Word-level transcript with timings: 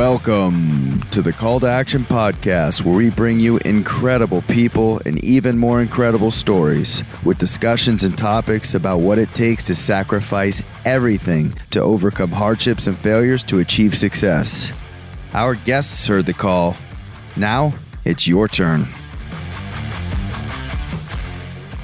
Welcome 0.00 1.02
to 1.10 1.20
the 1.20 1.34
Call 1.34 1.60
to 1.60 1.66
Action 1.66 2.04
podcast, 2.04 2.82
where 2.82 2.94
we 2.94 3.10
bring 3.10 3.38
you 3.38 3.58
incredible 3.58 4.40
people 4.40 4.98
and 5.04 5.22
even 5.22 5.58
more 5.58 5.82
incredible 5.82 6.30
stories 6.30 7.02
with 7.22 7.36
discussions 7.36 8.02
and 8.02 8.16
topics 8.16 8.72
about 8.72 9.00
what 9.00 9.18
it 9.18 9.34
takes 9.34 9.62
to 9.64 9.74
sacrifice 9.74 10.62
everything 10.86 11.54
to 11.72 11.82
overcome 11.82 12.30
hardships 12.30 12.86
and 12.86 12.96
failures 12.96 13.44
to 13.44 13.58
achieve 13.58 13.94
success. 13.94 14.72
Our 15.34 15.54
guests 15.54 16.06
heard 16.06 16.24
the 16.24 16.32
call. 16.32 16.78
Now 17.36 17.74
it's 18.06 18.26
your 18.26 18.48
turn. 18.48 18.88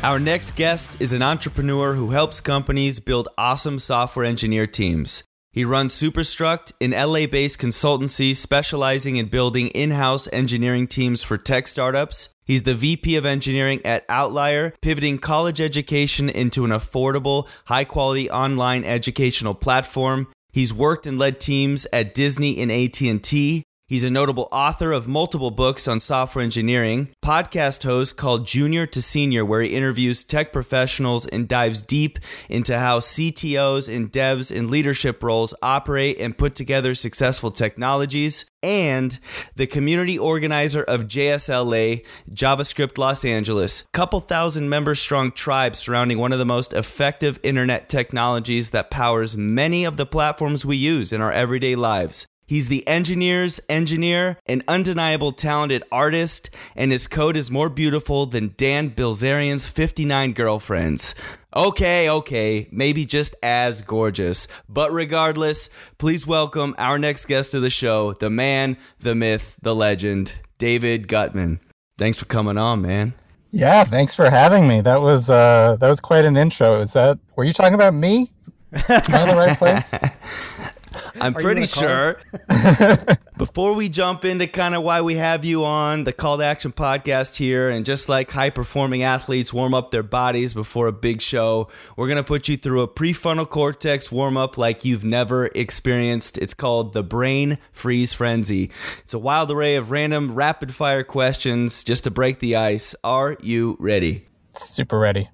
Our 0.03 0.19
next 0.19 0.57
guest 0.57 0.97
is 1.01 1.13
an 1.13 1.21
entrepreneur 1.21 1.93
who 1.93 2.13
helps 2.13 2.41
companies 2.41 2.99
build 2.99 3.29
awesome 3.37 3.79
software 3.79 4.25
engineer 4.25 4.67
teams. 4.67 5.26
He 5.57 5.65
runs 5.65 5.95
Superstruct, 5.95 6.75
an 6.83 6.91
LA 6.91 7.27
based 7.27 7.59
consultancy 7.59 8.37
specializing 8.37 9.17
in 9.17 9.29
building 9.29 9.69
in 9.69 9.93
house 9.93 10.29
engineering 10.31 10.87
teams 10.87 11.23
for 11.23 11.39
tech 11.39 11.67
startups. 11.67 12.29
He's 12.45 12.65
the 12.65 12.75
VP 12.75 13.17
of 13.17 13.25
engineering 13.25 13.81
at 13.83 14.05
Outlier, 14.11 14.75
pivoting 14.83 15.17
college 15.17 15.59
education 15.59 16.29
into 16.29 16.67
an 16.67 16.73
affordable, 16.73 17.49
high 17.65 17.85
quality 17.85 18.29
online 18.29 18.85
educational 18.85 19.55
platform. 19.55 20.29
He's 20.53 20.75
worked 20.75 21.07
and 21.07 21.19
led 21.19 21.41
teams 21.41 21.87
at 21.91 22.13
Disney 22.13 22.61
and 22.61 22.71
AT&T, 22.71 23.65
He's 23.89 24.03
a 24.03 24.11
notable 24.11 24.49
author 24.51 24.91
of 24.91 25.07
multiple 25.07 25.53
books 25.53 25.87
on 25.87 26.01
software 26.01 26.43
engineering, 26.43 27.11
podcast 27.25 27.85
host 27.85 28.17
called 28.17 28.45
Junior 28.45 28.85
to 28.87 29.01
Senior, 29.01 29.45
where 29.45 29.63
he 29.63 29.77
interviews 29.77 30.25
tech 30.25 30.53
professionals 30.53 31.25
and 31.25 31.47
dives 31.47 31.83
deep 31.83 32.19
into 32.49 32.81
how 32.81 32.99
CTOs 32.99 33.89
and 33.95 34.11
devs 34.11 34.51
in 34.51 34.73
leadership 34.73 35.23
roles 35.23 35.55
operate 35.63 36.19
and 36.19 36.37
put 36.37 36.57
together 36.57 36.97
successful 36.97 37.53
technologies, 37.53 38.45
and 38.61 39.21
the 39.55 39.69
community 39.69 40.19
organizer 40.19 40.83
of 40.83 41.03
JSLA, 41.03 42.05
JavaScript 42.33 42.99
Los 42.99 43.25
Angeles, 43.25 43.85
couple 43.93 44.19
thousand 44.19 44.69
member 44.69 44.97
strong 44.97 45.31
tribe 45.31 45.77
surrounding 45.77 46.19
one 46.19 46.33
of 46.33 46.41
the 46.41 46.45
most 46.45 46.73
effective 46.73 47.39
internet 47.45 47.89
technologies 47.89 48.71
that 48.71 48.91
powers 48.91 49.37
many 49.37 49.85
of 49.85 49.97
the 49.97 50.07
platforms 50.07 50.67
we 50.67 50.77
use 50.77 51.13
in 51.13 51.21
our 51.21 51.33
everyday 51.33 51.77
lives. 51.77 52.27
He's 52.47 52.69
the 52.69 52.87
engineer's 52.87 53.61
engineer, 53.69 54.39
an 54.47 54.63
undeniable 54.69 55.33
talented 55.33 55.83
artist, 55.91 56.49
and 56.77 56.93
his 56.93 57.09
code 57.09 57.37
is 57.37 57.51
more 57.51 57.69
beautiful 57.69 58.27
than 58.27 58.55
Dan 58.57 58.91
Bilzerian's 58.91 59.67
59 59.67 60.33
girlfriends. 60.33 61.17
Okay, 61.57 62.09
okay, 62.09 62.69
maybe 62.71 63.05
just 63.05 63.35
as 63.43 63.83
gorgeous. 63.83 64.47
But 64.69 64.93
regardless, 64.93 65.71
please 65.99 66.25
welcome 66.25 66.77
our 66.79 66.99
next 67.01 67.27
guest 67.27 67.53
of 67.55 67.63
the 67.63 67.71
show, 67.71 68.13
the 68.13 68.31
man, 68.31 68.77
the 69.01 69.17
myth, 69.17 69.59
the 69.61 69.75
legend, 69.75 70.37
David 70.59 71.09
Guttman. 71.09 71.59
Thanks 71.99 72.17
for 72.17 72.27
coming 72.27 72.59
on, 72.59 72.83
man. 72.83 73.15
Yeah, 73.51 73.85
thanks 73.85 74.15
for 74.15 74.31
having 74.31 74.69
me. 74.69 74.83
That 74.83 75.01
was 75.01 75.31
uh 75.31 75.77
that 75.81 75.89
was 75.89 75.99
quite 75.99 76.27
an 76.27 76.37
intro. 76.37 76.81
Is 76.81 76.93
that 76.93 77.19
were 77.37 77.45
you 77.45 77.55
talking 77.55 77.75
about 77.75 77.95
me? 77.95 78.31
Am 78.73 78.85
I 78.89 79.23
in 79.23 79.29
the 79.29 79.35
right 79.37 79.59
place? 79.59 79.91
I'm 81.21 81.35
pretty 81.35 81.67
sure. 81.67 82.19
Before 83.37 83.75
we 83.75 83.89
jump 83.89 84.25
into 84.25 84.47
kind 84.47 84.75
of 84.75 84.83
why 84.83 85.03
we 85.03 85.17
have 85.17 85.45
you 85.45 85.65
on 85.65 86.05
the 86.05 86.13
Call 86.13 86.39
to 86.39 86.45
Action 86.45 86.73
podcast 86.73 87.37
here, 87.37 87.69
and 87.69 87.85
just 87.85 88.09
like 88.09 88.31
high 88.31 88.51
performing 88.51 89.03
athletes 89.03 89.53
warm 89.53 89.75
up 89.75 89.91
their 89.91 90.03
bodies 90.03 90.55
before 90.55 90.87
a 90.87 90.93
big 90.93 91.21
show, 91.21 91.69
we're 91.97 92.07
going 92.07 92.17
to 92.17 92.25
put 92.25 92.49
you 92.49 92.57
through 92.57 92.83
a 92.83 92.89
prefrontal 92.89 93.49
cortex 93.49 94.11
warm 94.11 94.37
up 94.37 94.57
like 94.57 94.85
you've 94.85 95.05
never 95.05 95.47
experienced. 95.55 96.39
It's 96.39 96.55
called 96.55 96.93
the 96.93 97.03
Brain 97.03 97.59
Freeze 97.73 98.13
Frenzy. 98.13 98.71
It's 99.01 99.15
a 99.15 99.19
wild 99.19 99.51
array 99.51 99.77
of 99.77 99.91
random 99.91 100.35
rapid 100.35 100.75
fire 100.75 101.05
questions 101.05 101.85
just 101.85 102.05
to 102.05 102.11
break 102.11 102.39
the 102.39 102.57
ice. 102.57 102.95
Are 103.05 103.37
you 103.41 103.77
ready? 103.79 104.27
Super 104.53 104.99
ready. 104.99 105.29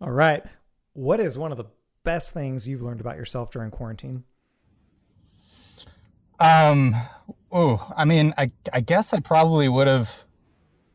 All 0.00 0.10
right. 0.10 0.44
What 0.92 1.18
is 1.18 1.38
one 1.38 1.50
of 1.50 1.56
the 1.56 1.66
best 2.04 2.32
things 2.34 2.68
you've 2.68 2.82
learned 2.82 3.00
about 3.00 3.16
yourself 3.16 3.50
during 3.50 3.70
quarantine? 3.70 4.24
Um, 6.40 6.94
oh, 7.52 7.92
I 7.96 8.04
mean, 8.04 8.34
I 8.36 8.50
I 8.72 8.80
guess 8.80 9.12
I 9.12 9.20
probably 9.20 9.68
would 9.68 9.86
have 9.86 10.24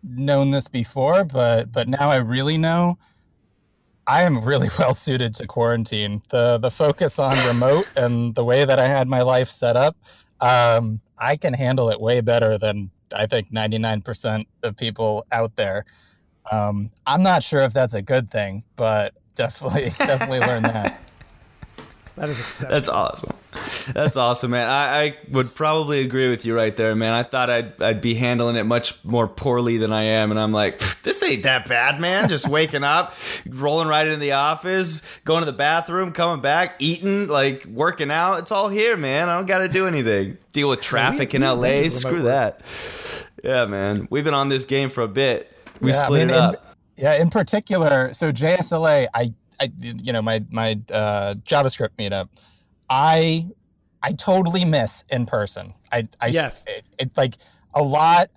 known 0.03 0.51
this 0.51 0.67
before, 0.67 1.23
but 1.23 1.71
but 1.71 1.87
now 1.87 2.09
I 2.09 2.17
really 2.17 2.57
know. 2.57 2.97
I 4.07 4.23
am 4.23 4.43
really 4.43 4.69
well 4.79 4.93
suited 4.93 5.35
to 5.35 5.47
quarantine. 5.47 6.21
The 6.29 6.57
the 6.57 6.71
focus 6.71 7.19
on 7.19 7.37
remote 7.47 7.89
and 7.95 8.35
the 8.35 8.43
way 8.43 8.65
that 8.65 8.79
I 8.79 8.87
had 8.87 9.07
my 9.07 9.21
life 9.21 9.49
set 9.49 9.75
up, 9.75 9.95
um, 10.41 10.99
I 11.17 11.35
can 11.35 11.53
handle 11.53 11.89
it 11.89 11.99
way 11.99 12.21
better 12.21 12.57
than 12.57 12.91
I 13.13 13.25
think 13.25 13.51
99% 13.51 14.45
of 14.63 14.77
people 14.77 15.25
out 15.31 15.55
there. 15.55 15.85
Um, 16.51 16.91
I'm 17.05 17.23
not 17.23 17.43
sure 17.43 17.61
if 17.61 17.73
that's 17.73 17.93
a 17.93 18.01
good 18.01 18.31
thing, 18.31 18.63
but 18.75 19.13
definitely 19.35 19.93
definitely 19.97 20.39
learn 20.39 20.63
that. 20.63 20.99
That 22.19 22.27
is 22.27 22.37
exceptional. 22.37 22.71
That's 22.73 22.89
awesome. 22.89 23.33
That's 23.93 24.17
awesome, 24.17 24.51
man. 24.51 24.67
I, 24.67 25.03
I, 25.03 25.17
would 25.31 25.55
probably 25.55 26.01
agree 26.01 26.29
with 26.29 26.45
you 26.45 26.53
right 26.53 26.75
there, 26.75 26.93
man. 26.93 27.13
I 27.13 27.23
thought 27.23 27.49
I'd 27.49 27.81
I'd 27.81 28.01
be 28.01 28.13
handling 28.13 28.57
it 28.57 28.65
much 28.65 29.01
more 29.05 29.25
poorly 29.25 29.77
than 29.77 29.93
I 29.93 30.03
am, 30.03 30.29
and 30.29 30.37
I'm 30.37 30.51
like, 30.51 30.79
this 31.03 31.23
ain't 31.23 31.43
that 31.43 31.69
bad, 31.69 32.01
man. 32.01 32.27
Just 32.27 32.45
waking 32.49 32.83
up, 32.83 33.13
rolling 33.47 33.87
right 33.87 34.05
into 34.05 34.19
the 34.19 34.33
office, 34.33 35.07
going 35.23 35.43
to 35.43 35.45
the 35.45 35.53
bathroom, 35.53 36.11
coming 36.11 36.41
back, 36.41 36.75
eating, 36.79 37.29
like 37.29 37.63
working 37.63 38.11
out. 38.11 38.39
It's 38.39 38.51
all 38.51 38.67
here, 38.67 38.97
man. 38.97 39.29
I 39.29 39.37
don't 39.37 39.45
got 39.45 39.59
to 39.59 39.69
do 39.69 39.87
anything. 39.87 40.37
Deal 40.51 40.67
with 40.67 40.81
traffic 40.81 41.33
in 41.33 41.41
LA. 41.41 41.87
Screw 41.87 42.23
that. 42.23 42.59
Yeah, 43.45 43.63
man. 43.63 44.09
We've 44.11 44.25
been 44.25 44.33
on 44.33 44.49
this 44.49 44.65
game 44.65 44.89
for 44.89 45.03
a 45.03 45.07
bit. 45.07 45.49
We 45.79 45.91
yeah, 45.93 46.03
split 46.03 46.21
I 46.23 46.25
mean, 46.25 46.35
it 46.35 46.37
up. 46.37 46.53
In, 46.97 47.03
yeah, 47.03 47.13
in 47.13 47.29
particular, 47.29 48.11
so 48.11 48.33
JSLA, 48.33 49.07
I 49.13 49.33
I, 49.59 49.71
you 49.79 50.13
know, 50.13 50.21
my 50.21 50.43
my 50.49 50.79
uh, 50.91 51.35
JavaScript 51.35 51.91
meetup, 51.97 52.29
I 52.89 53.47
I 54.01 54.13
totally 54.13 54.65
miss 54.65 55.03
in 55.09 55.25
person. 55.25 55.73
I, 55.91 56.07
I 56.21 56.27
yes, 56.27 56.63
it, 56.67 56.85
it 56.97 57.11
like 57.17 57.35
a 57.73 57.83
lot. 57.83 58.29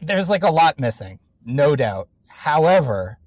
There's 0.00 0.28
like 0.28 0.42
a 0.42 0.50
lot 0.50 0.80
missing, 0.80 1.18
no 1.44 1.76
doubt. 1.76 2.08
However, 2.28 3.18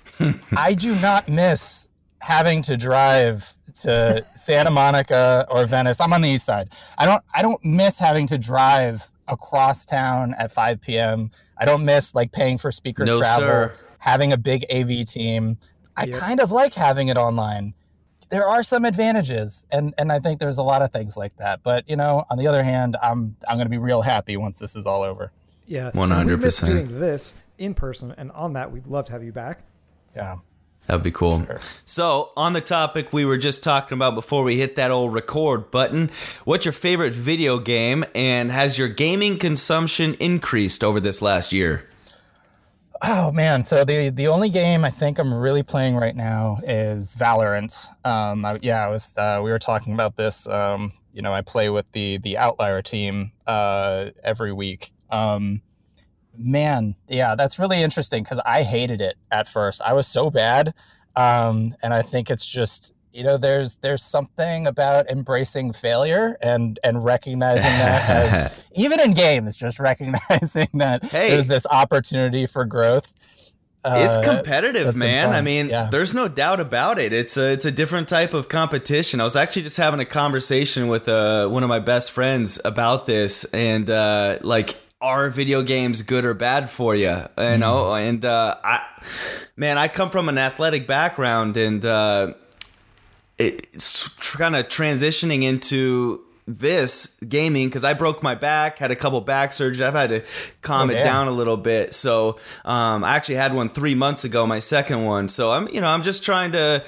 I 0.56 0.74
do 0.74 0.94
not 0.96 1.28
miss 1.28 1.88
having 2.20 2.62
to 2.62 2.76
drive 2.76 3.54
to 3.80 4.24
Santa 4.40 4.70
Monica 4.70 5.46
or 5.50 5.66
Venice. 5.66 6.00
I'm 6.00 6.12
on 6.12 6.20
the 6.20 6.28
east 6.28 6.46
side. 6.46 6.72
I 6.98 7.06
don't 7.06 7.22
I 7.34 7.42
don't 7.42 7.64
miss 7.64 7.98
having 7.98 8.26
to 8.28 8.38
drive 8.38 9.08
across 9.28 9.84
town 9.84 10.34
at 10.38 10.50
5 10.50 10.80
p.m. 10.80 11.30
I 11.56 11.64
don't 11.64 11.84
miss 11.84 12.14
like 12.14 12.32
paying 12.32 12.58
for 12.58 12.72
speaker 12.72 13.04
no, 13.04 13.18
travel. 13.18 13.46
Sir 13.46 13.74
having 14.02 14.32
a 14.32 14.36
big 14.36 14.64
AV 14.68 15.06
team. 15.06 15.56
I 15.96 16.06
yep. 16.06 16.18
kind 16.18 16.40
of 16.40 16.50
like 16.50 16.74
having 16.74 17.06
it 17.06 17.16
online. 17.16 17.72
There 18.30 18.48
are 18.48 18.64
some 18.64 18.84
advantages, 18.84 19.64
and 19.70 19.94
and 19.96 20.10
I 20.10 20.18
think 20.18 20.40
there's 20.40 20.58
a 20.58 20.62
lot 20.62 20.82
of 20.82 20.90
things 20.90 21.16
like 21.16 21.36
that. 21.36 21.62
But 21.62 21.88
you 21.88 21.94
know, 21.94 22.24
on 22.28 22.36
the 22.36 22.48
other 22.48 22.64
hand, 22.64 22.96
I'm 23.00 23.36
I'm 23.46 23.56
going 23.56 23.66
to 23.66 23.70
be 23.70 23.78
real 23.78 24.02
happy 24.02 24.36
once 24.36 24.58
this 24.58 24.74
is 24.74 24.86
all 24.86 25.02
over. 25.02 25.30
Yeah, 25.68 25.90
one 25.92 26.10
hundred 26.10 26.40
percent. 26.40 26.72
Doing 26.72 26.98
this 26.98 27.36
in 27.58 27.74
person, 27.74 28.12
and 28.16 28.32
on 28.32 28.54
that, 28.54 28.72
we'd 28.72 28.88
love 28.88 29.06
to 29.06 29.12
have 29.12 29.22
you 29.22 29.32
back. 29.32 29.60
Yeah. 30.16 30.38
That'd 30.88 31.04
be 31.04 31.12
cool. 31.12 31.44
Sure. 31.44 31.60
So, 31.84 32.32
on 32.36 32.54
the 32.54 32.60
topic 32.60 33.12
we 33.12 33.24
were 33.24 33.38
just 33.38 33.62
talking 33.62 33.96
about 33.96 34.16
before 34.16 34.42
we 34.42 34.56
hit 34.56 34.74
that 34.74 34.90
old 34.90 35.14
record 35.14 35.70
button, 35.70 36.10
what's 36.44 36.64
your 36.64 36.72
favorite 36.72 37.12
video 37.12 37.60
game 37.60 38.04
and 38.16 38.50
has 38.50 38.78
your 38.78 38.88
gaming 38.88 39.38
consumption 39.38 40.14
increased 40.14 40.82
over 40.82 40.98
this 40.98 41.22
last 41.22 41.52
year? 41.52 41.88
Oh 43.04 43.32
man, 43.32 43.64
so 43.64 43.84
the 43.84 44.10
the 44.10 44.28
only 44.28 44.48
game 44.48 44.84
I 44.84 44.90
think 44.90 45.18
I'm 45.18 45.34
really 45.34 45.64
playing 45.64 45.96
right 45.96 46.14
now 46.14 46.60
is 46.62 47.16
Valorant. 47.16 47.88
Um, 48.04 48.44
I, 48.44 48.60
yeah, 48.62 48.84
I 48.84 48.88
was 48.88 49.16
uh, 49.16 49.40
we 49.42 49.50
were 49.50 49.58
talking 49.58 49.92
about 49.92 50.14
this. 50.16 50.46
Um, 50.46 50.92
you 51.12 51.20
know, 51.20 51.32
I 51.32 51.40
play 51.42 51.68
with 51.68 51.90
the 51.92 52.18
the 52.18 52.38
Outlier 52.38 52.80
team 52.80 53.32
uh, 53.48 54.10
every 54.22 54.52
week. 54.52 54.92
Um, 55.10 55.62
man, 56.38 56.94
yeah, 57.08 57.34
that's 57.34 57.58
really 57.58 57.82
interesting 57.82 58.22
because 58.22 58.40
I 58.46 58.62
hated 58.62 59.00
it 59.00 59.16
at 59.32 59.48
first. 59.48 59.82
I 59.82 59.94
was 59.94 60.06
so 60.06 60.30
bad, 60.30 60.72
um, 61.16 61.74
and 61.82 61.92
I 61.92 62.02
think 62.02 62.30
it's 62.30 62.46
just 62.46 62.94
you 63.12 63.22
know 63.22 63.36
there's 63.36 63.76
there's 63.76 64.02
something 64.02 64.66
about 64.66 65.10
embracing 65.10 65.72
failure 65.72 66.36
and 66.40 66.78
and 66.82 67.04
recognizing 67.04 67.62
that 67.62 68.08
as 68.08 68.64
even 68.74 69.00
in 69.00 69.12
games 69.14 69.56
just 69.56 69.78
recognizing 69.78 70.68
that 70.74 71.04
hey, 71.04 71.30
there's 71.30 71.46
this 71.46 71.66
opportunity 71.66 72.46
for 72.46 72.64
growth. 72.64 73.12
Uh, 73.84 73.96
it's 73.98 74.26
competitive 74.26 74.96
man. 74.96 75.30
I 75.30 75.40
mean 75.40 75.68
yeah. 75.68 75.88
there's 75.90 76.14
no 76.14 76.28
doubt 76.28 76.60
about 76.60 76.98
it. 76.98 77.12
It's 77.12 77.36
a 77.36 77.52
it's 77.52 77.64
a 77.64 77.72
different 77.72 78.08
type 78.08 78.32
of 78.32 78.48
competition. 78.48 79.20
I 79.20 79.24
was 79.24 79.36
actually 79.36 79.62
just 79.62 79.76
having 79.76 80.00
a 80.00 80.04
conversation 80.04 80.88
with 80.88 81.08
uh, 81.08 81.48
one 81.48 81.62
of 81.62 81.68
my 81.68 81.80
best 81.80 82.12
friends 82.12 82.60
about 82.64 83.06
this 83.06 83.44
and 83.52 83.90
uh, 83.90 84.38
like 84.42 84.76
are 85.00 85.30
video 85.30 85.62
games 85.62 86.02
good 86.02 86.24
or 86.24 86.32
bad 86.32 86.70
for 86.70 86.94
you 86.94 87.08
you 87.08 87.26
mm. 87.36 87.58
know 87.58 87.92
and 87.92 88.24
uh, 88.24 88.56
i 88.62 88.80
man 89.56 89.76
i 89.76 89.88
come 89.88 90.10
from 90.10 90.28
an 90.28 90.38
athletic 90.38 90.86
background 90.86 91.56
and 91.56 91.84
uh, 91.84 92.32
it's 93.46 94.08
kind 94.08 94.56
of 94.56 94.68
transitioning 94.68 95.42
into 95.42 96.20
this 96.46 97.18
gaming 97.20 97.68
because 97.68 97.84
I 97.84 97.94
broke 97.94 98.22
my 98.22 98.34
back, 98.34 98.78
had 98.78 98.90
a 98.90 98.96
couple 98.96 99.20
back 99.20 99.50
surgeries. 99.50 99.80
I've 99.80 99.94
had 99.94 100.10
to 100.10 100.22
calm 100.60 100.90
Oh, 100.90 100.92
it 100.92 101.02
down 101.04 101.28
a 101.28 101.32
little 101.32 101.56
bit. 101.56 101.94
So 101.94 102.38
um, 102.64 103.04
I 103.04 103.14
actually 103.16 103.36
had 103.36 103.54
one 103.54 103.68
three 103.68 103.94
months 103.94 104.24
ago, 104.24 104.44
my 104.46 104.58
second 104.58 105.04
one. 105.04 105.28
So 105.28 105.52
I'm, 105.52 105.68
you 105.68 105.80
know, 105.80 105.86
I'm 105.86 106.02
just 106.02 106.24
trying 106.24 106.52
to 106.52 106.84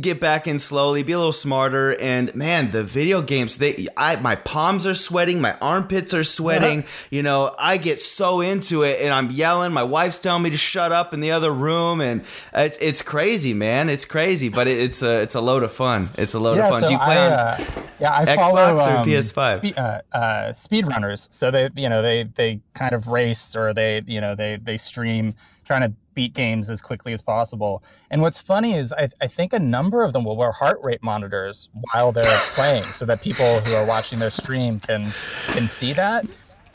get 0.00 0.20
back 0.20 0.46
in 0.46 0.58
slowly, 0.58 1.02
be 1.02 1.12
a 1.12 1.18
little 1.18 1.32
smarter. 1.32 1.98
And 1.98 2.34
man, 2.34 2.72
the 2.72 2.84
video 2.84 3.22
games, 3.22 3.56
they, 3.56 3.86
I, 3.96 4.16
my 4.16 4.36
palms 4.36 4.86
are 4.86 4.94
sweating, 4.94 5.40
my 5.40 5.56
armpits 5.62 6.12
are 6.12 6.24
sweating. 6.24 6.84
you 7.10 7.22
know, 7.22 7.54
I 7.58 7.78
get 7.78 8.00
so 8.00 8.42
into 8.42 8.82
it, 8.82 9.00
and 9.00 9.12
I'm 9.14 9.30
yelling. 9.30 9.72
My 9.72 9.82
wife's 9.82 10.20
telling 10.20 10.42
me 10.42 10.50
to 10.50 10.58
shut 10.58 10.92
up 10.92 11.14
in 11.14 11.20
the 11.20 11.30
other 11.30 11.52
room, 11.52 12.00
and 12.02 12.22
it's 12.52 12.76
it's 12.78 13.00
crazy, 13.00 13.54
man. 13.54 13.88
It's 13.88 14.04
crazy, 14.04 14.50
but 14.50 14.66
it, 14.66 14.78
it's 14.78 15.02
a 15.02 15.20
it's 15.22 15.34
a 15.34 15.40
load 15.40 15.62
of 15.62 15.72
fun. 15.72 16.10
It's 16.18 16.34
a 16.34 16.38
load 16.38 16.58
of 16.58 16.68
fun. 16.68 16.80
so 16.82 16.86
Do 16.86 16.92
you 16.92 16.98
play 16.98 17.16
I, 17.16 17.26
on? 17.26 17.32
uh, 17.32 17.64
yeah, 17.98 18.12
I 18.14 18.24
Xbox 18.26 18.36
follow 18.36 18.89
or 18.94 18.96
um, 18.98 19.06
PS5? 19.06 19.54
Speed, 19.56 19.78
uh, 19.78 20.00
uh, 20.12 20.52
speed 20.52 20.86
runners. 20.86 21.28
So 21.30 21.50
they, 21.50 21.70
you 21.76 21.88
know, 21.88 22.02
they 22.02 22.24
they 22.24 22.60
kind 22.74 22.92
of 22.94 23.08
race 23.08 23.54
or 23.56 23.72
they, 23.74 24.02
you 24.06 24.20
know, 24.20 24.34
they 24.34 24.56
they 24.56 24.76
stream 24.76 25.32
trying 25.64 25.82
to 25.82 25.92
beat 26.14 26.34
games 26.34 26.68
as 26.68 26.80
quickly 26.80 27.12
as 27.12 27.22
possible. 27.22 27.82
And 28.10 28.20
what's 28.20 28.38
funny 28.40 28.74
is 28.74 28.92
I, 28.92 29.08
I 29.20 29.26
think 29.28 29.52
a 29.52 29.58
number 29.60 30.02
of 30.02 30.12
them 30.12 30.24
will 30.24 30.36
wear 30.36 30.50
heart 30.52 30.80
rate 30.82 31.02
monitors 31.02 31.68
while 31.92 32.10
they're 32.12 32.38
playing, 32.54 32.90
so 32.92 33.04
that 33.06 33.22
people 33.22 33.60
who 33.60 33.74
are 33.74 33.84
watching 33.86 34.18
their 34.18 34.30
stream 34.30 34.80
can 34.80 35.12
can 35.46 35.68
see 35.68 35.92
that. 35.92 36.24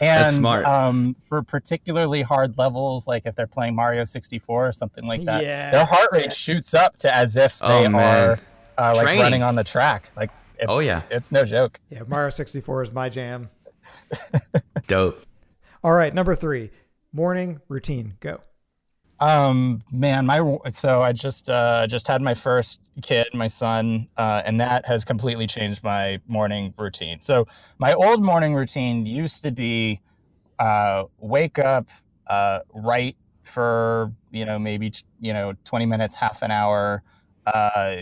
And 0.01 0.23
That's 0.25 0.35
smart. 0.35 0.65
Um, 0.65 1.15
for 1.23 1.41
particularly 1.41 2.21
hard 2.21 2.57
levels, 2.57 3.07
like 3.07 3.25
if 3.25 3.33
they're 3.35 3.47
playing 3.47 3.75
Mario 3.75 4.03
64 4.03 4.67
or 4.67 4.71
something 4.73 5.05
like 5.05 5.23
that, 5.23 5.41
Yeah. 5.41 5.71
their 5.71 5.85
heart 5.85 6.09
rate 6.11 6.33
shoots 6.33 6.73
up 6.73 6.97
to 6.97 7.15
as 7.15 7.37
if 7.37 7.57
Oh, 7.61 7.81
they 7.83 7.87
man. 7.87 8.29
are 8.29 8.39
uh, 8.77 8.93
like 8.93 9.17
running 9.17 9.41
on 9.41 9.55
the 9.55 9.63
track. 9.63 10.11
Like, 10.17 10.31
it's, 10.59 10.65
Oh, 10.67 10.79
yeah. 10.79 11.01
it's 11.09 11.31
no 11.31 11.43
joke. 11.45 11.79
Yeah, 11.89 12.03
Mario 12.07 12.29
64 12.29 12.83
is 12.83 12.91
my 12.91 13.09
jam. 13.09 13.49
Dope. 14.87 15.23
All 15.83 15.93
right, 15.93 16.13
number 16.13 16.35
three, 16.35 16.71
morning 17.13 17.59
routine. 17.67 18.15
Go. 18.19 18.41
Um, 19.19 19.81
man, 19.91 20.25
my 20.25 20.57
so 20.71 21.01
I 21.01 21.13
just 21.13 21.49
uh 21.49 21.87
just 21.87 22.05
had 22.07 22.21
my 22.21 22.33
first 22.33 22.81
kid, 23.01 23.27
my 23.33 23.47
son, 23.47 24.07
uh, 24.17 24.41
and 24.45 24.59
that 24.59 24.85
has 24.85 25.05
completely 25.05 25.47
changed 25.47 25.83
my 25.83 26.19
morning 26.27 26.73
routine. 26.77 27.21
So 27.21 27.47
my 27.77 27.93
old 27.93 28.23
morning 28.25 28.53
routine 28.53 29.05
used 29.05 29.41
to 29.43 29.51
be 29.51 30.01
uh 30.59 31.05
wake 31.19 31.59
up, 31.59 31.87
uh 32.27 32.59
write 32.73 33.15
for 33.43 34.11
you 34.31 34.43
know 34.43 34.59
maybe 34.59 34.91
you 35.21 35.31
know 35.31 35.53
20 35.63 35.85
minutes, 35.85 36.13
half 36.15 36.41
an 36.41 36.51
hour, 36.51 37.01
uh 37.45 37.97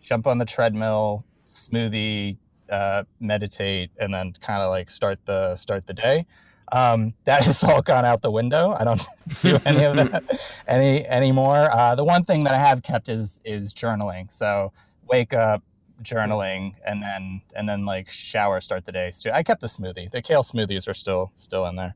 jump 0.00 0.28
on 0.28 0.38
the 0.38 0.44
treadmill, 0.44 1.24
smoothie, 1.54 2.36
uh 2.70 3.04
meditate, 3.20 3.90
and 4.00 4.12
then 4.12 4.32
kind 4.40 4.62
of 4.62 4.70
like 4.70 4.88
start 4.88 5.18
the 5.24 5.56
start 5.56 5.86
the 5.86 5.94
day. 5.94 6.26
Um, 6.72 7.12
that 7.26 7.44
has 7.44 7.62
all 7.62 7.82
gone 7.82 8.06
out 8.06 8.22
the 8.22 8.30
window. 8.30 8.74
I 8.78 8.84
don't 8.84 9.06
do 9.42 9.58
any 9.66 9.84
of 9.84 9.96
that 9.96 10.40
any 10.66 11.06
anymore. 11.06 11.70
Uh, 11.70 11.94
the 11.94 12.04
one 12.04 12.24
thing 12.24 12.44
that 12.44 12.54
I 12.54 12.58
have 12.58 12.82
kept 12.82 13.08
is 13.08 13.40
is 13.44 13.74
journaling. 13.74 14.32
So 14.32 14.72
wake 15.06 15.34
up, 15.34 15.62
journaling, 16.02 16.74
and 16.86 17.02
then 17.02 17.42
and 17.54 17.68
then 17.68 17.84
like 17.84 18.08
shower, 18.08 18.60
start 18.60 18.86
the 18.86 18.92
day. 18.92 19.10
So 19.10 19.30
I 19.30 19.42
kept 19.42 19.60
the 19.60 19.66
smoothie. 19.66 20.10
The 20.10 20.22
kale 20.22 20.42
smoothies 20.42 20.88
are 20.88 20.94
still 20.94 21.32
still 21.36 21.66
in 21.66 21.76
there. 21.76 21.94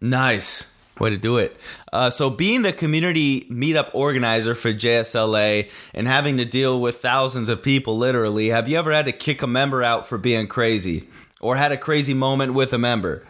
Nice. 0.00 0.79
Way 1.00 1.10
to 1.10 1.16
do 1.16 1.38
it. 1.38 1.56
Uh, 1.92 2.10
so, 2.10 2.28
being 2.28 2.60
the 2.60 2.74
community 2.74 3.46
meetup 3.50 3.90
organizer 3.94 4.54
for 4.54 4.70
JSLA 4.70 5.70
and 5.94 6.06
having 6.06 6.36
to 6.36 6.44
deal 6.44 6.78
with 6.78 6.98
thousands 6.98 7.48
of 7.48 7.62
people, 7.62 7.96
literally, 7.96 8.48
have 8.48 8.68
you 8.68 8.78
ever 8.78 8.92
had 8.92 9.06
to 9.06 9.12
kick 9.12 9.40
a 9.40 9.46
member 9.46 9.82
out 9.82 10.06
for 10.06 10.18
being 10.18 10.46
crazy 10.46 11.08
or 11.40 11.56
had 11.56 11.72
a 11.72 11.78
crazy 11.78 12.12
moment 12.12 12.52
with 12.52 12.74
a 12.74 12.78
member? 12.78 13.26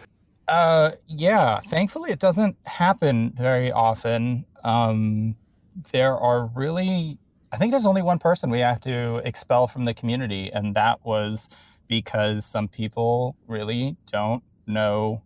Uh, 0.48 0.90
yeah. 1.06 1.60
Thankfully, 1.60 2.10
it 2.10 2.18
doesn't 2.18 2.56
happen 2.66 3.32
very 3.36 3.70
often. 3.70 4.44
Um, 4.64 5.36
there 5.92 6.16
are 6.16 6.46
really, 6.46 7.18
I 7.52 7.56
think 7.56 7.70
there's 7.70 7.86
only 7.86 8.02
one 8.02 8.18
person 8.18 8.50
we 8.50 8.58
have 8.58 8.80
to 8.80 9.18
expel 9.24 9.68
from 9.68 9.84
the 9.84 9.94
community, 9.94 10.50
and 10.52 10.74
that 10.74 11.04
was 11.04 11.48
because 11.86 12.44
some 12.44 12.66
people 12.66 13.36
really 13.46 13.96
don't 14.06 14.42
know 14.66 15.22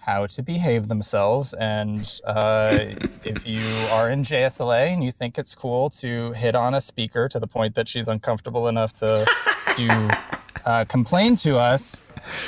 how 0.00 0.26
to 0.26 0.42
behave 0.42 0.88
themselves. 0.88 1.52
And 1.54 2.08
uh, 2.24 2.78
if 3.24 3.46
you 3.46 3.60
are 3.90 4.10
in 4.10 4.22
JSLA 4.22 4.88
and 4.88 5.04
you 5.04 5.12
think 5.12 5.38
it's 5.38 5.54
cool 5.54 5.90
to 5.90 6.32
hit 6.32 6.54
on 6.54 6.74
a 6.74 6.80
speaker 6.80 7.28
to 7.28 7.38
the 7.38 7.46
point 7.46 7.74
that 7.74 7.86
she's 7.86 8.08
uncomfortable 8.08 8.68
enough 8.68 8.92
to 8.94 9.26
to 9.76 10.18
uh, 10.64 10.84
complain 10.86 11.36
to 11.36 11.56
us, 11.56 11.96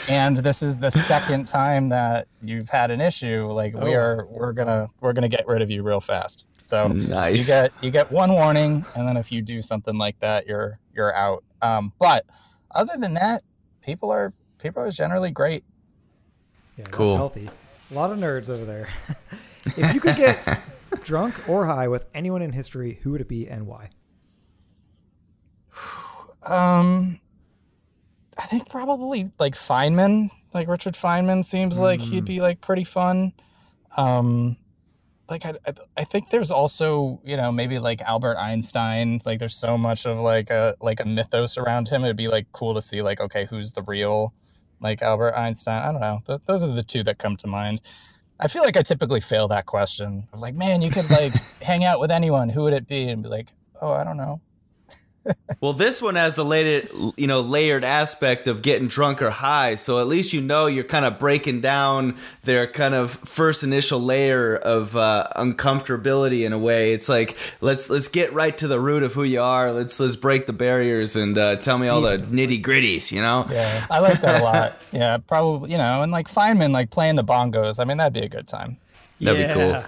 and 0.09 0.39
this 0.39 0.63
is 0.63 0.77
the 0.77 0.91
second 0.91 1.47
time 1.47 1.89
that 1.91 2.27
you've 2.43 2.69
had 2.69 2.91
an 2.91 3.01
issue, 3.01 3.47
like 3.53 3.75
we 3.75 3.95
Oh. 3.95 4.01
are 4.01 4.27
we're 4.31 4.53
gonna 4.53 4.89
we're 5.01 5.13
gonna 5.13 5.29
get 5.29 5.47
rid 5.47 5.63
of 5.63 5.71
you 5.71 5.83
real 5.83 6.01
fast. 6.01 6.47
So 6.63 6.89
Nice. 6.89 7.41
you 7.49 7.55
get 7.55 7.73
you 7.83 7.91
get 7.91 8.11
one 8.11 8.33
warning, 8.33 8.85
and 8.95 9.07
then 9.07 9.17
if 9.17 9.31
you 9.31 9.43
do 9.43 9.61
something 9.63 9.99
like 9.99 10.19
that, 10.21 10.47
you're 10.47 10.79
you're 10.95 11.15
out. 11.15 11.45
Um, 11.61 11.93
but 11.99 12.25
other 12.75 12.95
than 12.99 13.15
that, 13.15 13.43
people 13.83 14.11
are 14.11 14.33
people 14.59 14.83
are 14.83 14.91
generally 14.91 15.31
great. 15.31 15.65
Yeah, 16.83 16.89
that's 16.89 16.97
Cool. 16.97 17.17
healthy. 17.17 17.51
A 17.91 17.95
lot 17.95 18.11
of 18.11 18.19
nerds 18.19 18.49
over 18.51 18.65
there. 18.65 18.89
if 19.65 19.95
you 19.95 20.01
could 20.01 20.17
get 20.17 20.61
drunk 21.05 21.49
or 21.49 21.67
high 21.67 21.89
with 21.89 22.07
anyone 22.15 22.43
in 22.43 22.53
history, 22.53 22.99
who 23.03 23.13
would 23.13 23.21
it 23.21 23.29
be 23.29 23.49
and 23.49 23.67
why? 23.67 23.91
Um, 26.45 27.21
I 28.37 28.47
think 28.47 28.69
probably 28.69 29.31
like 29.39 29.55
Feynman, 29.55 30.31
like 30.53 30.67
Richard 30.67 30.95
Feynman 30.95 31.45
seems 31.45 31.79
like 31.79 32.01
he'd 32.01 32.25
be 32.25 32.41
like 32.41 32.61
pretty 32.61 32.83
fun. 32.83 33.33
Um, 33.97 34.57
like 35.29 35.47
I, 35.47 35.55
I, 35.65 35.73
I 35.99 36.03
think 36.05 36.31
there's 36.31 36.51
also 36.51 37.21
you 37.25 37.37
know 37.37 37.53
maybe 37.53 37.79
like 37.79 38.01
Albert 38.03 38.39
Einstein. 38.39 39.23
Like 39.25 39.39
there's 39.39 39.55
so 39.55 39.79
much 39.79 40.05
of 40.05 40.19
like 40.19 40.51
a 40.51 40.75
like 40.81 40.99
a 40.99 41.05
mythos 41.05 41.57
around 41.57 41.89
him. 41.91 42.03
It'd 42.03 42.17
be 42.17 42.27
like 42.27 42.51
cool 42.51 42.75
to 42.75 42.83
see 42.83 43.03
like 43.03 43.21
okay 43.21 43.47
who's 43.49 43.71
the 43.71 43.83
real 43.85 44.35
like 44.83 45.03
Albert 45.03 45.35
Einstein. 45.35 45.81
I 45.81 45.93
don't 45.93 46.01
know. 46.01 46.23
Th- 46.27 46.41
those 46.47 46.63
are 46.63 46.73
the 46.73 46.83
two 46.83 47.03
that 47.05 47.19
come 47.19 47.37
to 47.39 47.47
mind. 47.47 47.81
I 48.41 48.49
feel 48.49 48.63
like 48.63 48.77
I 48.77 48.83
typically 48.83 49.21
fail 49.21 49.47
that 49.49 49.67
question 49.67 50.27
like, 50.35 50.55
man, 50.55 50.83
you 50.83 50.91
could 50.91 51.09
like 51.11 51.35
hang 51.63 51.85
out 51.85 52.01
with 52.01 52.11
anyone. 52.11 52.49
Who 52.49 52.63
would 52.65 52.73
it 52.73 52.89
be? 52.89 53.09
And 53.09 53.23
be 53.23 53.29
like, 53.29 53.49
oh, 53.81 53.93
I 53.93 54.05
don't 54.05 54.17
know. 54.17 54.41
Well, 55.61 55.73
this 55.73 56.03
one 56.03 56.17
has 56.17 56.35
the 56.35 56.45
layered, 56.45 56.91
you 57.17 57.27
know, 57.27 57.41
layered 57.41 57.85
aspect 57.85 58.49
of 58.49 58.63
getting 58.63 58.89
drunk 58.89 59.23
or 59.23 59.31
high. 59.31 59.77
So 59.77 60.01
at 60.01 60.09
least 60.09 60.33
you 60.33 60.41
know 60.41 60.67
you're 60.67 60.83
kind 60.85 61.05
of 61.05 61.19
breaking 61.19 61.61
down 61.61 62.17
their 62.43 62.67
kind 62.67 62.95
of 62.95 63.13
first 63.13 63.63
initial 63.63 64.01
layer 64.01 64.57
of 64.57 64.97
uh, 64.97 65.29
uncomfortability 65.37 66.45
in 66.45 66.53
a 66.53 66.59
way. 66.59 66.93
It's 66.93 67.09
like 67.09 67.37
let's 67.61 67.89
let's 67.89 68.09
get 68.09 68.33
right 68.33 68.57
to 68.59 68.67
the 68.67 68.81
root 68.81 69.03
of 69.03 69.13
who 69.15 69.23
you 69.23 69.41
are. 69.41 69.73
Let's 69.73 70.01
let's 70.01 70.17
break 70.17 70.47
the 70.47 70.53
barriers 70.53 71.15
and 71.15 71.39
uh, 71.39 71.57
tell 71.57 71.79
me 71.79 71.89
all 71.89 72.01
the 72.01 72.19
nitty 72.19 72.63
gritties. 72.63 73.13
You 73.13 73.23
know. 73.23 73.47
Yeah, 73.51 73.87
I 73.91 74.01
like 74.01 74.21
that 74.23 74.41
a 74.41 74.45
lot. 74.45 74.79
Yeah, 74.93 75.17
probably, 75.17 75.71
you 75.71 75.79
know, 75.79 76.03
and 76.03 76.13
like 76.13 76.29
Feynman, 76.29 76.71
like 76.71 76.91
playing 76.91 77.17
the 77.17 77.25
bongos. 77.25 77.79
I 77.79 77.85
mean, 77.85 77.97
that'd 77.97 78.13
be 78.13 78.21
a 78.21 78.29
good 78.29 78.47
time. 78.47 78.79
That'd 79.21 79.49
be 79.49 79.55
cool. 79.55 79.85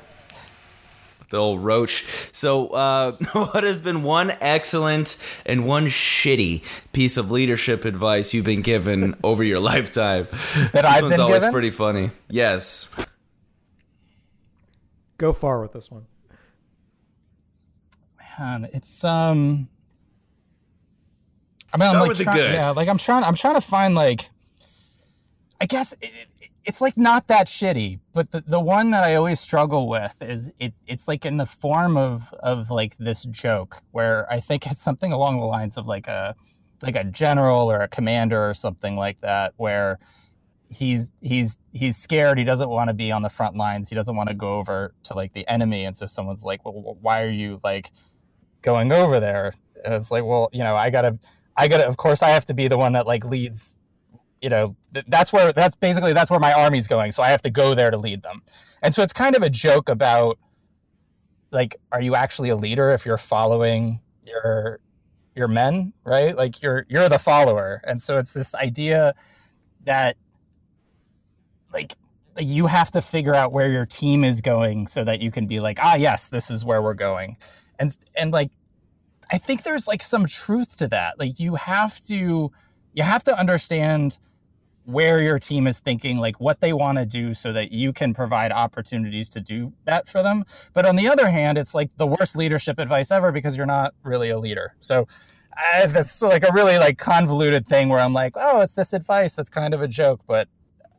Yeah. 1.34 1.38
The 1.38 1.42
old 1.42 1.64
roach. 1.64 2.04
So, 2.32 2.68
uh, 2.68 3.12
what 3.32 3.64
has 3.64 3.80
been 3.80 4.02
one 4.02 4.30
excellent 4.40 5.16
and 5.44 5.66
one 5.66 5.86
shitty 5.86 6.62
piece 6.92 7.16
of 7.16 7.30
leadership 7.30 7.84
advice 7.84 8.32
you've 8.32 8.44
been 8.44 8.62
given 8.62 9.16
over 9.24 9.42
your 9.42 9.58
lifetime? 9.58 10.28
That 10.54 10.72
this 10.72 10.84
I've 10.84 11.02
one's 11.02 11.14
been 11.14 11.20
always 11.20 11.42
given? 11.42 11.52
pretty 11.52 11.70
funny. 11.70 12.10
Yes. 12.28 12.94
Go 15.18 15.32
far 15.32 15.60
with 15.60 15.72
this 15.72 15.90
one. 15.90 16.06
Man, 18.38 18.68
it's 18.72 19.02
um. 19.04 19.68
I 21.72 21.76
mean, 21.76 21.88
I'm 21.88 21.98
like 22.00 22.08
with 22.08 22.18
the 22.18 22.24
try- 22.24 22.34
good. 22.36 22.52
Yeah, 22.54 22.70
like 22.70 22.88
I'm 22.88 22.98
trying. 22.98 23.24
I'm 23.24 23.34
trying 23.34 23.54
to 23.54 23.60
find 23.60 23.94
like. 23.94 24.28
I 25.60 25.66
guess 25.66 25.92
it, 25.94 25.98
it, 26.02 26.28
it's 26.64 26.80
like 26.80 26.96
not 26.96 27.28
that 27.28 27.46
shitty, 27.46 27.98
but 28.12 28.30
the, 28.30 28.42
the 28.46 28.60
one 28.60 28.90
that 28.90 29.04
I 29.04 29.14
always 29.16 29.40
struggle 29.40 29.88
with 29.88 30.16
is 30.22 30.50
it, 30.58 30.74
it's 30.86 31.06
like 31.06 31.26
in 31.26 31.36
the 31.36 31.46
form 31.46 31.96
of 31.96 32.32
of 32.40 32.70
like 32.70 32.96
this 32.96 33.24
joke 33.24 33.82
where 33.90 34.30
I 34.32 34.40
think 34.40 34.66
it's 34.66 34.80
something 34.80 35.12
along 35.12 35.40
the 35.40 35.46
lines 35.46 35.76
of 35.76 35.86
like 35.86 36.06
a 36.06 36.34
like 36.82 36.96
a 36.96 37.04
general 37.04 37.70
or 37.70 37.80
a 37.80 37.88
commander 37.88 38.48
or 38.48 38.54
something 38.54 38.96
like 38.96 39.20
that 39.20 39.52
where 39.56 39.98
he's 40.68 41.10
he's 41.20 41.58
he's 41.72 41.96
scared. 41.96 42.38
He 42.38 42.44
doesn't 42.44 42.70
want 42.70 42.88
to 42.88 42.94
be 42.94 43.12
on 43.12 43.22
the 43.22 43.30
front 43.30 43.56
lines. 43.56 43.88
He 43.90 43.94
doesn't 43.94 44.16
want 44.16 44.30
to 44.30 44.34
go 44.34 44.54
over 44.54 44.94
to 45.04 45.14
like 45.14 45.34
the 45.34 45.46
enemy. 45.48 45.84
And 45.84 45.96
so 45.96 46.06
someone's 46.06 46.42
like 46.42 46.64
well 46.64 46.96
why 47.00 47.22
are 47.22 47.30
you 47.30 47.60
like 47.62 47.90
going 48.62 48.90
over 48.90 49.20
there? 49.20 49.52
And 49.84 49.92
it's 49.92 50.10
like 50.10 50.24
well 50.24 50.48
you 50.52 50.64
know 50.64 50.76
i 50.76 50.88
gotta 50.88 51.18
i 51.58 51.68
gotta 51.68 51.86
of 51.86 51.98
course 51.98 52.22
i 52.22 52.30
have 52.30 52.46
to 52.46 52.54
be 52.54 52.68
the 52.68 52.78
one 52.78 52.94
that 52.94 53.06
like 53.06 53.22
leads 53.24 53.76
you 54.44 54.50
know 54.50 54.76
th- 54.92 55.06
that's 55.08 55.32
where 55.32 55.54
that's 55.54 55.74
basically 55.74 56.12
that's 56.12 56.30
where 56.30 56.38
my 56.38 56.52
army's 56.52 56.86
going 56.86 57.10
so 57.10 57.22
i 57.22 57.30
have 57.30 57.40
to 57.40 57.50
go 57.50 57.74
there 57.74 57.90
to 57.90 57.96
lead 57.96 58.22
them. 58.22 58.42
And 58.82 58.94
so 58.94 59.02
it's 59.02 59.14
kind 59.14 59.34
of 59.34 59.42
a 59.42 59.48
joke 59.48 59.88
about 59.88 60.38
like 61.50 61.76
are 61.90 62.02
you 62.02 62.14
actually 62.14 62.50
a 62.50 62.56
leader 62.56 62.92
if 62.92 63.06
you're 63.06 63.16
following 63.16 64.00
your 64.22 64.80
your 65.34 65.48
men 65.48 65.94
right? 66.04 66.36
Like 66.36 66.62
you're 66.62 66.84
you're 66.90 67.08
the 67.08 67.18
follower. 67.18 67.80
And 67.84 68.02
so 68.02 68.18
it's 68.18 68.34
this 68.34 68.54
idea 68.54 69.14
that 69.84 70.16
like 71.72 71.94
you 72.38 72.66
have 72.66 72.90
to 72.90 73.00
figure 73.00 73.34
out 73.34 73.52
where 73.52 73.70
your 73.70 73.86
team 73.86 74.24
is 74.24 74.42
going 74.42 74.86
so 74.86 75.04
that 75.04 75.20
you 75.22 75.30
can 75.30 75.46
be 75.46 75.60
like 75.60 75.78
ah 75.80 75.94
yes 75.94 76.26
this 76.26 76.50
is 76.50 76.66
where 76.66 76.82
we're 76.82 76.92
going. 76.92 77.38
And 77.78 77.96
and 78.14 78.30
like 78.30 78.50
i 79.30 79.38
think 79.38 79.62
there's 79.62 79.86
like 79.86 80.02
some 80.02 80.26
truth 80.26 80.76
to 80.76 80.88
that. 80.88 81.18
Like 81.18 81.40
you 81.40 81.54
have 81.54 82.04
to 82.04 82.52
you 82.92 83.02
have 83.02 83.24
to 83.24 83.38
understand 83.38 84.18
where 84.84 85.22
your 85.22 85.38
team 85.38 85.66
is 85.66 85.78
thinking 85.78 86.18
like 86.18 86.38
what 86.40 86.60
they 86.60 86.72
want 86.72 86.98
to 86.98 87.06
do 87.06 87.32
so 87.32 87.52
that 87.52 87.72
you 87.72 87.92
can 87.92 88.12
provide 88.12 88.52
opportunities 88.52 89.28
to 89.30 89.40
do 89.40 89.72
that 89.84 90.08
for 90.08 90.22
them 90.22 90.44
but 90.72 90.84
on 90.84 90.96
the 90.96 91.08
other 91.08 91.28
hand 91.28 91.56
it's 91.56 91.74
like 91.74 91.96
the 91.96 92.06
worst 92.06 92.36
leadership 92.36 92.78
advice 92.78 93.10
ever 93.10 93.32
because 93.32 93.56
you're 93.56 93.66
not 93.66 93.94
really 94.02 94.30
a 94.30 94.38
leader 94.38 94.74
so 94.80 95.06
I, 95.56 95.86
that's 95.86 96.20
like 96.20 96.42
a 96.42 96.52
really 96.52 96.78
like 96.78 96.98
convoluted 96.98 97.66
thing 97.66 97.88
where 97.88 98.00
i'm 98.00 98.12
like 98.12 98.34
oh 98.36 98.60
it's 98.60 98.74
this 98.74 98.92
advice 98.92 99.34
that's 99.34 99.48
kind 99.48 99.72
of 99.72 99.80
a 99.80 99.88
joke 99.88 100.20
but 100.26 100.48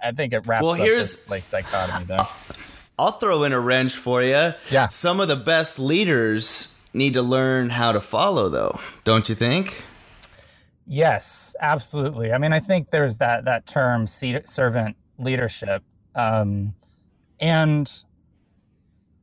I 0.05 0.11
think 0.11 0.33
it 0.33 0.45
wraps 0.45 0.63
well, 0.63 0.73
up 0.73 0.77
here's, 0.77 1.15
this, 1.15 1.29
like 1.29 1.49
dichotomy 1.49 2.05
though. 2.05 2.27
I'll 2.99 3.13
throw 3.13 3.43
in 3.43 3.51
a 3.51 3.59
wrench 3.59 3.95
for 3.95 4.23
you. 4.23 4.53
Yeah. 4.71 4.87
Some 4.87 5.19
of 5.19 5.27
the 5.27 5.35
best 5.35 5.79
leaders 5.79 6.79
need 6.93 7.13
to 7.13 7.21
learn 7.21 7.71
how 7.71 7.91
to 7.91 7.99
follow, 7.99 8.47
though, 8.47 8.79
don't 9.03 9.27
you 9.27 9.35
think? 9.35 9.83
Yes, 10.87 11.55
absolutely. 11.61 12.31
I 12.31 12.37
mean, 12.37 12.53
I 12.53 12.59
think 12.59 12.91
there's 12.91 13.17
that 13.17 13.45
that 13.45 13.65
term 13.65 14.05
servant 14.07 14.95
leadership, 15.17 15.83
um, 16.13 16.75
and 17.39 17.91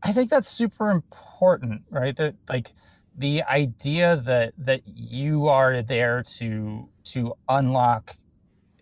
I 0.03 0.13
think 0.13 0.31
that's 0.31 0.49
super 0.49 0.91
important, 0.91 1.83
right? 1.91 2.17
That 2.17 2.35
like 2.49 2.73
the 3.17 3.43
idea 3.45 4.17
that 4.25 4.55
that 4.59 4.83
you 4.87 5.49
are 5.49 5.83
there 5.83 6.23
to 6.39 6.89
to 7.05 7.35
unlock 7.49 8.17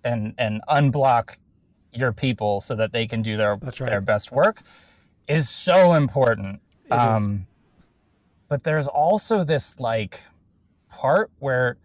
and 0.04 0.34
and 0.38 0.62
unblock 0.68 1.36
your 1.92 2.12
people 2.12 2.60
so 2.60 2.74
that 2.76 2.92
they 2.92 3.06
can 3.06 3.20
do 3.20 3.36
their 3.36 3.56
right. 3.56 3.76
their 3.78 4.00
best 4.00 4.32
work 4.32 4.62
is 5.28 5.48
so 5.48 5.94
important. 5.94 6.60
Um, 6.90 7.46
but 8.48 8.64
there's 8.64 8.88
also 8.88 9.44
this 9.44 9.78
like 9.78 10.20
part 10.88 11.30
where 11.38 11.76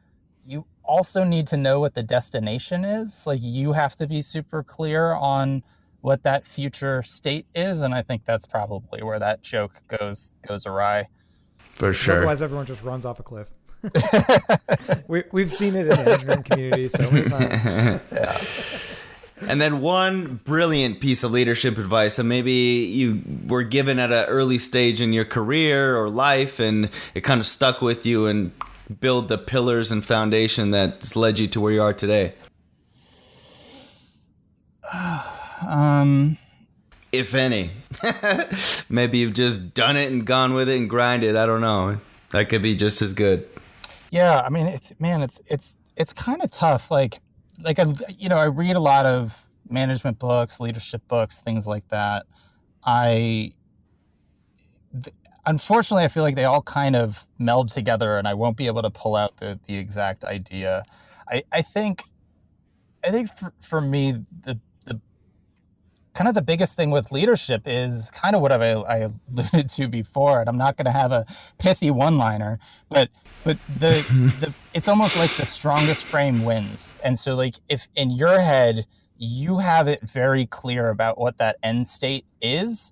also 0.88 1.24
need 1.24 1.48
to 1.48 1.58
know 1.58 1.80
what 1.80 1.94
the 1.94 2.04
destination 2.04 2.86
is. 2.86 3.26
Like 3.26 3.40
you 3.42 3.74
have 3.74 3.96
to 3.98 4.08
be 4.08 4.22
super 4.22 4.64
clear 4.64 5.14
on 5.14 5.64
what 6.02 6.24
that 6.24 6.46
future 6.46 7.02
state 7.04 7.46
is, 7.56 7.82
and 7.82 7.94
I 7.94 8.04
think 8.04 8.26
that's 8.26 8.46
probably 8.46 9.02
where 9.02 9.20
that 9.20 9.42
joke 9.42 9.82
goes 9.88 10.34
goes 10.48 10.66
awry. 10.66 11.08
For 11.74 11.94
sure. 11.94 12.18
Otherwise, 12.18 12.42
everyone 12.42 12.66
just 12.66 12.84
runs 12.84 13.06
off 13.06 13.20
a 13.20 13.24
cliff. 13.24 13.48
we, 15.08 15.24
we've 15.32 15.52
seen 15.52 15.76
it 15.76 15.88
in 15.88 15.90
the 15.90 16.12
engineering 16.12 16.44
community 16.44 16.88
so 16.88 17.12
many 17.12 17.26
times. 17.30 17.62
yeah. 18.12 18.42
And 19.42 19.60
then 19.60 19.82
one 19.82 20.40
brilliant 20.46 21.02
piece 21.02 21.24
of 21.24 21.32
leadership 21.32 21.78
advice 21.78 22.16
that 22.16 22.24
maybe 22.24 22.52
you 22.52 23.22
were 23.48 23.64
given 23.64 24.00
at 24.00 24.12
an 24.12 24.26
early 24.26 24.58
stage 24.58 25.02
in 25.02 25.12
your 25.12 25.26
career 25.26 25.98
or 25.98 26.10
life, 26.10 26.60
and 26.60 26.90
it 27.14 27.22
kind 27.22 27.40
of 27.40 27.46
stuck 27.46 27.82
with 27.82 28.06
you 28.06 28.28
and 28.28 28.52
build 29.00 29.28
the 29.28 29.38
pillars 29.38 29.92
and 29.92 30.04
foundation 30.06 30.72
that's 30.72 31.16
led 31.16 31.40
you 31.40 31.48
to 31.48 31.62
where 31.62 31.74
you 31.74 31.82
are 31.82 31.94
today. 31.94 32.34
Um, 35.66 36.38
if 37.14 37.34
any, 37.34 37.72
maybe 38.90 39.20
you've 39.20 39.34
just 39.34 39.74
done 39.74 39.96
it 39.96 40.12
and 40.12 40.26
gone 40.26 40.54
with 40.54 40.68
it 40.68 40.76
and 40.78 40.90
grinded. 40.90 41.36
I 41.36 41.46
don't 41.46 41.62
know. 41.62 42.00
That 42.32 42.50
could 42.50 42.62
be 42.62 42.76
just 42.76 43.02
as 43.02 43.14
good. 43.14 43.48
Yeah, 44.12 44.42
I 44.42 44.50
mean, 44.50 44.68
it's 44.68 44.94
man, 45.00 45.24
it's 45.24 45.40
it's 45.48 45.78
it's 45.96 46.12
kind 46.12 46.44
of 46.44 46.50
tough. 46.52 46.92
Like 46.92 47.20
like 47.64 47.80
I, 47.80 47.86
you 48.10 48.30
know, 48.30 48.38
I 48.38 48.46
read 48.46 48.76
a 48.76 48.80
lot 48.82 49.06
of 49.06 49.46
management 49.70 50.20
books, 50.20 50.60
leadership 50.60 51.02
books, 51.08 51.40
things 51.40 51.66
like 51.66 51.88
that. 51.88 52.26
I 52.84 53.54
unfortunately 55.46 56.04
I 56.04 56.08
feel 56.08 56.24
like 56.24 56.36
they 56.36 56.46
all 56.46 56.62
kind 56.62 56.96
of 56.96 57.26
meld 57.40 57.70
together, 57.70 58.18
and 58.18 58.28
I 58.28 58.34
won't 58.34 58.58
be 58.58 58.68
able 58.68 58.82
to 58.82 58.90
pull 58.90 59.16
out 59.16 59.38
the 59.38 59.60
the 59.68 59.78
exact 59.78 60.24
idea. 60.24 60.84
I 61.30 61.44
I 61.52 61.62
think 61.62 62.04
I 63.04 63.12
think 63.12 63.30
for, 63.38 63.54
for 63.60 63.82
me 63.82 64.24
the 64.44 64.60
the 64.86 65.00
kind 66.14 66.28
of 66.28 66.34
the 66.34 66.42
biggest 66.42 66.76
thing 66.76 66.92
with 66.92 67.12
leadership 67.12 67.64
is 67.66 68.10
kind 68.12 68.36
of 68.36 68.42
what 68.42 68.52
I, 68.52 68.58
I 68.58 69.10
alluded 69.30 69.70
to 69.72 69.88
before, 69.88 70.40
and 70.40 70.50
I'm 70.50 70.58
not 70.58 70.78
going 70.78 70.86
to 70.86 70.92
have 70.92 71.12
a 71.12 71.26
pithy 71.60 71.92
one-liner, 71.92 72.60
but 72.90 73.10
but 73.44 73.58
the, 73.80 74.04
the 74.40 74.54
it's 74.74 74.88
almost 74.88 75.18
like 75.18 75.32
the 75.32 75.46
strongest 75.46 76.06
frame 76.06 76.44
wins. 76.44 76.94
And 77.04 77.18
so 77.20 77.36
like 77.36 77.56
if 77.70 77.88
in 77.96 78.12
your 78.12 78.40
head 78.40 78.86
you 79.18 79.60
have 79.60 79.88
it 79.88 80.02
very 80.02 80.46
clear 80.46 80.90
about 80.90 81.18
what 81.18 81.38
that 81.38 81.58
end 81.64 81.88
state 81.88 82.26
is, 82.42 82.92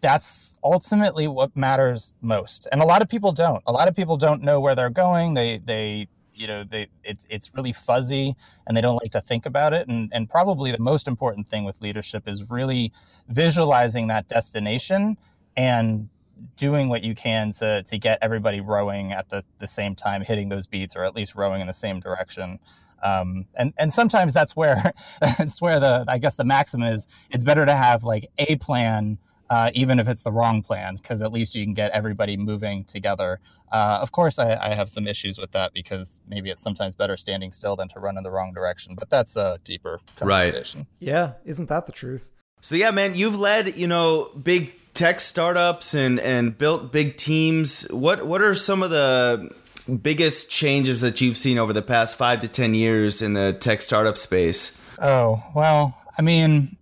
that's 0.00 0.58
ultimately 0.64 1.28
what 1.28 1.56
matters 1.56 2.14
most. 2.22 2.66
And 2.72 2.80
a 2.80 2.84
lot 2.84 3.02
of 3.02 3.08
people 3.08 3.32
don't. 3.32 3.62
A 3.66 3.72
lot 3.72 3.88
of 3.88 3.94
people 3.94 4.16
don't 4.16 4.42
know 4.42 4.60
where 4.60 4.74
they're 4.74 4.90
going. 4.90 5.34
They 5.34 5.58
they 5.64 6.08
you 6.34 6.46
know 6.46 6.64
they 6.64 6.88
it, 7.04 7.18
it's 7.28 7.54
really 7.54 7.72
fuzzy 7.72 8.34
and 8.66 8.76
they 8.76 8.80
don't 8.80 8.96
like 9.02 9.12
to 9.12 9.20
think 9.20 9.44
about 9.44 9.74
it 9.74 9.86
and 9.86 10.10
and 10.14 10.30
probably 10.30 10.72
the 10.72 10.78
most 10.78 11.06
important 11.06 11.46
thing 11.46 11.62
with 11.62 11.76
leadership 11.82 12.26
is 12.26 12.48
really 12.48 12.90
visualizing 13.28 14.06
that 14.06 14.28
destination 14.28 15.18
and 15.58 16.08
doing 16.56 16.88
what 16.88 17.02
you 17.02 17.14
can 17.14 17.52
to 17.52 17.82
to 17.84 17.98
get 17.98 18.18
everybody 18.22 18.60
rowing 18.60 19.12
at 19.12 19.28
the, 19.28 19.44
the 19.58 19.68
same 19.68 19.94
time, 19.94 20.22
hitting 20.22 20.48
those 20.48 20.66
beats, 20.66 20.96
or 20.96 21.04
at 21.04 21.14
least 21.14 21.34
rowing 21.34 21.60
in 21.60 21.66
the 21.66 21.72
same 21.72 22.00
direction. 22.00 22.58
Um, 23.02 23.46
and 23.54 23.72
and 23.78 23.92
sometimes 23.92 24.32
that's 24.32 24.54
where 24.54 24.92
that's 25.20 25.60
where 25.60 25.80
the 25.80 26.04
I 26.08 26.18
guess 26.18 26.36
the 26.36 26.44
maxim 26.44 26.82
is. 26.82 27.06
It's 27.30 27.44
better 27.44 27.66
to 27.66 27.74
have 27.74 28.04
like 28.04 28.26
a 28.38 28.56
plan, 28.56 29.18
uh, 29.52 29.70
even 29.74 30.00
if 30.00 30.08
it's 30.08 30.22
the 30.22 30.32
wrong 30.32 30.62
plan, 30.62 30.96
because 30.96 31.20
at 31.20 31.30
least 31.30 31.54
you 31.54 31.62
can 31.62 31.74
get 31.74 31.90
everybody 31.90 32.38
moving 32.38 32.84
together. 32.84 33.38
Uh, 33.70 33.98
of 34.00 34.10
course, 34.10 34.38
I, 34.38 34.56
I, 34.56 34.72
have 34.72 34.88
some 34.88 35.06
issues 35.06 35.36
with 35.36 35.50
that 35.50 35.74
because 35.74 36.20
maybe 36.26 36.48
it's 36.48 36.62
sometimes 36.62 36.94
better 36.94 37.18
standing 37.18 37.52
still 37.52 37.76
than 37.76 37.86
to 37.88 38.00
run 38.00 38.16
in 38.16 38.22
the 38.22 38.30
wrong 38.30 38.54
direction. 38.54 38.94
But 38.94 39.10
that's 39.10 39.36
a 39.36 39.58
deeper 39.62 40.00
conversation. 40.16 40.80
Right. 40.80 40.86
Yeah, 41.00 41.32
isn't 41.44 41.68
that 41.68 41.84
the 41.84 41.92
truth? 41.92 42.30
So 42.62 42.76
yeah, 42.76 42.92
man, 42.92 43.14
you've 43.14 43.38
led 43.38 43.76
you 43.76 43.86
know 43.86 44.30
big 44.42 44.72
tech 44.94 45.20
startups 45.20 45.92
and 45.92 46.18
and 46.20 46.56
built 46.56 46.90
big 46.90 47.18
teams. 47.18 47.86
What 47.90 48.24
what 48.24 48.40
are 48.40 48.54
some 48.54 48.82
of 48.82 48.88
the 48.88 49.54
biggest 50.02 50.50
changes 50.50 51.02
that 51.02 51.20
you've 51.20 51.36
seen 51.36 51.58
over 51.58 51.74
the 51.74 51.82
past 51.82 52.16
five 52.16 52.40
to 52.40 52.48
ten 52.48 52.72
years 52.72 53.20
in 53.20 53.34
the 53.34 53.52
tech 53.52 53.82
startup 53.82 54.16
space? 54.16 54.82
Oh 54.98 55.42
well, 55.54 55.98
I 56.16 56.22
mean, 56.22 56.78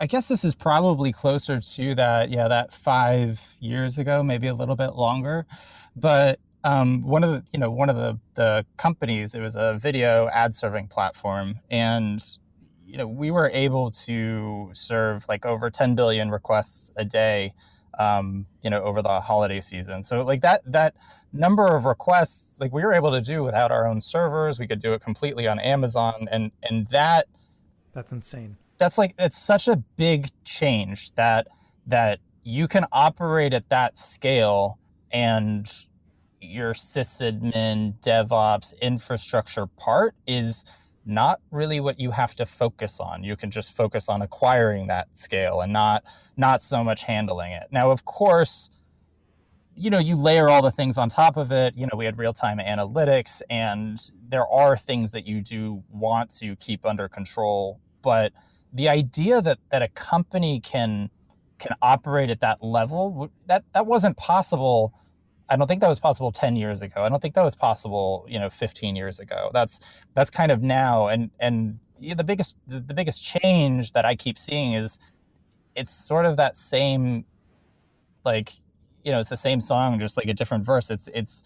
I 0.00 0.06
guess 0.06 0.28
this 0.28 0.44
is 0.44 0.54
probably 0.54 1.12
closer 1.12 1.60
to 1.60 1.94
that. 1.94 2.30
Yeah, 2.30 2.48
that 2.48 2.72
five 2.72 3.56
years 3.60 3.98
ago, 3.98 4.22
maybe 4.22 4.46
a 4.48 4.54
little 4.54 4.76
bit 4.76 4.94
longer, 4.94 5.46
but. 5.96 6.38
Um, 6.64 7.02
one 7.02 7.24
of 7.24 7.30
the 7.30 7.42
you 7.52 7.58
know 7.58 7.72
one 7.72 7.90
of 7.90 7.96
the 7.96 8.20
the 8.34 8.64
companies 8.76 9.34
it 9.34 9.40
was 9.40 9.56
a 9.56 9.74
video 9.80 10.28
ad 10.28 10.54
serving 10.54 10.86
platform 10.86 11.58
and 11.72 12.22
you 12.92 12.98
know, 12.98 13.08
we 13.08 13.30
were 13.30 13.50
able 13.54 13.90
to 13.90 14.70
serve 14.74 15.24
like 15.26 15.46
over 15.46 15.70
10 15.70 15.94
billion 15.94 16.30
requests 16.30 16.90
a 16.96 17.06
day, 17.06 17.54
um, 17.98 18.44
you 18.62 18.68
know, 18.68 18.82
over 18.82 19.00
the 19.00 19.18
holiday 19.18 19.60
season. 19.60 20.04
So 20.04 20.22
like 20.22 20.42
that 20.42 20.60
that 20.66 20.94
number 21.32 21.74
of 21.74 21.86
requests, 21.86 22.60
like 22.60 22.70
we 22.70 22.84
were 22.84 22.92
able 22.92 23.10
to 23.10 23.22
do 23.22 23.42
without 23.42 23.72
our 23.72 23.86
own 23.86 24.02
servers. 24.02 24.58
We 24.58 24.66
could 24.66 24.78
do 24.78 24.92
it 24.92 25.00
completely 25.00 25.48
on 25.48 25.58
Amazon, 25.58 26.28
and 26.30 26.52
and 26.62 26.86
that 26.90 27.28
that's 27.94 28.12
insane. 28.12 28.58
That's 28.82 28.98
like 28.98 29.14
it's 29.16 29.38
such 29.40 29.68
a 29.68 29.76
big 29.76 30.28
change 30.42 31.14
that 31.14 31.46
that 31.86 32.18
you 32.42 32.66
can 32.66 32.84
operate 32.90 33.52
at 33.52 33.68
that 33.68 33.96
scale 33.96 34.80
and 35.12 35.70
your 36.40 36.74
sysadmin, 36.74 37.94
DevOps, 38.00 38.74
infrastructure 38.80 39.68
part 39.68 40.16
is 40.26 40.64
not 41.06 41.40
really 41.52 41.78
what 41.78 42.00
you 42.00 42.10
have 42.10 42.34
to 42.34 42.44
focus 42.44 42.98
on. 42.98 43.22
You 43.22 43.36
can 43.36 43.52
just 43.52 43.72
focus 43.72 44.08
on 44.08 44.20
acquiring 44.20 44.88
that 44.88 45.16
scale 45.16 45.60
and 45.60 45.72
not 45.72 46.02
not 46.36 46.60
so 46.60 46.82
much 46.82 47.04
handling 47.04 47.52
it. 47.52 47.68
Now, 47.70 47.92
of 47.92 48.04
course, 48.04 48.68
you 49.76 49.90
know, 49.90 50.00
you 50.00 50.16
layer 50.16 50.48
all 50.48 50.60
the 50.60 50.72
things 50.72 50.98
on 50.98 51.08
top 51.08 51.36
of 51.36 51.52
it. 51.52 51.74
You 51.76 51.86
know, 51.86 51.96
we 51.96 52.04
had 52.04 52.18
real-time 52.18 52.58
analytics 52.58 53.42
and 53.48 53.96
there 54.28 54.48
are 54.48 54.76
things 54.76 55.12
that 55.12 55.24
you 55.24 55.40
do 55.40 55.84
want 55.88 56.30
to 56.38 56.56
keep 56.56 56.84
under 56.84 57.08
control, 57.08 57.78
but 58.02 58.32
the 58.72 58.88
idea 58.88 59.42
that 59.42 59.58
that 59.70 59.82
a 59.82 59.88
company 59.88 60.60
can 60.60 61.10
can 61.58 61.76
operate 61.80 62.30
at 62.30 62.40
that 62.40 62.62
level 62.62 63.30
that 63.46 63.64
that 63.72 63.86
wasn't 63.86 64.16
possible 64.16 64.92
I 65.48 65.56
don't 65.56 65.66
think 65.66 65.82
that 65.82 65.88
was 65.88 66.00
possible 66.00 66.32
10 66.32 66.56
years 66.56 66.80
ago. 66.80 67.02
I 67.02 67.10
don't 67.10 67.20
think 67.20 67.34
that 67.34 67.42
was 67.42 67.54
possible, 67.54 68.24
you 68.26 68.38
know, 68.38 68.48
15 68.48 68.96
years 68.96 69.18
ago. 69.18 69.50
That's 69.52 69.80
that's 70.14 70.30
kind 70.30 70.50
of 70.50 70.62
now 70.62 71.08
and 71.08 71.30
and 71.40 71.78
the 71.98 72.24
biggest 72.24 72.56
the 72.66 72.94
biggest 72.94 73.22
change 73.22 73.92
that 73.92 74.04
I 74.04 74.16
keep 74.16 74.38
seeing 74.38 74.72
is 74.72 74.98
it's 75.76 75.92
sort 75.92 76.26
of 76.26 76.36
that 76.38 76.56
same 76.56 77.24
like 78.24 78.50
you 79.04 79.10
know, 79.10 79.18
it's 79.18 79.30
the 79.30 79.36
same 79.36 79.60
song 79.60 79.98
just 79.98 80.16
like 80.16 80.26
a 80.26 80.34
different 80.34 80.64
verse. 80.64 80.90
It's 80.90 81.08
it's 81.08 81.42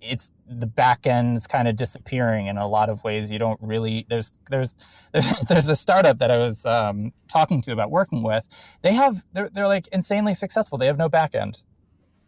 it's 0.00 0.30
the 0.48 0.66
back 0.66 1.06
end's 1.06 1.46
kind 1.46 1.68
of 1.68 1.76
disappearing 1.76 2.46
in 2.46 2.56
a 2.56 2.66
lot 2.66 2.88
of 2.88 3.02
ways. 3.04 3.30
You 3.30 3.38
don't 3.38 3.60
really 3.62 4.06
there's 4.08 4.32
there's 4.50 4.76
there's, 5.12 5.26
there's 5.48 5.68
a 5.68 5.76
startup 5.76 6.18
that 6.18 6.30
I 6.30 6.38
was 6.38 6.64
um, 6.64 7.12
talking 7.28 7.60
to 7.62 7.72
about 7.72 7.90
working 7.90 8.22
with. 8.22 8.46
They 8.82 8.94
have 8.94 9.24
they're 9.32 9.50
they're 9.50 9.68
like 9.68 9.86
insanely 9.88 10.34
successful. 10.34 10.78
They 10.78 10.86
have 10.86 10.98
no 10.98 11.08
back 11.08 11.34
end. 11.34 11.62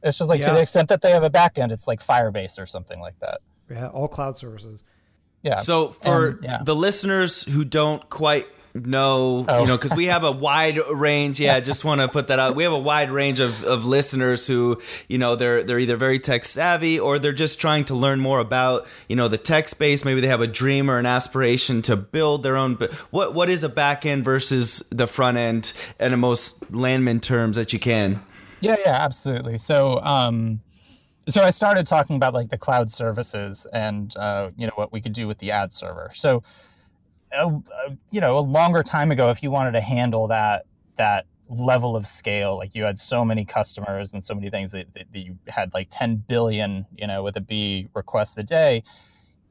It's 0.03 0.19
just 0.19 0.29
like 0.29 0.41
yeah. 0.41 0.49
to 0.49 0.55
the 0.55 0.61
extent 0.61 0.89
that 0.89 1.03
they 1.03 1.11
have 1.11 1.23
a 1.23 1.31
back 1.31 1.59
end, 1.59 1.73
it's 1.73 1.87
like 1.87 2.05
Firebase 2.05 2.59
or 2.59 2.67
something 2.67 3.01
like 3.01 3.19
that. 3.21 3.41
Yeah, 3.71 3.89
all 3.89 4.09
cloud 4.09 4.37
services. 4.37 4.85
Yeah. 5.43 5.61
So 5.61 5.89
for 5.89 6.29
and, 6.29 6.45
yeah. 6.45 6.63
the 6.65 6.77
listeners 6.77 7.45
who 7.45 7.65
don't 7.65 8.09
quite 8.11 8.47
know, 8.85 9.45
oh. 9.49 9.61
you 9.61 9.67
know, 9.67 9.77
because 9.77 9.97
we 9.97 10.07
have 10.07 10.25
a 10.25 10.33
wide 10.33 10.79
range. 10.79 11.41
Yeah, 11.41 11.61
just 11.61 11.85
want 11.85 12.01
to 12.01 12.09
put 12.09 12.29
that 12.29 12.39
out. 12.39 12.55
We 12.55 12.65
have 12.65 12.73
a 12.73 12.79
wide 12.79 13.11
range 13.11 13.41
of, 13.41 13.65
of 13.65 13.87
listeners 13.87 14.47
who, 14.47 14.81
you 15.09 15.19
know, 15.19 15.37
they're 15.37 15.63
they're 15.63 15.79
either 15.79 15.97
very 15.97 16.19
tech 16.19 16.45
savvy 16.45 16.99
or 16.99 17.19
they're 17.19 17.33
just 17.33 17.61
trying 17.61 17.85
to 17.87 17.95
learn 17.95 18.21
more 18.21 18.41
about, 18.41 18.87
you 19.09 19.17
know, 19.17 19.29
the 19.29 19.39
tech 19.39 19.69
space. 19.69 20.05
Maybe 20.05 20.21
they 20.21 20.29
have 20.29 20.41
a 20.41 20.47
dream 20.47 20.91
or 20.91 20.99
an 20.99 21.07
aspiration 21.07 21.83
to 21.83 21.97
build 21.97 22.43
their 22.43 22.57
own. 22.57 22.75
But 22.75 22.93
what 23.13 23.35
what 23.35 23.49
is 23.49 23.65
a 23.65 23.69
back 23.69 24.05
end 24.05 24.25
versus 24.25 24.83
the 24.91 25.07
front 25.07 25.39
end 25.39 25.73
in 25.99 26.11
the 26.11 26.17
most 26.17 26.73
landman 26.73 27.21
terms 27.21 27.57
that 27.57 27.73
you 27.73 27.79
can? 27.79 28.23
Yeah, 28.61 28.77
yeah, 28.85 28.95
absolutely. 28.95 29.59
So, 29.59 30.01
um, 30.01 30.61
so 31.29 31.43
I 31.43 31.51
started 31.51 31.87
talking 31.87 32.17
about 32.17 32.35
like 32.35 32.49
the 32.51 32.59
cloud 32.59 32.91
services 32.91 33.67
and 33.73 34.15
uh, 34.17 34.51
you 34.57 34.67
know 34.67 34.73
what 34.77 34.93
we 34.93 35.01
could 35.01 35.13
do 35.13 35.27
with 35.27 35.39
the 35.39 35.51
ad 35.51 35.73
server. 35.73 36.11
So 36.15 36.43
a, 37.37 37.47
a, 37.47 37.97
you 38.11 38.21
know 38.21 38.39
a 38.39 38.41
longer 38.41 38.83
time 38.83 39.11
ago 39.11 39.31
if 39.31 39.43
you 39.43 39.51
wanted 39.51 39.73
to 39.73 39.81
handle 39.81 40.29
that 40.29 40.65
that 40.97 41.27
level 41.49 41.95
of 41.95 42.07
scale 42.07 42.57
like 42.57 42.75
you 42.75 42.83
had 42.83 42.99
so 42.99 43.25
many 43.25 43.45
customers 43.45 44.13
and 44.13 44.25
so 44.25 44.35
many 44.35 44.51
things 44.51 44.73
that, 44.73 44.93
that, 44.95 45.07
you 45.13 45.39
had 45.47 45.73
like 45.75 45.87
10 45.91 46.25
billion 46.29 46.85
you 46.97 47.07
know 47.07 47.23
with 47.23 47.37
a 47.37 47.41
b 47.41 47.89
requests 47.95 48.37
a 48.37 48.43
day 48.43 48.83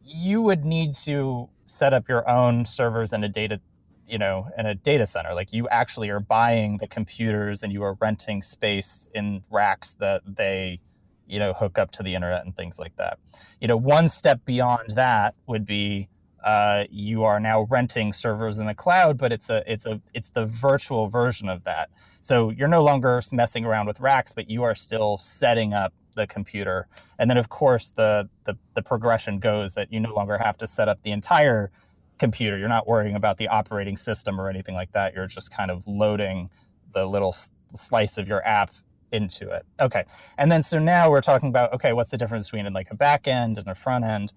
you 0.04 0.42
would 0.42 0.66
need 0.66 0.94
to 0.94 1.50
set 1.68 1.94
up 1.94 2.08
your 2.08 2.28
own 2.30 2.66
servers 2.66 3.14
and 3.14 3.24
a 3.24 3.30
data 3.30 3.60
you 4.08 4.18
know 4.18 4.48
in 4.58 4.66
a 4.66 4.76
data 4.76 5.06
center. 5.06 5.34
Like 5.34 5.54
you 5.54 5.68
actually 5.70 6.10
are 6.10 6.20
buying 6.20 6.78
the 6.78 6.88
computers 6.88 7.64
and 7.64 7.74
you 7.74 7.84
are 7.84 7.98
renting 8.00 8.42
space 8.42 9.10
in 9.14 9.44
racks 9.50 9.94
that 10.00 10.22
they 10.26 10.80
you 11.28 11.40
know 11.40 11.54
hook 11.54 11.80
up 11.80 11.92
to 11.92 12.04
the 12.04 12.14
internet 12.14 12.46
and 12.46 12.56
things 12.56 12.80
like 12.80 12.96
that. 12.98 13.20
You 13.60 13.68
know 13.68 13.78
one 13.78 14.10
step 14.10 14.44
beyond 14.46 14.92
that 14.92 15.36
would 15.48 15.66
be 15.66 16.08
uh, 16.46 16.86
you 16.92 17.24
are 17.24 17.40
now 17.40 17.64
renting 17.64 18.14
servers 18.14 18.60
in 18.60 18.68
the 18.68 18.76
cloud, 18.76 19.18
but 19.18 19.32
it's 19.32 19.50
a 19.50 19.64
it's 19.72 19.88
a 19.88 20.00
it's 20.14 20.30
the 20.30 20.46
virtual 20.46 21.08
version 21.10 21.50
of 21.50 21.64
that. 21.64 21.90
So 22.22 22.52
you're 22.52 22.68
no 22.68 22.84
longer 22.84 23.20
messing 23.32 23.66
around 23.66 23.88
with 23.88 24.00
racks, 24.00 24.32
but 24.32 24.48
you 24.48 24.62
are 24.62 24.76
still 24.76 25.18
setting 25.18 25.74
up 25.74 25.92
the 26.14 26.28
computer. 26.28 26.88
And 27.18 27.30
then 27.30 27.38
of 27.38 27.50
course 27.50 27.92
the 27.96 28.30
the, 28.44 28.56
the 28.76 28.84
progression 28.84 29.40
goes 29.40 29.74
that 29.74 29.92
you 29.92 30.00
no 30.00 30.14
longer 30.14 30.38
have 30.38 30.56
to 30.58 30.68
set 30.68 30.88
up 30.88 31.02
the 31.02 31.12
entire 31.12 31.72
computer. 32.20 32.60
You're 32.60 32.70
not 32.70 32.88
worrying 32.88 33.16
about 33.16 33.38
the 33.38 33.48
operating 33.48 33.98
system 33.98 34.40
or 34.40 34.48
anything 34.48 34.76
like 34.76 34.92
that. 34.92 35.16
You're 35.16 35.26
just 35.26 35.52
kind 35.52 35.72
of 35.72 35.88
loading 35.88 36.52
the 36.94 37.08
little 37.08 37.36
slice 37.74 38.20
of 38.20 38.28
your 38.28 38.46
app 38.46 38.72
into 39.12 39.50
it. 39.50 39.66
Okay. 39.82 40.04
And 40.38 40.52
then 40.52 40.62
so 40.62 40.78
now 40.78 41.10
we're 41.10 41.22
talking 41.22 41.50
about 41.50 41.74
okay, 41.74 41.94
what's 41.94 42.12
the 42.12 42.18
difference 42.18 42.52
between 42.52 42.72
like 42.72 42.92
a 42.92 42.96
back 42.96 43.28
end 43.28 43.58
and 43.58 43.68
a 43.68 43.74
front 43.74 44.06
end? 44.06 44.32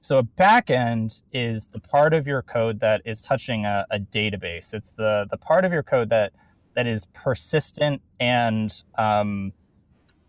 So 0.00 0.18
a 0.18 0.22
backend 0.22 1.22
is 1.32 1.66
the 1.66 1.80
part 1.80 2.14
of 2.14 2.26
your 2.26 2.42
code 2.42 2.80
that 2.80 3.02
is 3.04 3.20
touching 3.20 3.66
a, 3.66 3.86
a, 3.90 3.98
database. 4.00 4.72
It's 4.72 4.90
the 4.96 5.26
the 5.30 5.36
part 5.36 5.64
of 5.64 5.72
your 5.72 5.82
code 5.82 6.08
that 6.10 6.32
that 6.74 6.86
is 6.86 7.06
persistent 7.12 8.00
and 8.18 8.72
um, 8.96 9.52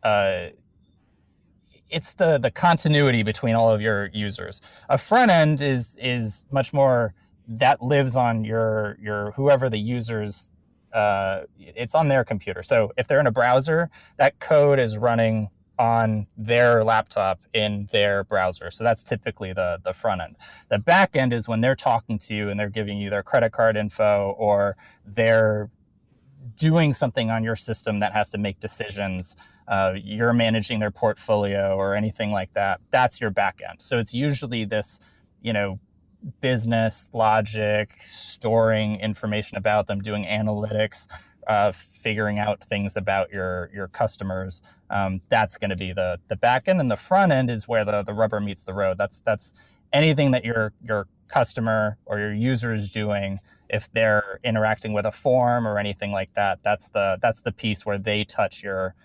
uh, 0.03 0.47
it's 1.89 2.13
the 2.13 2.37
the 2.37 2.51
continuity 2.51 3.23
between 3.23 3.55
all 3.55 3.69
of 3.69 3.81
your 3.81 4.09
users. 4.13 4.61
A 4.89 4.97
front 4.97 5.31
end 5.31 5.61
is 5.61 5.95
is 6.01 6.41
much 6.51 6.73
more 6.73 7.13
that 7.47 7.81
lives 7.81 8.15
on 8.15 8.43
your 8.43 8.97
your 9.01 9.31
whoever 9.31 9.69
the 9.69 9.79
users 9.79 10.51
uh, 10.93 11.43
it's 11.57 11.95
on 11.95 12.09
their 12.09 12.23
computer. 12.23 12.63
So 12.63 12.91
if 12.97 13.07
they're 13.07 13.19
in 13.19 13.27
a 13.27 13.31
browser, 13.31 13.89
that 14.17 14.39
code 14.39 14.79
is 14.79 14.97
running 14.97 15.49
on 15.81 16.27
their 16.37 16.83
laptop 16.83 17.39
in 17.55 17.89
their 17.91 18.23
browser. 18.23 18.69
So 18.69 18.83
that's 18.83 19.03
typically 19.03 19.51
the, 19.51 19.79
the 19.83 19.93
front 19.93 20.21
end. 20.21 20.35
The 20.69 20.77
back 20.77 21.15
end 21.15 21.33
is 21.33 21.47
when 21.47 21.61
they're 21.61 21.75
talking 21.75 22.19
to 22.19 22.35
you 22.35 22.49
and 22.49 22.59
they're 22.59 22.69
giving 22.69 22.99
you 22.99 23.09
their 23.09 23.23
credit 23.23 23.51
card 23.51 23.75
info 23.75 24.35
or 24.37 24.77
they're 25.03 25.71
doing 26.55 26.93
something 26.93 27.31
on 27.31 27.43
your 27.43 27.55
system 27.55 27.99
that 27.99 28.13
has 28.13 28.29
to 28.29 28.37
make 28.37 28.59
decisions. 28.59 29.35
Uh, 29.67 29.93
you're 29.95 30.33
managing 30.33 30.77
their 30.77 30.91
portfolio 30.91 31.75
or 31.75 31.95
anything 31.95 32.31
like 32.31 32.53
that. 32.53 32.79
That's 32.91 33.19
your 33.19 33.31
back 33.31 33.59
end. 33.67 33.81
So 33.81 33.97
it's 33.97 34.13
usually 34.13 34.65
this, 34.65 34.99
you 35.41 35.51
know, 35.51 35.79
business 36.41 37.09
logic, 37.11 37.95
storing 38.03 38.99
information 38.99 39.57
about 39.57 39.87
them, 39.87 39.99
doing 40.01 40.25
analytics, 40.25 41.07
uh, 41.47 41.71
figuring 41.71 42.39
out 42.39 42.63
things 42.63 42.97
about 42.97 43.31
your 43.31 43.69
your 43.73 43.87
customers. 43.87 44.61
Um, 44.89 45.21
that's 45.29 45.57
going 45.57 45.69
to 45.69 45.75
be 45.75 45.93
the 45.93 46.19
the 46.27 46.35
back 46.35 46.67
end, 46.67 46.79
and 46.79 46.89
the 46.89 46.97
front 46.97 47.31
end 47.31 47.49
is 47.49 47.67
where 47.67 47.85
the 47.85 48.03
the 48.03 48.13
rubber 48.13 48.39
meets 48.39 48.61
the 48.61 48.73
road. 48.73 48.97
That's 48.97 49.21
that's 49.21 49.53
anything 49.93 50.31
that 50.31 50.45
your 50.45 50.73
your 50.83 51.07
customer 51.27 51.97
or 52.05 52.19
your 52.19 52.33
user 52.33 52.73
is 52.73 52.89
doing. 52.89 53.39
If 53.69 53.91
they're 53.93 54.39
interacting 54.43 54.91
with 54.91 55.05
a 55.05 55.11
form 55.11 55.65
or 55.65 55.77
anything 55.77 56.11
like 56.11 56.33
that, 56.33 56.61
that's 56.63 56.89
the 56.89 57.17
that's 57.21 57.41
the 57.41 57.51
piece 57.51 57.85
where 57.85 57.97
they 57.97 58.23
touch 58.23 58.61
your 58.63 58.95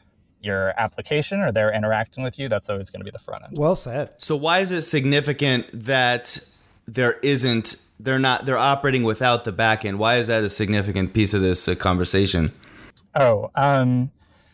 your 0.41 0.75
application 0.77 1.41
or 1.41 1.53
they're 1.53 1.73
interacting 1.73 2.23
with 2.23 2.39
you. 2.39 2.49
That's 2.49 2.69
always 2.69 2.91
going 2.91 3.01
to 3.01 3.05
be 3.05 3.11
the 3.11 3.19
front 3.19 3.45
end. 3.45 3.59
Well 3.59 3.75
said. 3.75 4.11
So 4.19 4.37
why 4.37 4.61
is 4.61 4.73
it 4.73 4.83
significant 4.83 5.69
that 5.73 6.39
there 6.87 7.15
isn't 7.23 7.77
they're 7.99 8.19
not 8.19 8.47
they're 8.47 8.59
operating 8.59 9.05
without 9.05 9.45
the 9.45 9.53
backend. 9.53 9.97
Why 9.97 10.17
is 10.17 10.27
that 10.27 10.45
a 10.45 10.49
significant 10.49 11.15
piece 11.15 11.35
of 11.35 11.41
this 11.41 11.69
uh, 11.69 11.75
conversation? 11.75 12.53
Oh, 13.15 13.51
um, 13.55 14.11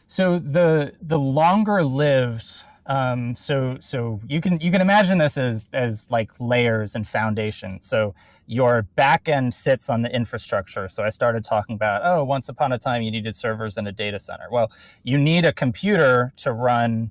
so 0.08 0.38
the 0.38 0.94
the 1.00 1.18
longer 1.18 1.82
lived. 1.82 2.46
Um, 2.86 3.36
so 3.36 3.76
so 3.80 4.20
you 4.28 4.40
can 4.40 4.60
you 4.60 4.70
can 4.70 4.80
imagine 4.80 5.18
this 5.18 5.38
as 5.38 5.68
as 5.72 6.06
like 6.10 6.30
layers 6.38 6.94
and 6.94 7.06
foundation. 7.06 7.80
So 7.80 8.14
your 8.46 8.86
backend 8.98 9.54
sits 9.54 9.88
on 9.88 10.02
the 10.02 10.14
infrastructure. 10.14 10.88
So 10.88 11.02
I 11.02 11.10
started 11.10 11.44
talking 11.44 11.74
about 11.74 12.02
oh, 12.04 12.24
once 12.24 12.48
upon 12.48 12.72
a 12.72 12.78
time 12.78 13.02
you 13.02 13.10
needed 13.10 13.34
servers 13.34 13.76
in 13.76 13.86
a 13.86 13.92
data 13.92 14.18
center. 14.18 14.46
Well, 14.50 14.70
you 15.04 15.16
need 15.16 15.44
a 15.44 15.52
computer 15.52 16.32
to 16.38 16.52
run 16.52 17.10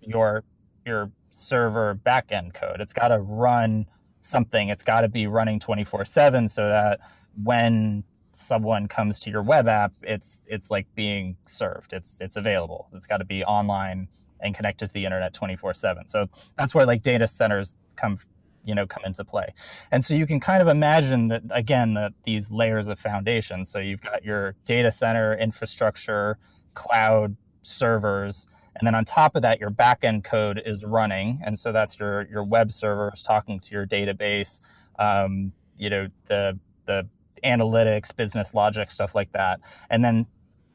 your 0.00 0.44
your 0.84 1.10
server 1.30 1.98
backend 2.04 2.54
code. 2.54 2.80
It's 2.80 2.92
got 2.92 3.08
to 3.08 3.20
run 3.20 3.86
something, 4.22 4.68
it's 4.70 4.82
got 4.82 5.02
to 5.02 5.08
be 5.08 5.26
running 5.26 5.58
24 5.60 6.04
7 6.06 6.48
so 6.48 6.66
that 6.68 7.00
when 7.42 8.04
someone 8.32 8.88
comes 8.88 9.20
to 9.20 9.30
your 9.30 9.42
web 9.42 9.68
app, 9.68 9.92
it's 10.02 10.42
it's 10.48 10.70
like 10.70 10.86
being 10.94 11.36
served. 11.44 11.92
It's 11.92 12.20
it's 12.20 12.36
available. 12.36 12.88
It's 12.94 13.06
got 13.06 13.18
to 13.18 13.24
be 13.24 13.44
online 13.44 14.08
and 14.40 14.54
connected 14.54 14.86
to 14.88 14.92
the 14.92 15.04
internet 15.04 15.34
24 15.34 15.74
7. 15.74 16.08
So 16.08 16.28
that's 16.56 16.74
where 16.74 16.86
like 16.86 17.02
data 17.02 17.26
centers 17.26 17.76
come 17.96 18.18
you 18.64 18.74
know 18.74 18.86
come 18.86 19.02
into 19.04 19.24
play 19.24 19.52
and 19.90 20.04
so 20.04 20.14
you 20.14 20.24
can 20.24 20.38
kind 20.38 20.62
of 20.62 20.68
imagine 20.68 21.26
that 21.26 21.42
again 21.50 21.94
that 21.94 22.12
these 22.24 22.48
layers 22.52 22.86
of 22.86 22.96
foundation 22.96 23.64
so 23.64 23.80
you've 23.80 24.00
got 24.00 24.24
your 24.24 24.54
data 24.64 24.88
center 24.88 25.34
infrastructure 25.34 26.38
cloud 26.74 27.36
servers 27.62 28.46
and 28.76 28.86
then 28.86 28.94
on 28.94 29.04
top 29.04 29.36
of 29.36 29.42
that, 29.42 29.60
your 29.60 29.70
backend 29.70 30.24
code 30.24 30.62
is 30.64 30.84
running, 30.84 31.40
and 31.44 31.58
so 31.58 31.72
that's 31.72 31.98
your 31.98 32.26
your 32.30 32.44
web 32.44 32.70
servers 32.72 33.22
talking 33.22 33.60
to 33.60 33.74
your 33.74 33.86
database. 33.86 34.60
Um, 34.98 35.52
you 35.76 35.90
know 35.90 36.08
the 36.26 36.58
the 36.86 37.06
analytics, 37.44 38.14
business 38.14 38.54
logic, 38.54 38.90
stuff 38.90 39.14
like 39.14 39.32
that, 39.32 39.60
and 39.90 40.04
then 40.04 40.26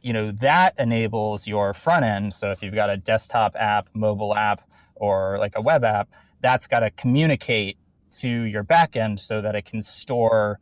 you 0.01 0.13
know 0.13 0.31
that 0.31 0.73
enables 0.77 1.47
your 1.47 1.73
front 1.73 2.05
end. 2.05 2.33
So 2.33 2.51
if 2.51 2.61
you've 2.61 2.75
got 2.75 2.89
a 2.89 2.97
desktop 2.97 3.55
app, 3.57 3.89
mobile 3.93 4.35
app, 4.35 4.61
or 4.95 5.37
like 5.39 5.53
a 5.55 5.61
web 5.61 5.83
app, 5.83 6.09
that's 6.41 6.67
got 6.67 6.81
to 6.81 6.91
communicate 6.91 7.77
to 8.19 8.29
your 8.29 8.63
backend 8.63 9.19
so 9.19 9.41
that 9.41 9.55
it 9.55 9.65
can 9.65 9.81
store 9.81 10.59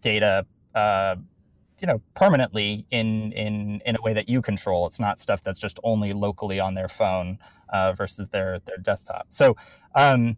data 0.00 0.46
uh, 0.74 1.16
you 1.80 1.86
know 1.86 2.00
permanently 2.14 2.86
in 2.90 3.32
in 3.32 3.80
in 3.84 3.96
a 3.96 4.02
way 4.02 4.12
that 4.12 4.28
you 4.28 4.42
control. 4.42 4.86
It's 4.86 5.00
not 5.00 5.18
stuff 5.18 5.42
that's 5.42 5.58
just 5.58 5.78
only 5.84 6.12
locally 6.12 6.60
on 6.60 6.74
their 6.74 6.88
phone 6.88 7.38
uh, 7.68 7.92
versus 7.92 8.28
their 8.28 8.60
their 8.60 8.78
desktop. 8.78 9.26
So 9.30 9.56
um, 9.94 10.36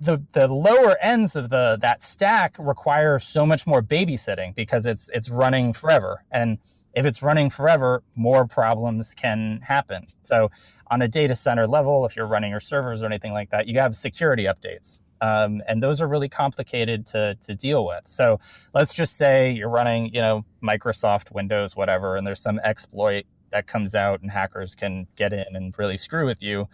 the 0.00 0.22
the 0.32 0.48
lower 0.48 0.96
ends 1.00 1.36
of 1.36 1.50
the 1.50 1.78
that 1.80 2.02
stack 2.02 2.56
require 2.58 3.18
so 3.18 3.46
much 3.46 3.66
more 3.66 3.82
babysitting 3.82 4.54
because 4.54 4.86
it's 4.86 5.08
it's 5.10 5.30
running 5.30 5.72
forever. 5.72 6.24
And 6.30 6.58
if 6.94 7.04
it's 7.04 7.22
running 7.22 7.50
forever 7.50 8.02
more 8.14 8.46
problems 8.46 9.14
can 9.14 9.60
happen. 9.62 10.06
So 10.22 10.50
on 10.88 11.02
a 11.02 11.08
data 11.08 11.34
center 11.34 11.66
level 11.66 12.04
if 12.06 12.14
you're 12.16 12.26
running 12.26 12.50
your 12.50 12.60
servers 12.60 13.02
or 13.02 13.06
anything 13.06 13.32
like 13.32 13.50
that 13.50 13.66
you 13.66 13.78
have 13.78 13.96
security 13.96 14.44
updates 14.44 14.98
um, 15.24 15.62
and 15.68 15.82
those 15.82 16.02
are 16.02 16.08
really 16.14 16.28
complicated 16.28 17.06
to, 17.06 17.36
to 17.46 17.54
deal 17.54 17.82
with. 17.86 18.06
So 18.06 18.40
let's 18.74 18.92
just 18.92 19.16
say 19.16 19.52
you're 19.52 19.70
running, 19.80 20.14
you 20.14 20.20
know, 20.20 20.44
Microsoft 20.62 21.32
Windows, 21.32 21.74
whatever, 21.74 22.16
and 22.16 22.26
there's 22.26 22.40
some 22.40 22.60
exploit 22.62 23.24
that 23.50 23.66
comes 23.66 23.94
out 23.94 24.20
and 24.20 24.30
hackers 24.30 24.74
can 24.74 25.06
get 25.16 25.32
in 25.32 25.56
and 25.56 25.74
really 25.78 25.96
screw 25.96 26.26
with 26.26 26.42
you. 26.42 26.68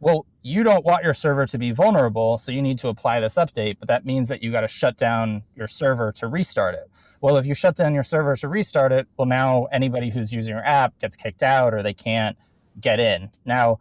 well, 0.00 0.26
you 0.42 0.62
don't 0.62 0.84
want 0.84 1.02
your 1.02 1.14
server 1.14 1.46
to 1.46 1.58
be 1.58 1.72
vulnerable, 1.72 2.38
so 2.38 2.52
you 2.52 2.60
need 2.62 2.78
to 2.78 2.88
apply 2.88 3.18
this 3.20 3.36
update, 3.36 3.76
but 3.78 3.88
that 3.88 4.04
means 4.04 4.28
that 4.28 4.42
you 4.42 4.52
got 4.52 4.60
to 4.60 4.68
shut 4.68 4.96
down 4.96 5.42
your 5.54 5.66
server 5.66 6.12
to 6.12 6.28
restart 6.28 6.74
it. 6.74 6.88
Well, 7.20 7.38
if 7.38 7.46
you 7.46 7.54
shut 7.54 7.76
down 7.76 7.94
your 7.94 8.02
server 8.02 8.36
to 8.36 8.48
restart 8.48 8.92
it, 8.92 9.08
well, 9.16 9.26
now 9.26 9.64
anybody 9.72 10.10
who's 10.10 10.32
using 10.32 10.54
your 10.54 10.64
app 10.64 10.98
gets 10.98 11.16
kicked 11.16 11.42
out 11.42 11.72
or 11.72 11.82
they 11.82 11.94
can't 11.94 12.36
get 12.78 13.00
in. 13.00 13.30
Now, 13.46 13.80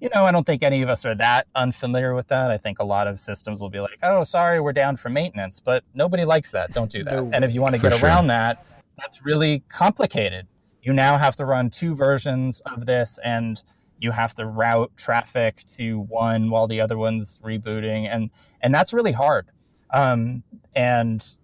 you 0.00 0.08
know, 0.14 0.24
I 0.24 0.32
don't 0.32 0.44
think 0.44 0.62
any 0.62 0.82
of 0.82 0.88
us 0.88 1.04
are 1.04 1.14
that 1.16 1.46
unfamiliar 1.54 2.14
with 2.14 2.28
that. 2.28 2.50
I 2.50 2.56
think 2.56 2.78
a 2.78 2.84
lot 2.84 3.06
of 3.06 3.20
systems 3.20 3.60
will 3.60 3.70
be 3.70 3.80
like, 3.80 3.98
oh, 4.02 4.24
sorry, 4.24 4.58
we're 4.58 4.72
down 4.72 4.96
for 4.96 5.10
maintenance, 5.10 5.60
but 5.60 5.84
nobody 5.94 6.24
likes 6.24 6.50
that. 6.52 6.72
Don't 6.72 6.90
do 6.90 7.04
that. 7.04 7.14
No 7.14 7.30
and 7.32 7.44
if 7.44 7.52
you 7.54 7.60
want 7.60 7.74
to 7.74 7.80
get 7.80 7.94
sure. 7.94 8.08
around 8.08 8.28
that, 8.28 8.64
that's 8.98 9.24
really 9.24 9.62
complicated. 9.68 10.46
You 10.82 10.94
now 10.94 11.18
have 11.18 11.36
to 11.36 11.44
run 11.44 11.68
two 11.68 11.94
versions 11.94 12.60
of 12.60 12.86
this 12.86 13.18
and 13.24 13.62
you 14.00 14.10
have 14.10 14.34
to 14.34 14.46
route 14.46 14.90
traffic 14.96 15.62
to 15.76 16.00
one 16.00 16.50
while 16.50 16.66
the 16.66 16.80
other 16.80 16.96
one's 16.96 17.38
rebooting 17.44 18.08
and 18.10 18.30
and 18.62 18.74
that's 18.74 18.92
really 18.92 19.12
hard 19.12 19.46
um, 19.90 20.42
and 20.74 21.36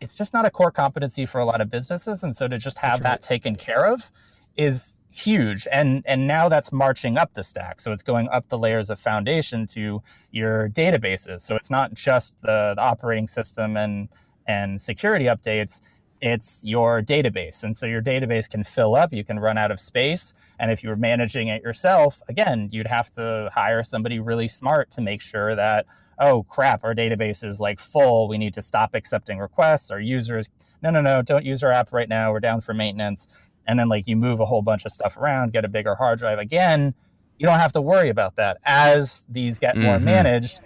it's 0.00 0.16
just 0.16 0.34
not 0.34 0.44
a 0.44 0.50
core 0.50 0.72
competency 0.72 1.24
for 1.24 1.38
a 1.40 1.44
lot 1.44 1.60
of 1.60 1.70
businesses 1.70 2.24
and 2.24 2.36
so 2.36 2.48
to 2.48 2.58
just 2.58 2.78
have 2.78 3.00
that 3.02 3.22
taken 3.22 3.54
care 3.54 3.86
of 3.86 4.10
is 4.56 4.98
huge 5.14 5.68
and 5.70 6.02
and 6.06 6.26
now 6.26 6.48
that's 6.48 6.72
marching 6.72 7.16
up 7.16 7.32
the 7.34 7.44
stack 7.44 7.80
so 7.80 7.92
it's 7.92 8.02
going 8.02 8.28
up 8.30 8.48
the 8.48 8.58
layers 8.58 8.90
of 8.90 8.98
foundation 8.98 9.66
to 9.66 10.02
your 10.32 10.68
databases 10.70 11.40
so 11.40 11.54
it's 11.54 11.70
not 11.70 11.94
just 11.94 12.40
the, 12.42 12.74
the 12.74 12.82
operating 12.82 13.28
system 13.28 13.76
and 13.76 14.08
and 14.46 14.80
security 14.80 15.26
updates 15.26 15.80
it's 16.24 16.64
your 16.64 17.02
database. 17.02 17.62
And 17.64 17.76
so 17.76 17.84
your 17.84 18.00
database 18.00 18.48
can 18.48 18.64
fill 18.64 18.94
up, 18.94 19.12
you 19.12 19.24
can 19.24 19.38
run 19.38 19.58
out 19.58 19.70
of 19.70 19.78
space. 19.78 20.32
And 20.58 20.70
if 20.70 20.82
you 20.82 20.88
were 20.88 20.96
managing 20.96 21.48
it 21.48 21.62
yourself, 21.62 22.22
again, 22.28 22.70
you'd 22.72 22.86
have 22.86 23.10
to 23.12 23.50
hire 23.52 23.82
somebody 23.82 24.20
really 24.20 24.48
smart 24.48 24.90
to 24.92 25.02
make 25.02 25.20
sure 25.20 25.54
that, 25.54 25.84
oh 26.18 26.44
crap, 26.44 26.82
our 26.82 26.94
database 26.94 27.44
is 27.44 27.60
like 27.60 27.78
full. 27.78 28.26
We 28.26 28.38
need 28.38 28.54
to 28.54 28.62
stop 28.62 28.94
accepting 28.94 29.38
requests. 29.38 29.90
Our 29.90 30.00
users, 30.00 30.48
no, 30.82 30.88
no, 30.88 31.02
no, 31.02 31.20
don't 31.20 31.44
use 31.44 31.62
our 31.62 31.72
app 31.72 31.92
right 31.92 32.08
now. 32.08 32.32
We're 32.32 32.40
down 32.40 32.62
for 32.62 32.72
maintenance. 32.72 33.28
And 33.66 33.78
then 33.78 33.88
like 33.88 34.06
you 34.06 34.16
move 34.16 34.40
a 34.40 34.46
whole 34.46 34.62
bunch 34.62 34.84
of 34.84 34.92
stuff 34.92 35.16
around, 35.16 35.52
get 35.52 35.64
a 35.64 35.68
bigger 35.68 35.94
hard 35.94 36.18
drive 36.18 36.38
again. 36.38 36.94
You 37.38 37.46
don't 37.46 37.58
have 37.58 37.72
to 37.72 37.80
worry 37.80 38.10
about 38.10 38.36
that. 38.36 38.58
As 38.64 39.24
these 39.28 39.58
get 39.58 39.74
mm-hmm. 39.74 39.84
more 39.84 39.98
managed, 39.98 40.60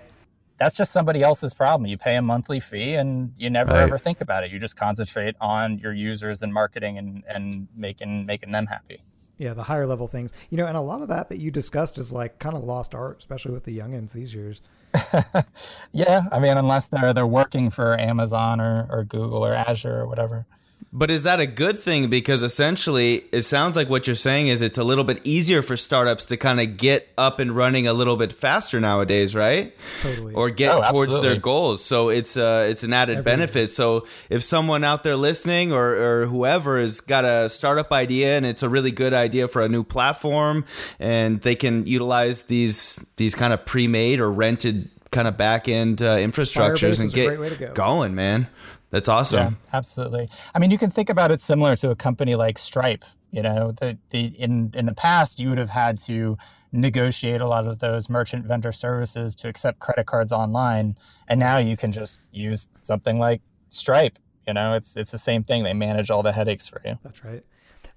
that's 0.58 0.74
just 0.74 0.92
somebody 0.92 1.22
else's 1.22 1.54
problem. 1.54 1.86
You 1.86 1.96
pay 1.96 2.16
a 2.16 2.22
monthly 2.22 2.60
fee 2.60 2.94
and 2.94 3.32
you 3.36 3.48
never 3.48 3.72
right. 3.72 3.82
ever 3.82 3.98
think 3.98 4.20
about 4.20 4.44
it. 4.44 4.50
You 4.50 4.58
just 4.58 4.76
concentrate 4.76 5.36
on 5.40 5.78
your 5.78 5.92
users 5.92 6.42
and 6.42 6.52
marketing 6.52 6.98
and, 6.98 7.22
and 7.28 7.68
making 7.76 8.26
making 8.26 8.50
them 8.50 8.66
happy. 8.66 9.02
Yeah, 9.38 9.54
the 9.54 9.62
higher 9.62 9.86
level 9.86 10.08
things. 10.08 10.32
You 10.50 10.58
know, 10.58 10.66
and 10.66 10.76
a 10.76 10.80
lot 10.80 11.00
of 11.00 11.08
that 11.08 11.28
that 11.28 11.38
you 11.38 11.52
discussed 11.52 11.96
is 11.96 12.12
like 12.12 12.40
kind 12.40 12.56
of 12.56 12.64
lost 12.64 12.94
art, 12.94 13.18
especially 13.20 13.52
with 13.52 13.64
the 13.64 13.78
youngins 13.78 14.12
these 14.12 14.34
years. 14.34 14.60
yeah, 15.92 16.24
I 16.32 16.40
mean, 16.40 16.56
unless 16.56 16.88
they're 16.88 17.12
they're 17.12 17.26
working 17.26 17.70
for 17.70 17.96
Amazon 17.98 18.60
or, 18.60 18.88
or 18.90 19.04
Google 19.04 19.44
or 19.46 19.54
Azure 19.54 20.00
or 20.00 20.08
whatever. 20.08 20.44
But 20.90 21.10
is 21.10 21.24
that 21.24 21.38
a 21.38 21.46
good 21.46 21.78
thing? 21.78 22.08
Because 22.08 22.42
essentially, 22.42 23.26
it 23.30 23.42
sounds 23.42 23.76
like 23.76 23.90
what 23.90 24.06
you're 24.06 24.16
saying 24.16 24.48
is 24.48 24.62
it's 24.62 24.78
a 24.78 24.84
little 24.84 25.04
bit 25.04 25.20
easier 25.22 25.60
for 25.60 25.76
startups 25.76 26.24
to 26.26 26.38
kind 26.38 26.60
of 26.60 26.78
get 26.78 27.08
up 27.18 27.40
and 27.40 27.54
running 27.54 27.86
a 27.86 27.92
little 27.92 28.16
bit 28.16 28.32
faster 28.32 28.80
nowadays, 28.80 29.34
right? 29.34 29.74
Totally. 30.00 30.32
Or 30.32 30.48
get 30.48 30.74
oh, 30.74 30.82
towards 30.90 31.20
their 31.20 31.36
goals. 31.36 31.84
So 31.84 32.08
it's 32.08 32.38
uh, 32.38 32.66
it's 32.70 32.84
an 32.84 32.94
added 32.94 33.18
Everything. 33.18 33.38
benefit. 33.38 33.70
So 33.70 34.06
if 34.30 34.42
someone 34.42 34.82
out 34.82 35.02
there 35.02 35.16
listening 35.16 35.72
or, 35.72 35.94
or 35.94 36.26
whoever 36.26 36.80
has 36.80 37.02
got 37.02 37.26
a 37.26 37.50
startup 37.50 37.92
idea 37.92 38.38
and 38.38 38.46
it's 38.46 38.62
a 38.62 38.68
really 38.68 38.90
good 38.90 39.12
idea 39.12 39.46
for 39.46 39.62
a 39.62 39.68
new 39.68 39.84
platform, 39.84 40.64
and 40.98 41.42
they 41.42 41.54
can 41.54 41.86
utilize 41.86 42.42
these 42.42 42.96
these 43.18 43.34
kind 43.34 43.52
of 43.52 43.66
pre-made 43.66 44.20
or 44.20 44.32
rented 44.32 44.90
kind 45.10 45.28
of 45.28 45.36
back 45.36 45.68
end 45.68 46.02
uh, 46.02 46.16
infrastructures 46.16 47.00
and 47.00 47.12
get 47.12 47.58
go. 47.58 47.72
going, 47.74 48.14
man. 48.14 48.48
That's 48.90 49.08
awesome. 49.08 49.38
Yeah, 49.38 49.76
absolutely. 49.76 50.30
I 50.54 50.58
mean, 50.58 50.70
you 50.70 50.78
can 50.78 50.90
think 50.90 51.10
about 51.10 51.30
it 51.30 51.40
similar 51.40 51.76
to 51.76 51.90
a 51.90 51.96
company 51.96 52.34
like 52.34 52.58
Stripe. 52.58 53.04
You 53.30 53.42
know, 53.42 53.72
the, 53.72 53.98
the 54.10 54.26
in 54.26 54.72
in 54.74 54.86
the 54.86 54.94
past 54.94 55.38
you 55.38 55.50
would 55.50 55.58
have 55.58 55.68
had 55.68 55.98
to 56.00 56.38
negotiate 56.72 57.40
a 57.40 57.46
lot 57.46 57.66
of 57.66 57.78
those 57.78 58.08
merchant 58.08 58.46
vendor 58.46 58.72
services 58.72 59.36
to 59.36 59.48
accept 59.48 59.80
credit 59.80 60.06
cards 60.06 60.32
online, 60.32 60.96
and 61.26 61.38
now 61.38 61.58
you 61.58 61.76
can 61.76 61.92
just 61.92 62.20
use 62.32 62.68
something 62.80 63.18
like 63.18 63.42
Stripe. 63.68 64.18
You 64.46 64.54
know, 64.54 64.74
it's 64.74 64.96
it's 64.96 65.10
the 65.10 65.18
same 65.18 65.44
thing. 65.44 65.64
They 65.64 65.74
manage 65.74 66.10
all 66.10 66.22
the 66.22 66.32
headaches 66.32 66.66
for 66.66 66.80
you. 66.84 66.98
That's 67.02 67.22
right. 67.22 67.44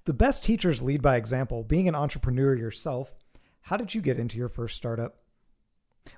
The 0.04 0.14
best 0.14 0.44
teachers 0.44 0.82
lead 0.82 1.02
by 1.02 1.16
example. 1.16 1.64
Being 1.64 1.88
an 1.88 1.96
entrepreneur 1.96 2.54
yourself, 2.54 3.16
how 3.62 3.78
did 3.78 3.96
you 3.96 4.02
get 4.02 4.20
into 4.20 4.38
your 4.38 4.50
first 4.50 4.76
startup? 4.76 5.16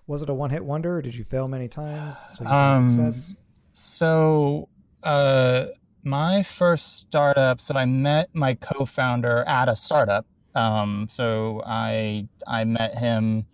Was 0.08 0.22
it 0.22 0.30
a 0.30 0.34
one-hit 0.34 0.64
wonder, 0.66 0.98
or 0.98 1.02
did 1.02 1.14
you 1.14 1.24
fail 1.24 1.48
many 1.48 1.68
times? 1.68 2.18
So 2.36 2.46
you 2.46 2.50
um, 2.50 2.90
success? 2.90 3.36
So, 3.74 4.70
uh, 5.04 5.66
my 6.04 6.44
first 6.44 6.98
startup. 6.98 7.62
So 7.62 7.76
I 7.76 7.86
met 7.86 8.30
my 8.34 8.56
co-founder 8.56 9.44
at 9.48 9.70
a 9.70 9.76
startup. 9.76 10.26
Um, 10.56 11.08
so 11.10 11.62
I 11.66 12.28
I 12.46 12.64
met 12.66 12.98
him. 12.98 13.46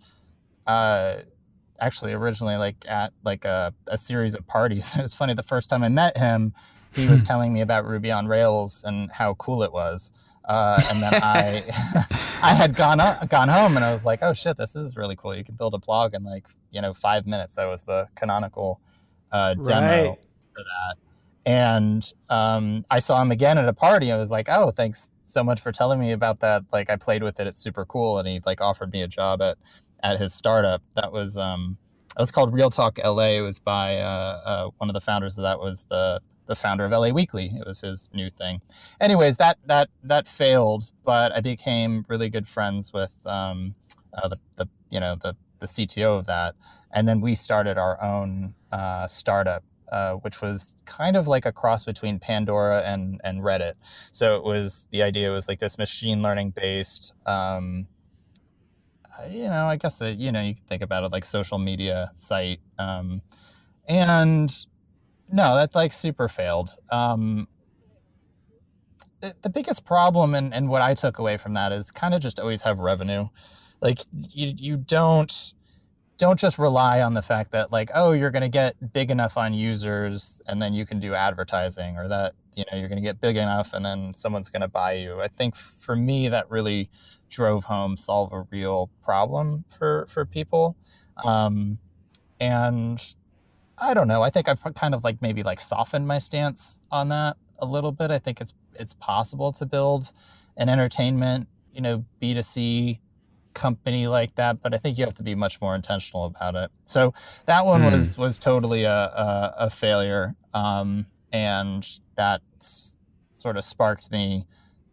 Uh, 0.66 1.16
actually, 1.80 2.12
originally 2.12 2.56
like 2.56 2.84
at 2.88 3.12
like 3.24 3.44
a, 3.44 3.72
a 3.86 3.96
series 3.96 4.34
of 4.34 4.46
parties. 4.46 4.94
It 4.98 5.02
was 5.02 5.14
funny. 5.14 5.34
The 5.34 5.42
first 5.42 5.70
time 5.70 5.82
I 5.82 5.88
met 5.88 6.16
him, 6.18 6.52
he 6.94 7.06
was 7.06 7.22
telling 7.22 7.52
me 7.52 7.60
about 7.60 7.86
Ruby 7.86 8.10
on 8.10 8.26
Rails 8.26 8.84
and 8.84 9.10
how 9.12 9.34
cool 9.34 9.62
it 9.62 9.72
was. 9.72 10.12
Uh, 10.44 10.82
and 10.90 11.02
then 11.02 11.14
I 11.22 11.64
I 12.42 12.54
had 12.54 12.74
gone 12.74 13.00
up, 13.00 13.28
gone 13.28 13.48
home 13.48 13.76
and 13.76 13.84
I 13.84 13.92
was 13.92 14.04
like, 14.04 14.22
oh 14.22 14.32
shit, 14.32 14.56
this 14.56 14.76
is 14.76 14.96
really 14.96 15.16
cool. 15.16 15.34
You 15.34 15.44
can 15.44 15.54
build 15.54 15.74
a 15.74 15.78
blog 15.78 16.14
in 16.14 16.24
like 16.24 16.46
you 16.70 16.82
know 16.82 16.92
five 16.92 17.26
minutes. 17.26 17.54
That 17.54 17.66
was 17.66 17.82
the 17.82 18.08
canonical 18.16 18.80
uh, 19.32 19.54
demo 19.54 20.08
right. 20.08 20.18
for 20.54 20.62
that. 20.62 20.96
And 21.46 22.12
um, 22.28 22.84
I 22.90 22.98
saw 22.98 23.20
him 23.20 23.30
again 23.30 23.58
at 23.58 23.68
a 23.68 23.72
party. 23.72 24.12
I 24.12 24.16
was 24.16 24.30
like, 24.30 24.48
oh, 24.48 24.70
thanks 24.70 25.08
so 25.24 25.42
much 25.42 25.60
for 25.60 25.72
telling 25.72 25.98
me 25.98 26.12
about 26.12 26.40
that. 26.40 26.64
Like 26.72 26.90
I 26.90 26.96
played 26.96 27.22
with 27.22 27.40
it. 27.40 27.46
It's 27.46 27.58
super 27.60 27.84
cool. 27.84 28.18
And 28.18 28.28
he 28.28 28.40
like 28.44 28.60
offered 28.60 28.92
me 28.92 29.02
a 29.02 29.08
job 29.08 29.40
at, 29.40 29.56
at 30.02 30.18
his 30.18 30.34
startup. 30.34 30.82
That 30.96 31.12
was, 31.12 31.36
um, 31.36 31.78
it 32.16 32.20
was 32.20 32.30
called 32.30 32.52
Real 32.52 32.70
Talk 32.70 32.98
LA. 33.02 33.36
It 33.38 33.40
was 33.40 33.58
by 33.58 33.98
uh, 33.98 34.40
uh, 34.44 34.70
one 34.78 34.90
of 34.90 34.94
the 34.94 35.00
founders 35.00 35.38
of 35.38 35.42
that 35.42 35.58
was 35.58 35.86
the 35.88 36.20
the 36.46 36.56
founder 36.56 36.84
of 36.84 36.90
LA 36.90 37.10
Weekly. 37.10 37.52
It 37.56 37.64
was 37.64 37.80
his 37.80 38.10
new 38.12 38.28
thing. 38.28 38.60
Anyways, 39.00 39.36
that 39.36 39.58
that 39.66 39.88
that 40.02 40.26
failed, 40.26 40.90
but 41.04 41.30
I 41.32 41.40
became 41.40 42.04
really 42.08 42.28
good 42.28 42.48
friends 42.48 42.92
with 42.92 43.22
um, 43.24 43.76
uh, 44.12 44.26
the 44.26 44.36
the 44.56 44.68
you 44.90 44.98
know 44.98 45.14
the 45.14 45.36
the 45.60 45.66
CTO 45.66 46.18
of 46.18 46.26
that, 46.26 46.54
and 46.92 47.06
then 47.06 47.20
we 47.20 47.34
started 47.34 47.78
our 47.78 48.02
own 48.02 48.54
uh, 48.72 49.06
startup 49.06 49.64
uh, 49.90 50.14
which 50.14 50.40
was 50.40 50.70
kind 50.84 51.16
of 51.16 51.26
like 51.26 51.44
a 51.44 51.52
cross 51.52 51.84
between 51.84 52.18
Pandora 52.18 52.82
and 52.82 53.20
and 53.24 53.42
Reddit. 53.42 53.74
So 54.12 54.36
it 54.36 54.44
was 54.44 54.86
the 54.90 55.02
idea 55.02 55.32
was 55.32 55.48
like 55.48 55.58
this 55.58 55.78
machine 55.78 56.22
learning 56.22 56.50
based. 56.50 57.12
Um, 57.26 57.88
uh, 59.04 59.26
you 59.28 59.48
know, 59.48 59.66
I 59.66 59.76
guess 59.76 60.00
it, 60.00 60.16
you 60.18 60.30
know 60.30 60.40
you 60.40 60.54
can 60.54 60.64
think 60.68 60.82
about 60.82 61.02
it 61.04 61.10
like 61.10 61.24
social 61.24 61.58
media 61.58 62.10
site, 62.14 62.60
um, 62.78 63.22
and 63.88 64.54
no, 65.32 65.56
that 65.56 65.74
like 65.74 65.92
super 65.92 66.28
failed. 66.28 66.76
Um, 66.90 67.48
the, 69.20 69.34
the 69.42 69.50
biggest 69.50 69.84
problem 69.84 70.34
and, 70.34 70.54
and 70.54 70.68
what 70.68 70.80
I 70.80 70.94
took 70.94 71.18
away 71.18 71.36
from 71.36 71.52
that 71.54 71.72
is 71.72 71.90
kind 71.90 72.14
of 72.14 72.22
just 72.22 72.40
always 72.40 72.62
have 72.62 72.78
revenue. 72.78 73.28
Like 73.80 74.00
you 74.12 74.52
you 74.56 74.76
don't 74.76 75.52
don't 76.18 76.38
just 76.38 76.58
rely 76.58 77.00
on 77.00 77.14
the 77.14 77.22
fact 77.22 77.52
that 77.52 77.72
like 77.72 77.90
oh 77.94 78.12
you're 78.12 78.30
going 78.30 78.42
to 78.42 78.48
get 78.48 78.92
big 78.92 79.10
enough 79.10 79.36
on 79.38 79.54
users 79.54 80.40
and 80.46 80.60
then 80.60 80.74
you 80.74 80.84
can 80.84 81.00
do 81.00 81.14
advertising 81.14 81.96
or 81.96 82.08
that 82.08 82.34
you 82.54 82.64
know 82.70 82.78
you're 82.78 82.88
going 82.88 82.98
to 82.98 83.02
get 83.02 83.20
big 83.20 83.36
enough 83.36 83.72
and 83.72 83.84
then 83.84 84.12
someone's 84.14 84.50
going 84.50 84.62
to 84.62 84.68
buy 84.68 84.92
you. 84.92 85.20
I 85.20 85.28
think 85.28 85.56
for 85.56 85.96
me 85.96 86.28
that 86.28 86.50
really 86.50 86.90
drove 87.28 87.64
home 87.64 87.96
solve 87.96 88.32
a 88.32 88.46
real 88.50 88.90
problem 89.02 89.64
for 89.68 90.06
for 90.08 90.24
people. 90.24 90.76
Um, 91.24 91.78
and 92.40 93.14
i 93.82 93.92
don't 93.94 94.08
know 94.08 94.22
i 94.22 94.30
think 94.30 94.48
i've 94.48 94.62
kind 94.74 94.94
of 94.94 95.04
like 95.04 95.20
maybe 95.20 95.42
like 95.42 95.60
softened 95.60 96.06
my 96.06 96.18
stance 96.18 96.78
on 96.90 97.08
that 97.08 97.36
a 97.60 97.66
little 97.66 97.92
bit. 97.92 98.10
I 98.10 98.18
think 98.18 98.40
it's 98.40 98.52
it's 98.74 98.94
possible 98.94 99.52
to 99.52 99.66
build 99.66 100.12
an 100.56 100.68
entertainment 100.68 101.48
you 101.74 101.80
know 101.80 102.04
b2c 102.22 102.98
company 103.54 104.06
like 104.06 104.34
that, 104.36 104.62
but 104.62 104.74
I 104.74 104.78
think 104.78 104.98
you 104.98 105.04
have 105.04 105.16
to 105.16 105.22
be 105.22 105.34
much 105.34 105.60
more 105.60 105.74
intentional 105.74 106.24
about 106.24 106.54
it. 106.54 106.70
So 106.84 107.14
that 107.46 107.66
one 107.66 107.82
mm. 107.82 107.92
was 107.92 108.16
was 108.18 108.38
totally 108.38 108.84
a 108.84 108.92
a, 108.92 109.54
a 109.58 109.70
failure, 109.70 110.34
um, 110.54 111.06
and 111.32 111.86
that 112.16 112.42
sort 113.32 113.56
of 113.56 113.64
sparked 113.64 114.10
me 114.10 114.46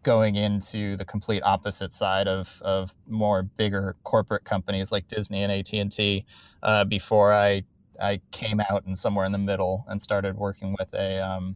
going 0.03 0.35
into 0.35 0.95
the 0.95 1.03
complete 1.05 1.43
opposite 1.43 1.91
side 1.91 2.27
of 2.27 2.61
of 2.61 2.93
more 3.07 3.43
bigger 3.43 3.95
corporate 4.03 4.43
companies 4.43 4.91
like 4.91 5.07
Disney 5.07 5.43
and 5.43 5.51
AT 5.51 5.71
and 5.73 5.91
T. 5.91 6.25
Uh, 6.63 6.85
before 6.85 7.33
I 7.33 7.63
I 8.01 8.21
came 8.31 8.59
out 8.59 8.85
and 8.85 8.97
somewhere 8.97 9.25
in 9.25 9.31
the 9.31 9.37
middle 9.37 9.85
and 9.87 10.01
started 10.01 10.37
working 10.37 10.75
with 10.79 10.93
a 10.93 11.19
um, 11.19 11.55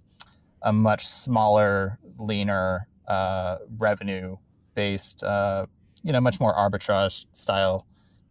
a 0.61 0.71
much 0.71 1.07
smaller, 1.07 1.97
leaner, 2.19 2.87
uh, 3.07 3.57
revenue 3.77 4.37
based 4.75 5.23
uh, 5.23 5.65
you 6.03 6.11
know 6.11 6.21
much 6.21 6.39
more 6.39 6.55
arbitrage 6.55 7.25
style 7.31 7.85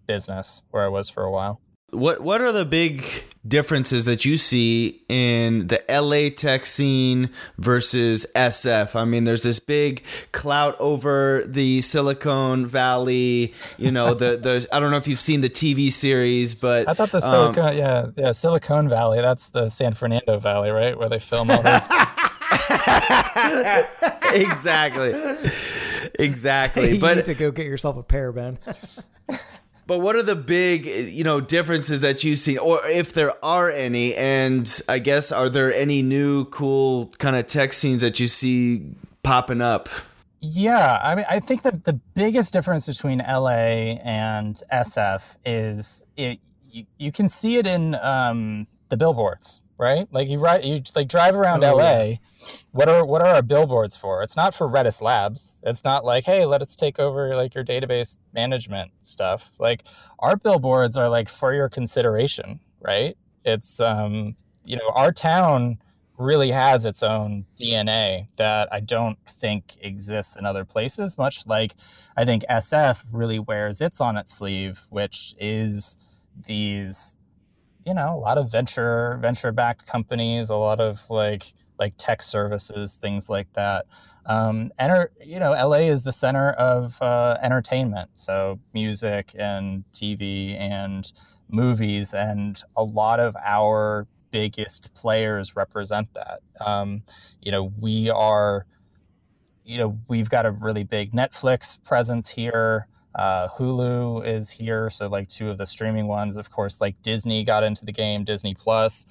business 0.06 0.64
where 0.70 0.84
I 0.84 0.88
was 0.88 1.08
for 1.08 1.22
a 1.22 1.30
while. 1.30 1.60
What 1.90 2.20
what 2.20 2.40
are 2.40 2.52
the 2.52 2.64
big 2.64 3.04
differences 3.46 4.04
that 4.04 4.24
you 4.24 4.36
see 4.36 5.02
in 5.08 5.66
the 5.66 5.82
LA 5.88 6.34
tech 6.34 6.64
scene 6.64 7.30
versus 7.58 8.26
SF? 8.36 8.94
I 8.94 9.04
mean, 9.04 9.24
there's 9.24 9.42
this 9.42 9.58
big 9.58 10.04
clout 10.30 10.76
over 10.78 11.42
the 11.44 11.80
Silicon 11.80 12.66
Valley. 12.66 13.54
You 13.76 13.90
know, 13.90 14.14
the 14.14 14.36
the 14.36 14.68
I 14.72 14.78
don't 14.78 14.92
know 14.92 14.98
if 14.98 15.08
you've 15.08 15.18
seen 15.18 15.40
the 15.40 15.48
TV 15.48 15.90
series, 15.90 16.54
but 16.54 16.88
I 16.88 16.94
thought 16.94 17.10
the 17.10 17.24
um, 17.24 17.54
Silicon, 17.54 17.66
um, 17.66 17.76
yeah, 17.76 18.06
yeah, 18.16 18.32
Silicon 18.32 18.88
Valley. 18.88 19.20
That's 19.20 19.48
the 19.48 19.68
San 19.68 19.94
Fernando 19.94 20.38
Valley, 20.38 20.70
right, 20.70 20.96
where 20.96 21.08
they 21.08 21.18
film 21.18 21.50
all 21.50 21.62
those. 21.62 21.82
exactly, 24.32 25.12
exactly. 26.24 26.92
you 26.94 27.00
but 27.00 27.16
need 27.16 27.24
to 27.26 27.34
go 27.34 27.50
get 27.50 27.66
yourself 27.66 27.96
a 27.96 28.02
pair, 28.02 28.32
Ben. 28.32 28.58
But 29.90 30.02
what 30.02 30.14
are 30.14 30.22
the 30.22 30.36
big, 30.36 30.86
you 30.86 31.24
know, 31.24 31.40
differences 31.40 32.00
that 32.02 32.22
you 32.22 32.36
see, 32.36 32.56
or 32.56 32.86
if 32.86 33.12
there 33.12 33.44
are 33.44 33.68
any? 33.68 34.14
And 34.14 34.80
I 34.88 35.00
guess 35.00 35.32
are 35.32 35.48
there 35.48 35.74
any 35.74 36.00
new 36.00 36.44
cool 36.44 37.12
kind 37.18 37.34
of 37.34 37.48
tech 37.48 37.72
scenes 37.72 38.00
that 38.02 38.20
you 38.20 38.28
see 38.28 38.94
popping 39.24 39.60
up? 39.60 39.88
Yeah, 40.38 41.00
I 41.02 41.16
mean, 41.16 41.24
I 41.28 41.40
think 41.40 41.62
that 41.62 41.82
the 41.82 41.94
biggest 42.14 42.52
difference 42.52 42.86
between 42.86 43.18
LA 43.18 43.98
and 44.04 44.62
SF 44.72 45.34
is 45.44 46.04
it. 46.16 46.38
You, 46.70 46.86
you 46.98 47.10
can 47.10 47.28
see 47.28 47.56
it 47.56 47.66
in 47.66 47.96
um, 47.96 48.68
the 48.90 48.96
billboards, 48.96 49.59
right? 49.80 50.06
Like 50.12 50.28
you 50.28 50.38
ride, 50.38 50.64
you 50.64 50.82
like 50.94 51.08
drive 51.08 51.34
around 51.34 51.64
oh, 51.64 51.76
LA. 51.76 52.02
Yeah 52.02 52.14
what 52.72 52.88
are 52.88 53.04
what 53.04 53.20
are 53.20 53.34
our 53.34 53.42
billboards 53.42 53.96
for? 53.96 54.22
It's 54.22 54.36
not 54.36 54.54
for 54.54 54.68
Redis 54.68 55.02
Labs. 55.02 55.54
It's 55.62 55.84
not 55.84 56.04
like, 56.04 56.24
hey, 56.24 56.46
let 56.46 56.62
us 56.62 56.76
take 56.76 56.98
over 56.98 57.34
like 57.34 57.54
your 57.54 57.64
database 57.64 58.18
management 58.32 58.92
stuff. 59.02 59.50
Like 59.58 59.84
our 60.18 60.36
billboards 60.36 60.96
are 60.96 61.08
like 61.08 61.28
for 61.28 61.52
your 61.54 61.68
consideration, 61.68 62.60
right? 62.80 63.16
It's 63.44 63.80
um, 63.80 64.36
you 64.64 64.76
know, 64.76 64.90
our 64.94 65.12
town 65.12 65.78
really 66.18 66.50
has 66.50 66.84
its 66.84 67.02
own 67.02 67.46
DNA 67.58 68.26
that 68.36 68.68
I 68.70 68.80
don't 68.80 69.18
think 69.26 69.76
exists 69.80 70.36
in 70.36 70.44
other 70.44 70.64
places, 70.64 71.16
much 71.16 71.46
like 71.46 71.74
I 72.16 72.24
think 72.24 72.44
SF 72.48 73.04
really 73.10 73.38
wears 73.38 73.80
its 73.80 74.00
on 74.00 74.16
its 74.16 74.32
sleeve, 74.32 74.86
which 74.90 75.34
is 75.38 75.96
these, 76.46 77.16
you 77.84 77.94
know, 77.94 78.14
a 78.14 78.18
lot 78.18 78.38
of 78.38 78.50
venture 78.50 79.18
venture 79.20 79.52
backed 79.52 79.86
companies, 79.86 80.50
a 80.50 80.56
lot 80.56 80.80
of 80.80 81.08
like 81.10 81.54
like 81.78 81.94
tech 81.96 82.22
services, 82.22 82.94
things 82.94 83.28
like 83.28 83.52
that. 83.54 83.86
Um, 84.26 84.70
enter, 84.78 85.10
you 85.24 85.40
know, 85.40 85.52
LA 85.52 85.88
is 85.88 86.02
the 86.02 86.12
center 86.12 86.50
of 86.50 87.00
uh, 87.00 87.38
entertainment, 87.42 88.10
so 88.14 88.60
music 88.74 89.32
and 89.38 89.84
TV 89.92 90.58
and 90.58 91.10
movies, 91.48 92.12
and 92.12 92.62
a 92.76 92.84
lot 92.84 93.18
of 93.18 93.34
our 93.42 94.06
biggest 94.30 94.94
players 94.94 95.56
represent 95.56 96.12
that. 96.14 96.40
Um, 96.64 97.02
you 97.40 97.50
know, 97.50 97.72
we 97.80 98.10
are, 98.10 98.66
you 99.64 99.78
know, 99.78 99.98
we've 100.06 100.28
got 100.28 100.46
a 100.46 100.50
really 100.50 100.84
big 100.84 101.12
Netflix 101.12 101.82
presence 101.82 102.30
here. 102.30 102.86
Uh, 103.14 103.48
Hulu 103.48 104.26
is 104.26 104.50
here, 104.50 104.88
so 104.90 105.08
like 105.08 105.28
two 105.28 105.50
of 105.50 105.58
the 105.58 105.66
streaming 105.66 106.06
ones. 106.06 106.36
Of 106.36 106.50
course, 106.50 106.80
like 106.80 107.00
Disney 107.02 107.44
got 107.44 107.64
into 107.64 107.84
the 107.84 107.92
game, 107.92 108.24
Disney 108.24 108.54
Plus. 108.54 109.06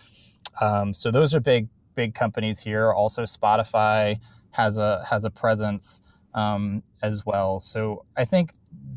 Um, 0.61 0.93
so 0.93 1.11
those 1.11 1.35
are 1.35 1.39
big 1.39 1.67
big 1.95 2.13
companies 2.13 2.59
here. 2.61 2.93
Also, 2.93 3.23
Spotify 3.23 4.19
has 4.51 4.77
a 4.77 5.03
has 5.09 5.25
a 5.25 5.29
presence 5.29 6.01
um, 6.33 6.83
as 7.01 7.25
well. 7.25 7.59
So 7.59 8.05
I 8.15 8.25
think 8.25 8.51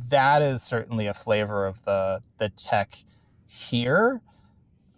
that 0.09 0.43
is 0.43 0.63
certainly 0.63 1.07
a 1.07 1.15
flavor 1.15 1.67
of 1.67 1.85
the 1.85 2.21
the 2.39 2.51
tech 2.51 2.95
here. 3.47 4.21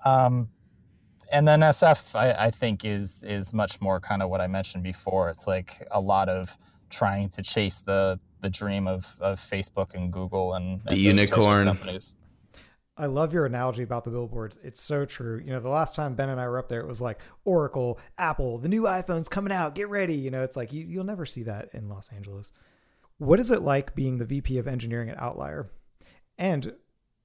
Um, 0.05 0.51
and 1.33 1.49
then 1.49 1.61
SF, 1.61 2.15
I, 2.15 2.47
I, 2.47 2.51
think 2.51 2.85
is 2.85 3.23
is 3.23 3.53
much 3.53 3.81
more 3.81 3.99
kind 4.01 4.23
of 4.23 4.29
what 4.29 4.43
I 4.43 4.47
mentioned 4.47 4.85
before. 4.85 5.31
It's 5.31 5.47
like 5.47 5.87
a 5.91 6.01
lot 6.01 6.29
of 6.29 6.57
trying 6.91 7.31
to 7.31 7.43
chase 7.43 7.81
the 7.81 8.21
the 8.45 8.51
dream 8.51 8.87
of, 8.87 9.17
of 9.21 9.41
Facebook 9.41 9.95
and 9.95 10.13
Google 10.13 10.53
and, 10.53 10.83
the 10.85 10.99
unicorn 10.99 11.67
companies. 11.67 12.13
I 12.97 13.07
love 13.07 13.33
your 13.33 13.47
analogy 13.47 13.83
about 13.83 14.05
the 14.05 14.11
billboards. 14.11 14.61
It's 14.63 14.81
so 14.81 15.05
true. 15.07 15.43
You 15.45 15.51
know, 15.51 15.61
the 15.61 15.71
last 15.71 15.97
time 15.97 16.15
Ben 16.15 16.29
and 16.29 16.39
I 16.39 16.47
were 16.47 16.59
up 16.59 16.69
there, 16.69 16.81
it 16.81 16.87
was 16.87 17.01
like 17.01 17.19
Oracle, 17.45 17.99
Apple, 18.19 18.59
the 18.59 18.69
new 18.69 18.83
iPhone's 18.83 19.29
coming 19.29 19.53
out. 19.53 19.75
Get 19.75 19.89
ready. 19.89 20.15
You 20.15 20.31
know, 20.31 20.45
it's 20.45 20.57
like 20.57 20.73
you, 20.73 20.85
you'll 20.85 21.05
never 21.05 21.27
see 21.27 21.43
that 21.45 21.71
in 21.73 21.89
Los 21.89 22.11
Angeles. 22.13 22.53
What 23.17 23.41
is 23.41 23.51
it 23.51 23.63
like 23.63 23.95
being 23.95 24.19
the 24.19 24.27
VP 24.27 24.59
of 24.59 24.69
engineering 24.69 25.09
at 25.09 25.21
Outlier? 25.21 25.71
And 26.37 26.75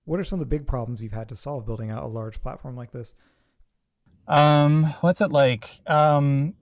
what 0.05 0.19
are 0.19 0.23
some 0.23 0.39
of 0.39 0.49
the 0.49 0.57
big 0.57 0.65
problems 0.65 1.03
you've 1.03 1.11
had 1.11 1.29
to 1.29 1.35
solve 1.35 1.65
building 1.65 1.91
out 1.91 2.03
a 2.03 2.07
large 2.07 2.41
platform 2.41 2.75
like 2.75 2.91
this? 2.91 3.13
Um, 4.27 4.85
what's 5.01 5.21
it 5.21 5.31
like? 5.31 5.69
Um, 5.85 6.55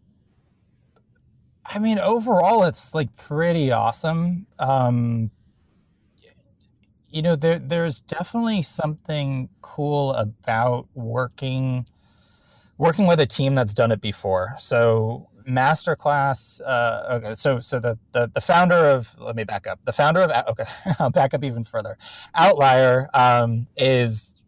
I 1.69 1.79
mean, 1.79 1.99
overall, 1.99 2.63
it's 2.63 2.93
like 2.95 3.15
pretty 3.17 3.71
awesome. 3.71 4.47
Um, 4.57 5.31
you 7.09 7.21
know 7.21 7.35
there 7.35 7.59
there's 7.59 7.99
definitely 7.99 8.61
something 8.61 9.49
cool 9.61 10.13
about 10.13 10.87
working 10.93 11.87
working 12.77 13.07
with 13.07 13.19
a 13.19 13.25
team 13.25 13.55
that's 13.55 13.73
done 13.73 13.91
it 13.91 14.01
before. 14.01 14.55
So 14.59 15.29
masterclass 15.47 16.59
uh, 16.65 17.17
okay 17.17 17.33
so 17.33 17.59
so 17.59 17.79
the, 17.79 17.97
the 18.11 18.29
the 18.33 18.41
founder 18.41 18.75
of 18.75 19.15
let 19.17 19.35
me 19.35 19.43
back 19.43 19.67
up. 19.67 19.79
The 19.85 19.93
founder 19.93 20.21
of 20.21 20.47
okay 20.49 20.65
i'll 20.99 21.09
back 21.09 21.33
up 21.33 21.43
even 21.43 21.63
further. 21.63 21.97
Outlier 22.35 23.09
um, 23.13 23.67
is 23.77 24.41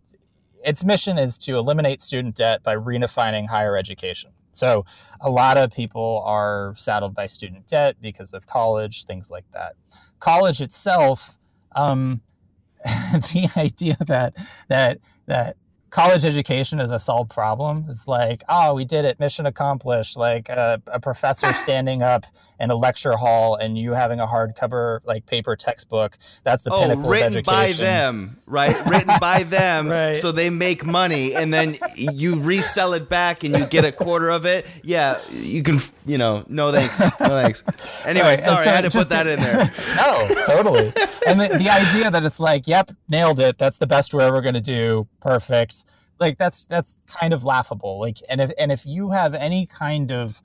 its 0.64 0.84
mission 0.84 1.18
is 1.18 1.38
to 1.40 1.58
eliminate 1.58 2.02
student 2.02 2.36
debt 2.36 2.62
by 2.64 2.76
redefining 2.76 3.48
higher 3.48 3.78
education 3.78 4.32
so 4.60 4.86
a 5.22 5.30
lot 5.30 5.58
of 5.58 5.72
people 5.72 6.22
are 6.26 6.74
saddled 6.76 7.16
by 7.16 7.28
student 7.28 7.68
debt 7.68 7.96
because 8.02 8.34
of 8.34 8.46
college 8.46 9.06
things 9.06 9.32
like 9.32 9.46
that. 9.54 9.74
College 10.20 10.62
itself 10.62 11.40
um, 11.76 12.22
the 12.86 13.50
idea 13.58 13.98
that 14.08 14.34
that 14.68 15.00
that 15.28 15.56
college 15.90 16.26
education 16.26 16.80
is 16.80 16.92
a 16.92 17.00
solved 17.00 17.32
problem. 17.32 17.86
It's 17.90 18.08
like, 18.08 18.44
oh, 18.50 18.74
we 18.74 18.86
did 18.86 19.06
it, 19.06 19.20
mission 19.20 19.46
accomplished. 19.46 20.18
Like 20.18 20.50
a, 20.50 20.82
a 20.88 21.00
professor 21.00 21.52
standing 21.54 22.02
up 22.02 22.26
in 22.60 22.70
a 22.70 22.76
lecture 22.76 23.14
hall 23.14 23.56
and 23.56 23.78
you 23.78 23.94
having 23.94 24.20
a 24.20 24.28
hardcover 24.28 25.00
like 25.06 25.26
paper 25.26 25.56
textbook. 25.56 26.18
That's 26.44 26.64
the 26.64 26.72
oh, 26.72 26.82
pinnacle 26.82 27.10
written 27.10 27.44
by 27.44 27.72
them, 27.72 28.38
right? 28.46 28.76
written 28.86 29.16
by 29.20 29.44
them, 29.50 29.88
right. 29.88 30.16
so 30.16 30.32
they 30.32 30.50
make 30.50 30.86
money, 30.86 31.36
and 31.36 31.54
then 31.54 31.78
you 31.96 32.40
resell 32.40 32.94
it 32.94 33.10
back 33.10 33.44
and 33.44 33.58
you 33.58 33.66
get 33.66 33.86
a 33.86 33.92
quarter 33.92 34.30
of 34.30 34.46
it. 34.46 34.68
Yeah, 34.84 35.20
you 35.32 35.64
can, 35.64 35.80
you 36.06 36.18
know, 36.18 36.44
no 36.48 36.72
thanks, 36.72 37.00
no 37.20 37.28
thanks. 37.28 37.64
Anyway, 38.06 38.28
right, 38.28 38.40
sorry, 38.40 38.64
so 38.64 38.72
I 38.72 38.76
had 38.76 38.82
to 38.82 38.90
put 38.92 39.10
that 39.10 39.28
in 39.28 39.40
there. 39.40 39.72
no, 39.96 40.28
totally. 40.46 40.94
And 41.28 41.40
the, 41.40 41.58
the 41.58 41.70
idea 41.70 42.10
that 42.10 42.24
it's 42.24 42.40
like, 42.40 42.66
yep, 42.66 42.92
nailed 43.08 43.40
it. 43.40 43.58
That's 43.58 43.78
the 43.78 43.88
best 43.88 44.14
we're 44.14 44.22
ever 44.22 44.42
going 44.42 44.54
to 44.56 44.62
do. 44.62 45.08
Perfect. 45.22 45.86
Like 46.20 46.38
that's 46.38 46.66
that's 46.66 46.98
kind 47.08 47.34
of 47.34 47.44
laughable. 47.44 48.00
Like 48.00 48.18
and 48.30 48.42
if 48.42 48.52
and 48.58 48.72
if 48.72 48.86
you 48.86 49.12
have 49.12 49.34
any 49.34 49.66
kind 49.66 50.12
of 50.12 50.42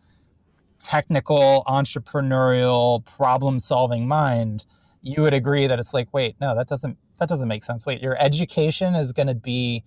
technical 0.78 1.64
entrepreneurial 1.66 3.04
problem 3.06 3.58
solving 3.60 4.06
mind 4.06 4.66
you 5.02 5.22
would 5.22 5.32
agree 5.32 5.66
that 5.66 5.78
it's 5.78 5.94
like 5.94 6.12
wait 6.12 6.36
no 6.40 6.54
that 6.54 6.68
doesn't 6.68 6.98
that 7.18 7.28
doesn't 7.28 7.48
make 7.48 7.62
sense. 7.62 7.86
Wait 7.86 8.02
your 8.02 8.16
education 8.20 8.94
is 8.94 9.12
going 9.12 9.28
to 9.28 9.34
be 9.34 9.82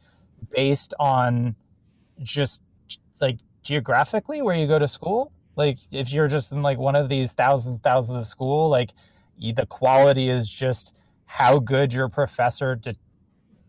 based 0.52 0.94
on 1.00 1.56
just 2.24 2.64
like 3.22 3.38
geographically 3.64 4.42
where 4.42 4.56
you 4.56 4.68
go 4.68 4.80
to 4.80 4.88
school? 4.88 5.32
Like 5.56 5.78
if 5.92 6.14
you're 6.14 6.28
just 6.28 6.52
in 6.52 6.62
like 6.62 6.78
one 6.78 6.96
of 6.96 7.10
these 7.10 7.34
thousands 7.34 7.80
thousands 7.80 8.18
of 8.18 8.28
school 8.28 8.70
like 8.70 8.92
the 9.40 9.66
quality 9.68 10.30
is 10.30 10.50
just 10.50 10.94
how 11.26 11.60
good 11.60 11.94
your 11.94 12.10
professor 12.10 12.76
de- 12.76 12.96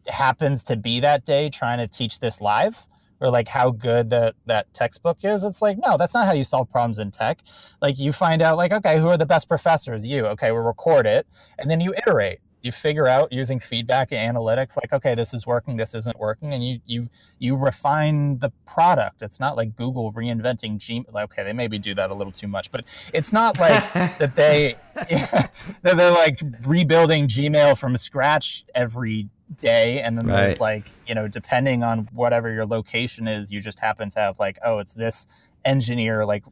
happens 0.09 0.65
to 0.65 0.77
be 0.77 1.01
that 1.01 1.25
day 1.25 1.51
trying 1.51 1.79
to 1.79 1.87
teach 1.87 2.21
this 2.21 2.41
live 2.41 2.87
or 3.21 3.31
like 3.31 3.49
how 3.49 3.71
good 3.71 4.11
that 4.11 4.35
that 4.47 4.73
textbook 4.73 5.19
is 5.23 5.45
it's 5.45 5.63
like 5.63 5.79
no 5.79 5.97
that's 5.97 6.15
not 6.15 6.27
how 6.27 6.33
you 6.33 6.45
solve 6.45 6.71
problems 6.71 6.99
in 6.99 7.11
tech. 7.11 7.43
Like 7.81 7.99
you 7.99 8.13
find 8.13 8.43
out 8.43 8.57
like 8.57 8.73
okay 8.73 8.99
who 8.99 9.09
are 9.09 9.19
the 9.19 9.27
best 9.27 9.49
professors? 9.49 10.07
You. 10.07 10.27
Okay 10.27 10.53
we'll 10.53 10.63
record 10.63 11.07
it. 11.07 11.27
And 11.59 11.71
then 11.71 11.81
you 11.81 11.95
iterate. 11.95 12.41
You 12.61 12.73
figure 12.73 13.07
out 13.07 13.33
using 13.33 13.61
feedback 13.61 14.13
and 14.13 14.37
analytics 14.37 14.77
like 14.77 14.93
okay 14.93 15.15
this 15.15 15.33
is 15.33 15.47
working 15.47 15.77
this 15.77 15.95
isn't 15.95 16.19
working. 16.19 16.53
And 16.53 16.67
you 16.67 16.81
you 16.87 17.09
you 17.39 17.57
refine 17.57 18.39
the 18.39 18.51
product. 18.67 19.23
It's 19.23 19.41
not 19.41 19.57
like 19.57 19.77
google 19.77 20.13
reinventing 20.13 20.79
gmail 20.79 21.23
okay 21.25 21.45
they 21.45 21.53
maybe 21.53 21.79
do 21.79 21.95
that 21.95 22.11
a 22.11 22.15
little 22.15 22.33
too 22.33 22.49
much 22.49 22.71
but 22.71 22.85
it's 23.13 23.33
not 23.33 23.59
like 23.59 23.93
that 24.19 24.35
they 24.35 24.77
yeah, 25.11 25.49
that 25.83 25.97
they're 25.97 26.11
like 26.11 26.39
rebuilding 26.65 27.27
gmail 27.27 27.79
from 27.79 27.97
scratch 27.97 28.65
every 28.75 29.29
day 29.57 30.01
and 30.01 30.19
then 30.19 30.27
right. 30.27 30.49
there's 30.49 30.61
like 30.61 30.89
you 31.07 31.15
know 31.15 31.27
depending 31.27 31.83
on 31.83 32.09
whatever 32.13 32.53
your 32.53 32.67
location 32.67 33.27
is 33.27 33.51
you 33.51 33.61
just 33.61 33.81
happen 33.81 34.11
to 34.11 34.21
have 34.21 34.39
like 34.39 34.59
oh 34.65 34.79
it's 34.79 34.93
this 34.93 35.27
engineer 35.65 36.25
like 36.25 36.45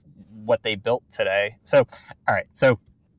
what 0.45 0.63
they 0.63 0.75
built 0.75 1.03
today 1.13 1.57
so 1.63 1.87
all 2.27 2.35
right 2.35 2.47
so 2.53 2.79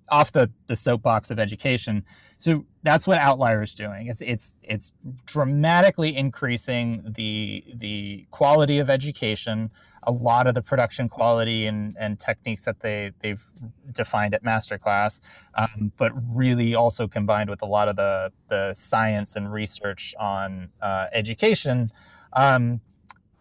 off 0.10 0.32
the 0.32 0.50
the 0.68 0.76
soapbox 0.76 1.32
of 1.32 1.40
education. 1.40 2.04
So 2.38 2.66
that's 2.84 3.08
what 3.08 3.18
Outlier 3.18 3.62
is 3.64 3.76
doing. 3.76 4.08
It's 4.08 4.22
it's 4.22 4.54
it's 4.64 4.94
dramatically 5.26 6.16
increasing 6.16 7.04
the 7.16 7.64
the 7.74 8.26
quality 8.32 8.80
of 8.80 8.90
education. 8.90 9.72
A 10.08 10.12
lot 10.12 10.48
of 10.48 10.56
the 10.56 10.62
production 10.62 11.10
quality 11.10 11.68
and, 11.68 11.94
and 12.00 12.20
techniques 12.20 12.64
that 12.64 12.80
they 12.80 13.12
they've 13.20 13.46
defined 13.94 14.34
at 14.34 14.44
masterclass, 14.44 15.20
um, 15.56 15.92
but 15.98 16.12
really 16.34 16.76
also 16.76 17.08
combined 17.08 17.50
with 17.50 17.62
a 17.62 17.66
lot 17.66 17.88
of 17.90 17.96
the 17.98 18.32
the 18.48 18.74
science 18.74 19.36
and 19.36 19.52
research 19.52 20.16
on 20.20 20.70
uh, 20.82 21.08
education, 21.14 21.90
um, 22.34 22.82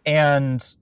and 0.05 0.77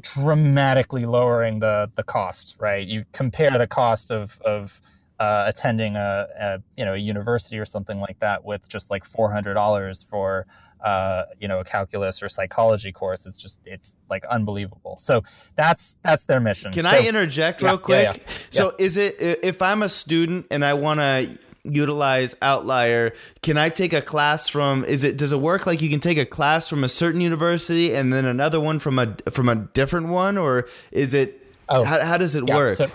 dramatically 0.00 1.04
lowering 1.04 1.58
the 1.58 1.90
the 1.94 2.02
cost. 2.02 2.56
Right, 2.58 2.86
you 2.86 3.04
compare 3.12 3.56
the 3.58 3.66
cost 3.66 4.10
of 4.10 4.40
of 4.46 4.80
uh, 5.18 5.44
attending 5.46 5.96
a, 5.96 6.26
a, 6.38 6.62
you 6.76 6.84
know 6.84 6.94
a 6.94 6.98
university 6.98 7.58
or 7.58 7.64
something 7.64 8.00
like 8.00 8.18
that 8.20 8.44
with 8.44 8.68
just 8.68 8.90
like 8.90 9.04
four 9.04 9.30
hundred 9.30 9.54
dollars 9.54 10.02
for 10.02 10.46
uh, 10.80 11.24
you 11.40 11.48
know 11.48 11.60
a 11.60 11.64
calculus 11.64 12.22
or 12.22 12.28
psychology 12.28 12.92
course. 12.92 13.26
It's 13.26 13.36
just 13.36 13.60
it's 13.64 13.96
like 14.08 14.24
unbelievable. 14.26 14.96
So 15.00 15.22
that's 15.56 15.96
that's 16.02 16.24
their 16.24 16.40
mission. 16.40 16.72
Can 16.72 16.84
so, 16.84 16.90
I 16.90 17.06
interject 17.06 17.62
real 17.62 17.72
yeah, 17.72 17.78
quick? 17.78 18.16
yeah, 18.16 18.22
yeah. 18.26 18.34
So 18.50 18.74
is 18.78 18.96
it 18.96 19.16
if 19.18 19.62
I'm 19.62 19.82
a 19.82 19.88
student 19.88 20.46
and 20.50 20.64
I 20.64 20.74
want 20.74 21.00
to 21.00 21.38
utilize 21.64 22.34
outlier 22.40 23.12
can 23.42 23.58
i 23.58 23.68
take 23.68 23.92
a 23.92 24.00
class 24.00 24.48
from 24.48 24.84
is 24.84 25.04
it 25.04 25.18
does 25.18 25.32
it 25.32 25.36
work 25.36 25.66
like 25.66 25.82
you 25.82 25.90
can 25.90 26.00
take 26.00 26.16
a 26.16 26.24
class 26.24 26.66
from 26.66 26.82
a 26.82 26.88
certain 26.88 27.20
university 27.20 27.94
and 27.94 28.10
then 28.10 28.24
another 28.24 28.58
one 28.58 28.78
from 28.78 28.98
a 28.98 29.14
from 29.30 29.50
a 29.50 29.54
different 29.54 30.08
one 30.08 30.38
or 30.38 30.66
is 30.92 31.12
it 31.12 31.44
Oh, 31.68 31.84
how, 31.84 32.00
how 32.00 32.16
does 32.16 32.34
it 32.34 32.46
work 32.46 32.76
so- 32.76 32.90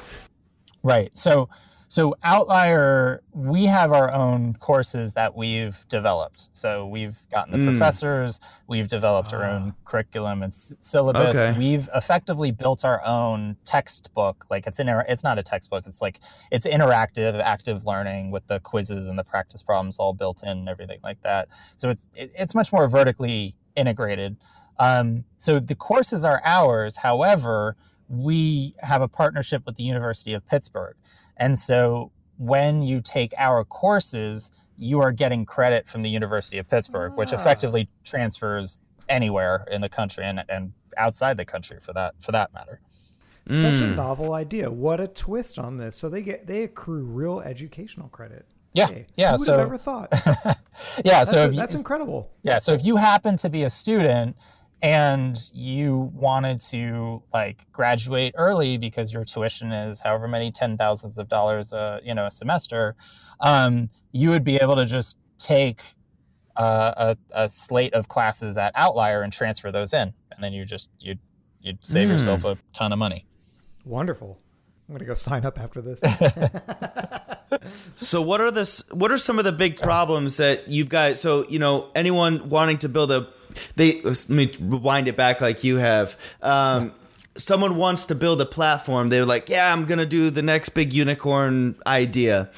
right. 0.81 1.15
So 1.17 1.49
so 1.93 2.15
Outlier, 2.23 3.21
we 3.33 3.65
have 3.65 3.91
our 3.91 4.11
own 4.11 4.55
courses 4.55 5.13
that 5.13 5.35
we've 5.35 5.85
developed. 5.89 6.49
So 6.53 6.87
we've 6.87 7.19
gotten 7.29 7.51
the 7.51 7.59
Mm. 7.59 7.67
professors, 7.77 8.39
we've 8.65 8.87
developed 8.87 9.31
our 9.31 9.43
own 9.43 9.75
curriculum 9.85 10.41
and 10.41 10.51
s- 10.51 10.73
syllabus. 10.79 11.35
Okay. 11.35 11.55
We've 11.55 11.87
effectively 11.93 12.49
built 12.49 12.83
our 12.83 12.99
own 13.05 13.57
textbook. 13.63 14.45
Like 14.49 14.65
it's 14.65 14.79
inter- 14.79 15.05
it's 15.07 15.23
not 15.23 15.37
a 15.37 15.43
textbook. 15.43 15.85
It's 15.85 16.01
like 16.01 16.19
it's 16.49 16.65
interactive, 16.65 17.39
active 17.39 17.85
learning 17.85 18.31
with 18.31 18.47
the 18.47 18.59
quizzes 18.61 19.05
and 19.07 19.19
the 19.19 19.23
practice 19.23 19.61
problems 19.61 19.99
all 19.99 20.13
built 20.15 20.41
in 20.41 20.49
and 20.49 20.69
everything 20.69 20.99
like 21.03 21.21
that. 21.21 21.47
So 21.75 21.91
it's 21.91 22.07
it, 22.15 22.33
it's 22.35 22.55
much 22.55 22.73
more 22.73 22.87
vertically 22.87 23.55
integrated. 23.75 24.35
Um, 24.79 25.25
so 25.37 25.59
the 25.59 25.75
courses 25.75 26.25
are 26.25 26.41
ours. 26.43 26.95
However, 26.97 27.75
we 28.09 28.73
have 28.79 29.03
a 29.03 29.07
partnership 29.07 29.61
with 29.67 29.75
the 29.75 29.83
University 29.83 30.33
of 30.33 30.43
Pittsburgh. 30.47 30.95
And 31.37 31.57
so 31.57 32.11
when 32.37 32.81
you 32.81 33.01
take 33.01 33.33
our 33.37 33.63
courses, 33.63 34.51
you 34.77 34.99
are 35.01 35.11
getting 35.11 35.45
credit 35.45 35.87
from 35.87 36.01
the 36.01 36.09
University 36.09 36.57
of 36.57 36.67
Pittsburgh, 36.69 37.13
which 37.15 37.31
Ah. 37.31 37.35
effectively 37.35 37.87
transfers 38.03 38.81
anywhere 39.09 39.65
in 39.71 39.81
the 39.81 39.89
country 39.89 40.23
and, 40.25 40.43
and 40.49 40.73
outside 40.97 41.37
the 41.37 41.45
country 41.45 41.77
for 41.79 41.93
that 41.93 42.13
for 42.19 42.31
that 42.31 42.53
matter. 42.53 42.79
Such 43.47 43.79
a 43.81 43.83
Mm. 43.83 43.95
novel 43.95 44.33
idea. 44.33 44.71
What 44.71 45.01
a 45.01 45.07
twist 45.07 45.59
on 45.59 45.77
this. 45.77 45.95
So 45.97 46.07
they 46.09 46.21
get 46.21 46.47
they 46.47 46.63
accrue 46.63 47.03
real 47.03 47.41
educational 47.41 48.07
credit. 48.07 48.45
Yeah, 48.71 48.87
Hey, 48.87 49.05
yeah, 49.17 49.31
Who 49.33 49.37
would 49.39 49.45
so- 49.45 49.51
have 49.57 49.67
ever 49.67 49.77
thought? 49.77 50.07
yeah, 50.25 50.53
That's, 51.03 51.31
so 51.31 51.43
a- 51.43 51.47
if 51.47 51.53
you, 51.53 51.59
that's 51.59 51.75
incredible. 51.75 52.31
Yeah, 52.41 52.57
so 52.57 52.71
if 52.73 52.83
you 52.85 52.95
happen 52.95 53.37
to 53.37 53.49
be 53.49 53.63
a 53.63 53.69
student 53.69 54.35
and 54.83 55.39
you 55.53 56.11
wanted 56.13 56.59
to 56.61 57.23
like 57.33 57.65
graduate 57.71 58.35
early 58.37 58.77
because 58.77 59.11
your 59.13 59.23
tuition 59.23 59.71
is 59.71 60.01
however 60.01 60.27
many 60.27 60.51
ten 60.51 60.77
thousands 60.77 61.17
of 61.17 61.27
dollars 61.29 61.73
a 61.73 62.01
you 62.03 62.13
know 62.13 62.25
a 62.27 62.31
semester, 62.31 62.95
um, 63.39 63.89
you 64.11 64.29
would 64.29 64.43
be 64.43 64.57
able 64.57 64.75
to 64.75 64.85
just 64.85 65.17
take 65.39 65.81
uh, 66.57 67.15
a, 67.33 67.43
a 67.43 67.49
slate 67.49 67.93
of 67.93 68.07
classes 68.09 68.57
at 68.57 68.71
Outlier 68.75 69.21
and 69.23 69.33
transfer 69.33 69.71
those 69.71 69.93
in, 69.93 70.13
and 70.31 70.43
then 70.43 70.53
you 70.53 70.65
just 70.65 70.89
you'd 70.99 71.19
you'd 71.61 71.79
save 71.81 72.09
Mm. 72.09 72.11
yourself 72.11 72.43
a 72.43 72.57
ton 72.73 72.91
of 72.91 72.99
money. 72.99 73.25
Wonderful. 73.85 74.37
I'm 74.89 74.95
gonna 74.95 75.05
go 75.05 75.15
sign 75.15 75.45
up 75.45 75.59
after 75.59 75.81
this. 75.81 76.01
So 77.97 78.19
what 78.21 78.41
are 78.41 78.49
this? 78.51 78.83
what 78.91 79.11
are 79.11 79.17
some 79.17 79.37
of 79.37 79.45
the 79.45 79.51
big 79.51 79.77
problems 79.79 80.37
that 80.37 80.67
you've 80.69 80.89
got? 80.89 81.17
So 81.17 81.45
you 81.47 81.59
know 81.59 81.89
anyone 81.95 82.49
wanting 82.49 82.79
to 82.79 82.89
build 82.89 83.11
a 83.11 83.27
they 83.75 84.01
let 84.01 84.29
me 84.29 84.51
rewind 84.59 85.07
it 85.07 85.15
back 85.17 85.41
like 85.41 85.63
you 85.63 85.77
have. 85.77 86.17
Um, 86.41 86.93
Someone 87.35 87.77
wants 87.77 88.05
to 88.05 88.15
build 88.15 88.39
a 88.41 88.45
platform. 88.45 89.07
They're 89.07 89.25
like, 89.25 89.49
yeah, 89.49 89.73
I'm 89.73 89.85
gonna 89.85 90.05
do 90.05 90.29
the 90.29 90.43
next 90.43 90.69
big 90.69 90.93
unicorn 90.93 91.75
idea. 91.87 92.51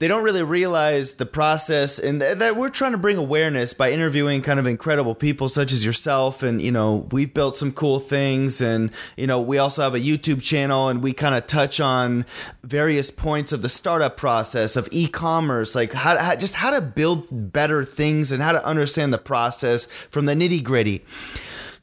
They 0.00 0.08
don't 0.08 0.24
really 0.24 0.42
realize 0.42 1.12
the 1.12 1.26
process, 1.26 1.98
and 2.00 2.20
th- 2.20 2.38
that 2.38 2.56
we're 2.56 2.68
trying 2.68 2.92
to 2.92 2.98
bring 2.98 3.16
awareness 3.16 3.72
by 3.72 3.92
interviewing 3.92 4.42
kind 4.42 4.58
of 4.58 4.66
incredible 4.66 5.14
people 5.14 5.48
such 5.48 5.72
as 5.72 5.84
yourself. 5.86 6.42
And 6.42 6.60
you 6.60 6.72
know, 6.72 7.06
we've 7.12 7.32
built 7.32 7.56
some 7.56 7.72
cool 7.72 8.00
things, 8.00 8.60
and 8.60 8.90
you 9.16 9.26
know, 9.26 9.40
we 9.40 9.56
also 9.56 9.82
have 9.82 9.94
a 9.94 10.00
YouTube 10.00 10.42
channel, 10.42 10.88
and 10.88 11.02
we 11.02 11.12
kind 11.12 11.34
of 11.34 11.46
touch 11.46 11.78
on 11.80 12.26
various 12.64 13.10
points 13.10 13.52
of 13.52 13.62
the 13.62 13.68
startup 13.68 14.16
process 14.16 14.76
of 14.76 14.88
e-commerce, 14.90 15.74
like 15.74 15.92
how, 15.92 16.18
how 16.18 16.34
just 16.34 16.56
how 16.56 16.70
to 16.70 16.80
build 16.80 17.52
better 17.52 17.84
things 17.84 18.32
and 18.32 18.42
how 18.42 18.52
to 18.52 18.64
understand 18.64 19.12
the 19.12 19.18
process 19.18 19.86
from 19.86 20.24
the 20.24 20.34
nitty 20.34 20.62
gritty. 20.62 21.04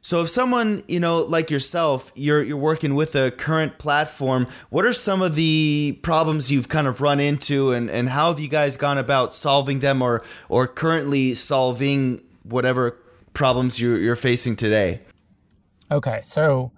So 0.04 0.22
if 0.22 0.30
someone, 0.30 0.84
you 0.88 1.00
know, 1.00 1.20
like 1.20 1.52
yourself, 1.52 2.12
you're 2.16 2.42
you're 2.42 2.58
working 2.58 2.96
with 2.96 3.16
a 3.16 3.30
current 3.30 3.78
platform, 3.78 4.48
what 4.72 4.84
are 4.84 4.94
some 4.94 5.22
of 5.22 5.36
the 5.36 6.00
problems 6.02 6.52
you've 6.52 6.70
kind 6.70 6.88
of 6.88 7.02
run 7.02 7.20
into 7.20 7.72
and, 7.72 7.90
and 7.90 8.10
how 8.10 8.30
have 8.32 8.40
you 8.40 8.48
guys 8.48 8.78
gone 8.78 8.98
about 8.98 9.32
solving 9.32 9.80
them 9.80 10.02
or 10.02 10.24
or 10.50 10.68
currently 10.68 11.36
solving 11.36 12.22
whatever 12.44 12.98
problems 13.34 13.80
you're 13.80 14.00
you're 14.00 14.16
facing 14.16 14.56
today? 14.56 15.02
Okay, 15.92 16.22
so 16.24 16.72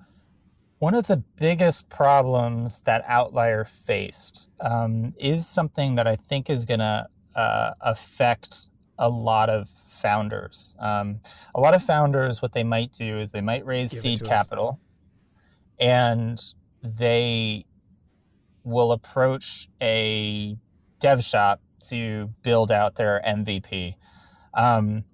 one 0.79 0.93
of 0.93 1.07
the 1.07 1.17
biggest 1.38 1.88
problems 1.88 2.81
that 2.81 3.05
Outlier 3.07 3.63
faced 3.63 4.49
um, 4.59 5.13
is 5.17 5.47
something 5.47 5.95
that 5.95 6.07
I 6.07 6.17
think 6.17 6.49
is 6.49 6.65
going 6.65 6.81
to 6.81 7.07
uh, 7.36 7.71
affect 7.79 8.67
a 8.99 9.09
lot 9.09 9.49
of 9.49 9.69
founders. 10.04 10.76
Um, 10.80 11.22
a 11.56 11.62
lot 11.62 11.74
of 11.74 11.82
founders, 11.82 12.42
what 12.42 12.52
they 12.52 12.63
might 12.63 12.92
do 12.92 13.20
is 13.20 13.32
they 13.32 13.42
might 13.42 13.66
raise 13.66 13.92
Give 13.92 14.02
seed 14.02 14.20
to 14.20 14.26
us. 14.26 14.30
capital 14.30 14.80
and 15.80 16.39
they 16.82 17.66
will 18.63 18.92
approach 18.92 19.70
a 19.82 20.58
dev 21.00 21.24
shop 21.24 21.62
to 21.89 22.30
build 22.44 22.72
out 22.72 22.96
their 22.96 23.22
MVP. 23.26 23.96
Um, 24.54 25.06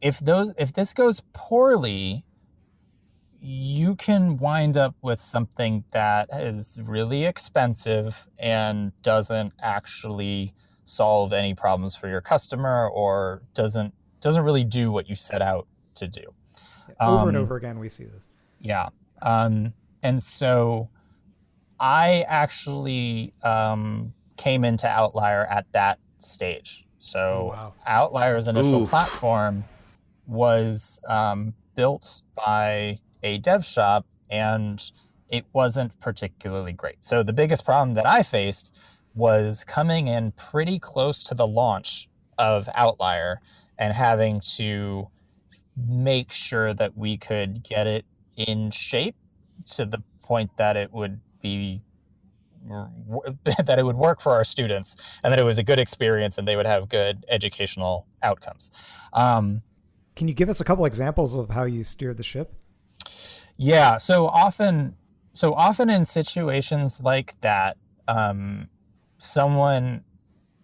if 0.00 0.18
those 0.18 0.52
if 0.58 0.72
this 0.72 0.92
goes 0.92 1.22
poorly, 1.32 2.24
you 3.40 3.94
can 3.96 4.36
wind 4.36 4.76
up 4.76 4.94
with 5.02 5.20
something 5.20 5.84
that 5.92 6.28
is 6.32 6.78
really 6.82 7.24
expensive 7.24 8.28
and 8.38 8.92
doesn't 9.02 9.52
actually 9.60 10.54
solve 10.84 11.32
any 11.32 11.54
problems 11.54 11.96
for 11.96 12.08
your 12.08 12.20
customer 12.20 12.88
or 12.88 13.42
doesn't 13.54 13.92
doesn't 14.26 14.42
really 14.42 14.64
do 14.64 14.90
what 14.90 15.08
you 15.08 15.14
set 15.14 15.40
out 15.40 15.68
to 15.94 16.08
do. 16.08 16.24
over 16.98 17.28
and 17.28 17.36
Um, 17.36 17.42
over 17.44 17.54
again, 17.54 17.78
we 17.78 17.88
see 17.88 18.02
this. 18.02 18.26
Yeah. 18.60 18.88
Um, 19.22 19.72
and 20.02 20.20
so 20.20 20.88
I 21.78 22.24
actually 22.26 23.32
um, 23.44 24.12
came 24.36 24.64
into 24.64 24.88
Outlier 24.88 25.44
at 25.46 25.70
that 25.72 26.00
stage. 26.18 26.88
So 26.98 27.52
Oh, 27.54 27.56
wow. 27.56 27.74
Outlier's 27.86 28.48
initial 28.48 28.82
Ooh. 28.82 28.86
platform 28.88 29.64
was 30.26 31.00
um, 31.08 31.54
built 31.76 32.22
by 32.34 32.98
a 33.22 33.38
dev 33.38 33.64
shop 33.64 34.06
and 34.28 34.82
it 35.28 35.44
wasn't 35.52 35.98
particularly 36.00 36.72
great. 36.72 36.96
So 37.04 37.22
the 37.22 37.32
biggest 37.32 37.64
problem 37.64 37.94
that 37.94 38.06
I 38.08 38.24
faced 38.24 38.74
was 39.14 39.62
coming 39.62 40.08
in 40.08 40.32
pretty 40.32 40.80
close 40.80 41.22
to 41.24 41.34
the 41.34 41.46
launch 41.46 42.08
of 42.38 42.68
Outlier 42.74 43.40
and 43.78 43.92
having 43.92 44.40
to 44.56 45.08
make 45.76 46.32
sure 46.32 46.72
that 46.74 46.96
we 46.96 47.16
could 47.16 47.62
get 47.62 47.86
it 47.86 48.04
in 48.36 48.70
shape 48.70 49.16
to 49.66 49.84
the 49.84 50.02
point 50.22 50.50
that 50.56 50.76
it 50.76 50.92
would 50.92 51.20
be 51.42 51.82
that 53.66 53.78
it 53.78 53.84
would 53.84 53.96
work 53.96 54.20
for 54.20 54.32
our 54.32 54.42
students 54.44 54.96
and 55.22 55.32
that 55.32 55.38
it 55.38 55.44
was 55.44 55.58
a 55.58 55.62
good 55.62 55.78
experience 55.78 56.36
and 56.36 56.48
they 56.48 56.56
would 56.56 56.66
have 56.66 56.88
good 56.88 57.24
educational 57.28 58.06
outcomes. 58.22 58.70
Um, 59.12 59.62
Can 60.16 60.26
you 60.26 60.34
give 60.34 60.48
us 60.48 60.60
a 60.60 60.64
couple 60.64 60.84
examples 60.84 61.34
of 61.34 61.50
how 61.50 61.64
you 61.64 61.84
steered 61.84 62.16
the 62.16 62.24
ship? 62.24 62.52
yeah, 63.56 63.96
so 63.98 64.26
often, 64.26 64.96
so 65.32 65.54
often 65.54 65.88
in 65.88 66.04
situations 66.04 67.00
like 67.00 67.40
that, 67.40 67.76
um, 68.08 68.68
someone. 69.18 70.02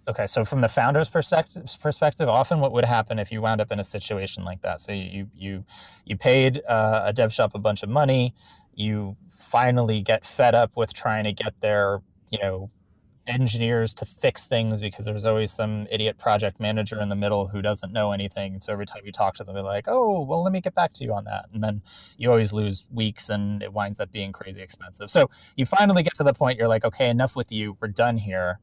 Okay, 0.08 0.26
so 0.26 0.44
from 0.44 0.62
the 0.62 0.68
founder's 0.68 1.08
perspective, 1.08 1.64
perspective, 1.80 2.28
often 2.28 2.58
what 2.58 2.72
would 2.72 2.84
happen 2.84 3.20
if 3.20 3.30
you 3.30 3.40
wound 3.40 3.60
up 3.60 3.70
in 3.70 3.78
a 3.78 3.84
situation 3.84 4.44
like 4.44 4.60
that? 4.62 4.80
So 4.80 4.90
you 4.92 5.28
you 5.34 5.64
you 6.04 6.16
paid 6.16 6.60
uh, 6.68 7.02
a 7.04 7.12
dev 7.12 7.32
shop 7.32 7.52
a 7.54 7.60
bunch 7.60 7.84
of 7.84 7.88
money, 7.88 8.34
you 8.74 9.16
finally 9.30 10.02
get 10.02 10.24
fed 10.24 10.54
up 10.56 10.76
with 10.76 10.92
trying 10.92 11.24
to 11.24 11.32
get 11.32 11.60
their 11.60 12.00
you 12.30 12.38
know 12.40 12.70
engineers 13.26 13.94
to 13.94 14.04
fix 14.04 14.46
things 14.46 14.80
because 14.80 15.04
there's 15.04 15.24
always 15.24 15.52
some 15.52 15.86
idiot 15.90 16.18
project 16.18 16.58
manager 16.58 17.00
in 17.00 17.08
the 17.08 17.16
middle 17.16 17.48
who 17.48 17.62
doesn't 17.62 17.92
know 17.92 18.12
anything. 18.12 18.60
So 18.60 18.72
every 18.72 18.86
time 18.86 19.02
you 19.04 19.12
talk 19.12 19.34
to 19.36 19.44
them, 19.44 19.54
they're 19.54 19.62
like, 19.62 19.84
oh, 19.86 20.20
well, 20.22 20.42
let 20.42 20.52
me 20.52 20.60
get 20.60 20.74
back 20.74 20.92
to 20.94 21.04
you 21.04 21.12
on 21.14 21.24
that. 21.24 21.46
And 21.52 21.62
then 21.62 21.82
you 22.16 22.30
always 22.30 22.52
lose 22.52 22.84
weeks 22.92 23.28
and 23.28 23.62
it 23.62 23.72
winds 23.72 24.00
up 24.00 24.10
being 24.12 24.32
crazy 24.32 24.62
expensive. 24.62 25.10
So 25.10 25.30
you 25.56 25.66
finally 25.66 26.02
get 26.02 26.14
to 26.16 26.24
the 26.24 26.34
point 26.34 26.58
you're 26.58 26.68
like, 26.68 26.84
okay, 26.84 27.08
enough 27.08 27.36
with 27.36 27.52
you. 27.52 27.76
We're 27.80 27.88
done 27.88 28.16
here. 28.16 28.58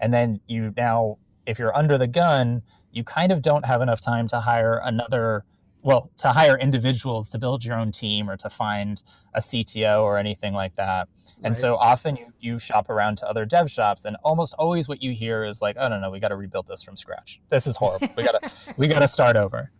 And 0.00 0.12
then 0.12 0.40
you 0.46 0.72
now, 0.76 1.18
if 1.46 1.58
you're 1.58 1.76
under 1.76 1.98
the 1.98 2.06
gun, 2.06 2.62
you 2.92 3.04
kind 3.04 3.32
of 3.32 3.42
don't 3.42 3.64
have 3.64 3.80
enough 3.80 4.00
time 4.00 4.28
to 4.28 4.40
hire 4.40 4.80
another 4.82 5.44
well 5.82 6.10
to 6.18 6.28
hire 6.28 6.58
individuals 6.58 7.30
to 7.30 7.38
build 7.38 7.64
your 7.64 7.78
own 7.78 7.92
team 7.92 8.28
or 8.28 8.36
to 8.36 8.50
find 8.50 9.02
a 9.34 9.40
cto 9.40 10.02
or 10.02 10.18
anything 10.18 10.52
like 10.52 10.74
that. 10.74 11.08
And 11.42 11.56
so 11.56 11.76
often 11.76 12.16
you, 12.16 12.32
you 12.40 12.58
shop 12.58 12.90
around 12.90 13.18
to 13.18 13.28
other 13.28 13.44
dev 13.44 13.70
shops 13.70 14.04
and 14.04 14.16
almost 14.24 14.54
always 14.58 14.88
what 14.88 15.02
you 15.02 15.12
hear 15.12 15.44
is 15.44 15.62
like 15.62 15.76
oh 15.78 15.88
no 15.88 16.00
no 16.00 16.10
we 16.10 16.18
got 16.18 16.28
to 16.28 16.36
rebuild 16.36 16.66
this 16.66 16.82
from 16.82 16.96
scratch. 16.96 17.40
This 17.48 17.66
is 17.66 17.76
horrible. 17.76 18.08
We 18.16 18.24
gotta 18.24 18.50
we 18.76 18.88
gotta 18.88 19.08
start 19.08 19.36
over. 19.36 19.70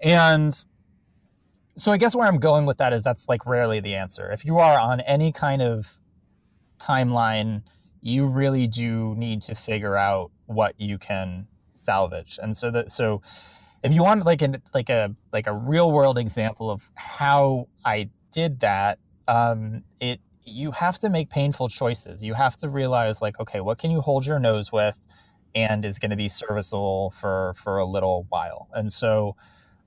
And 0.00 0.54
so 1.76 1.92
i 1.92 1.96
guess 1.96 2.12
where 2.16 2.26
i'm 2.26 2.38
going 2.38 2.66
with 2.66 2.78
that 2.78 2.92
is 2.92 3.02
that's 3.02 3.28
like 3.28 3.44
rarely 3.46 3.80
the 3.80 3.94
answer. 3.94 4.30
If 4.32 4.44
you 4.44 4.58
are 4.58 4.78
on 4.78 5.00
any 5.00 5.30
kind 5.30 5.60
of 5.60 5.98
timeline 6.80 7.62
you 8.00 8.26
really 8.26 8.66
do 8.66 9.14
need 9.16 9.42
to 9.42 9.54
figure 9.54 9.96
out 9.96 10.30
what 10.46 10.74
you 10.78 10.98
can 10.98 11.46
salvage 11.74 12.38
and 12.42 12.56
so 12.56 12.70
that 12.70 12.90
so 12.90 13.22
if 13.82 13.92
you 13.92 14.02
want 14.02 14.24
like 14.24 14.42
a 14.42 14.60
like 14.74 14.88
a 14.90 15.14
like 15.32 15.46
a 15.46 15.52
real 15.52 15.92
world 15.92 16.18
example 16.18 16.70
of 16.70 16.90
how 16.94 17.68
I 17.84 18.10
did 18.32 18.60
that, 18.60 18.98
um, 19.26 19.84
it 20.00 20.20
you 20.44 20.72
have 20.72 20.98
to 21.00 21.10
make 21.10 21.30
painful 21.30 21.68
choices. 21.68 22.22
You 22.22 22.34
have 22.34 22.56
to 22.58 22.68
realize 22.68 23.20
like, 23.20 23.38
okay, 23.38 23.60
what 23.60 23.78
can 23.78 23.90
you 23.90 24.00
hold 24.00 24.26
your 24.26 24.38
nose 24.38 24.72
with, 24.72 25.02
and 25.54 25.84
is 25.84 25.98
going 25.98 26.10
to 26.10 26.16
be 26.16 26.28
serviceable 26.28 27.10
for 27.10 27.54
for 27.56 27.78
a 27.78 27.84
little 27.84 28.26
while. 28.30 28.68
And 28.72 28.92
so 28.92 29.36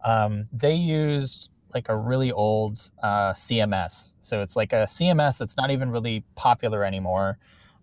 um, 0.04 0.48
they 0.52 0.74
used 0.74 1.50
like 1.74 1.90
a 1.90 1.96
really 1.96 2.32
old 2.32 2.92
uh, 3.02 3.34
CMS. 3.34 4.12
So 4.22 4.42
it's 4.42 4.56
like 4.56 4.74
a 4.74 4.84
CMS 4.88 5.38
that's 5.38 5.56
not 5.58 5.72
even 5.72 5.90
really 5.90 6.24
popular 6.36 6.84
anymore. 6.84 7.38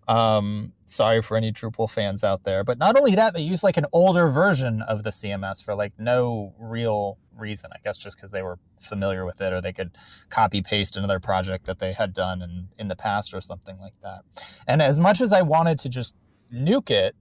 Um, 0.09 0.73
sorry 0.85 1.21
for 1.21 1.37
any 1.37 1.51
Drupal 1.51 1.87
fans 1.87 2.23
out 2.23 2.43
there. 2.43 2.63
But 2.63 2.79
not 2.79 2.97
only 2.97 3.13
that, 3.13 3.35
they 3.35 3.41
use 3.41 3.63
like 3.63 3.77
an 3.77 3.85
older 3.93 4.29
version 4.29 4.81
of 4.81 5.03
the 5.03 5.11
CMS 5.11 5.63
for 5.63 5.75
like 5.75 5.93
no 5.99 6.55
real 6.57 7.19
reason. 7.37 7.69
I 7.71 7.77
guess 7.83 7.95
just 7.95 8.17
because 8.17 8.31
they 8.31 8.41
were 8.41 8.57
familiar 8.81 9.23
with 9.23 9.39
it 9.39 9.53
or 9.53 9.61
they 9.61 9.71
could 9.71 9.91
copy 10.29 10.63
paste 10.63 10.97
another 10.97 11.19
project 11.19 11.65
that 11.67 11.77
they 11.77 11.93
had 11.93 12.11
done 12.11 12.41
in, 12.41 12.69
in 12.79 12.87
the 12.87 12.95
past 12.95 13.35
or 13.35 13.41
something 13.41 13.77
like 13.79 13.93
that. 14.01 14.21
And 14.67 14.81
as 14.81 14.99
much 14.99 15.21
as 15.21 15.31
I 15.31 15.43
wanted 15.43 15.77
to 15.79 15.89
just 15.89 16.15
nuke 16.51 16.89
it, 16.89 17.15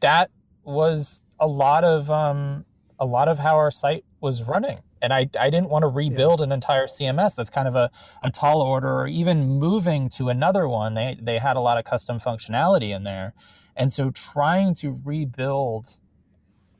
that 0.00 0.30
was 0.64 1.20
a 1.38 1.46
lot 1.46 1.84
of 1.84 2.10
um, 2.10 2.64
a 2.98 3.04
lot 3.04 3.28
of 3.28 3.38
how 3.38 3.56
our 3.56 3.70
site 3.70 4.06
was 4.22 4.44
running 4.44 4.78
and 5.02 5.12
I, 5.12 5.28
I 5.38 5.50
didn't 5.50 5.68
want 5.68 5.82
to 5.82 5.88
rebuild 5.88 6.40
yeah. 6.40 6.44
an 6.44 6.52
entire 6.52 6.86
CMS. 6.86 7.34
That's 7.34 7.50
kind 7.50 7.68
of 7.68 7.74
a, 7.74 7.90
a 8.22 8.30
tall 8.30 8.62
order, 8.62 9.00
or 9.00 9.08
even 9.08 9.46
moving 9.46 10.08
to 10.10 10.28
another 10.28 10.68
one. 10.68 10.94
They 10.94 11.18
they 11.20 11.38
had 11.38 11.56
a 11.56 11.60
lot 11.60 11.78
of 11.78 11.84
custom 11.84 12.18
functionality 12.18 12.94
in 12.94 13.04
there, 13.04 13.34
and 13.76 13.92
so 13.92 14.10
trying 14.10 14.74
to 14.76 15.00
rebuild 15.04 16.00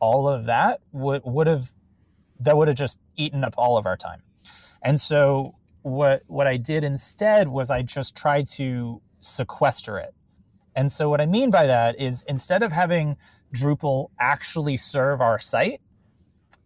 all 0.01 0.29
of 0.29 0.47
that 0.47 0.81
would 0.93 1.23
would 1.25 1.47
have 1.47 1.75
that 2.41 2.57
would 2.57 2.69
have 2.69 2.77
just 2.77 2.99
eaten 3.17 3.45
up 3.45 3.55
all 3.57 3.77
of 3.77 3.87
our 3.87 3.97
time. 3.97 4.23
And 4.83 5.01
so 5.01 5.57
what 5.83 6.23
what 6.27 6.47
I 6.47 6.57
did 6.57 6.85
instead 6.85 7.49
was 7.49 7.71
I 7.71 7.83
just 7.83 8.17
tried 8.17 8.49
to 8.49 9.01
sequester 9.21 9.99
it. 9.99 10.14
And 10.75 10.93
so 10.93 11.09
what 11.09 11.21
I 11.21 11.27
mean 11.27 11.51
by 11.51 11.67
that 11.67 11.99
is 12.01 12.23
instead 12.29 12.62
of 12.62 12.71
having 12.73 13.17
Drupal 13.55 14.11
actually 14.21 14.77
serve 14.77 15.21
our 15.21 15.39
site, 15.39 15.81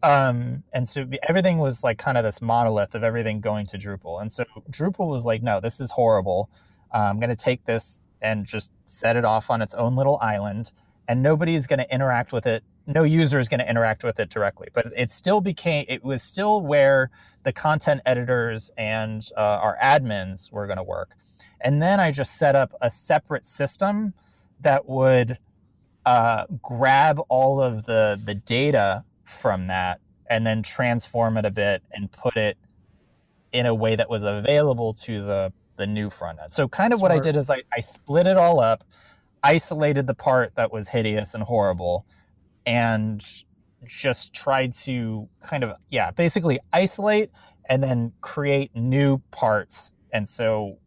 um, 0.02 0.62
and 0.72 0.88
so 0.88 1.06
everything 1.28 1.58
was 1.58 1.84
like 1.84 1.98
kind 1.98 2.16
of 2.16 2.24
this 2.24 2.40
monolith 2.40 2.94
of 2.94 3.02
everything 3.02 3.40
going 3.40 3.66
to 3.66 3.78
Drupal. 3.78 4.20
And 4.20 4.30
so 4.30 4.44
Drupal 4.70 5.08
was 5.08 5.24
like, 5.24 5.42
no, 5.42 5.60
this 5.60 5.80
is 5.80 5.90
horrible. 5.90 6.50
Uh, 6.92 7.08
I'm 7.10 7.20
going 7.20 7.30
to 7.30 7.36
take 7.36 7.64
this 7.64 8.02
and 8.22 8.46
just 8.46 8.72
set 8.84 9.16
it 9.16 9.24
off 9.24 9.50
on 9.50 9.62
its 9.62 9.74
own 9.74 9.96
little 9.96 10.18
island, 10.20 10.72
and 11.08 11.22
nobody 11.22 11.54
is 11.54 11.66
going 11.66 11.78
to 11.78 11.94
interact 11.94 12.32
with 12.32 12.46
it. 12.46 12.62
No 12.86 13.04
user 13.04 13.38
is 13.38 13.48
going 13.48 13.60
to 13.60 13.68
interact 13.68 14.04
with 14.04 14.18
it 14.20 14.30
directly. 14.30 14.68
But 14.72 14.86
it 14.96 15.10
still 15.10 15.40
became, 15.40 15.84
it 15.88 16.02
was 16.02 16.22
still 16.22 16.60
where 16.60 17.10
the 17.44 17.52
content 17.52 18.00
editors 18.04 18.70
and 18.76 19.26
uh, 19.36 19.58
our 19.62 19.76
admins 19.82 20.50
were 20.52 20.66
going 20.66 20.76
to 20.76 20.82
work. 20.82 21.16
And 21.62 21.82
then 21.82 22.00
I 22.00 22.10
just 22.10 22.36
set 22.36 22.56
up 22.56 22.74
a 22.80 22.90
separate 22.90 23.46
system 23.46 24.14
that 24.60 24.88
would 24.88 25.38
uh, 26.06 26.46
grab 26.62 27.20
all 27.28 27.60
of 27.60 27.84
the 27.84 28.20
the 28.24 28.34
data 28.34 29.04
from 29.30 29.66
that 29.68 30.00
and 30.28 30.46
then 30.46 30.62
transform 30.62 31.36
it 31.36 31.44
a 31.44 31.50
bit 31.50 31.82
and 31.92 32.10
put 32.12 32.36
it 32.36 32.56
in 33.52 33.66
a 33.66 33.74
way 33.74 33.96
that 33.96 34.08
was 34.08 34.24
available 34.24 34.94
to 34.94 35.22
the 35.22 35.52
the 35.76 35.86
new 35.86 36.10
front 36.10 36.38
end. 36.42 36.52
So 36.52 36.68
kind 36.68 36.92
of 36.92 36.98
Smart. 36.98 37.12
what 37.12 37.18
I 37.18 37.22
did 37.22 37.36
is 37.36 37.48
I, 37.48 37.62
I 37.74 37.80
split 37.80 38.26
it 38.26 38.36
all 38.36 38.60
up, 38.60 38.84
isolated 39.42 40.06
the 40.06 40.14
part 40.14 40.54
that 40.56 40.70
was 40.70 40.88
hideous 40.88 41.34
and 41.34 41.42
horrible, 41.42 42.06
and 42.66 43.24
just 43.86 44.34
tried 44.34 44.74
to 44.74 45.28
kind 45.40 45.64
of 45.64 45.74
yeah, 45.88 46.10
basically 46.10 46.60
isolate 46.72 47.30
and 47.68 47.82
then 47.82 48.12
create 48.20 48.70
new 48.74 49.18
parts. 49.30 49.92
And 50.12 50.28
so 50.28 50.78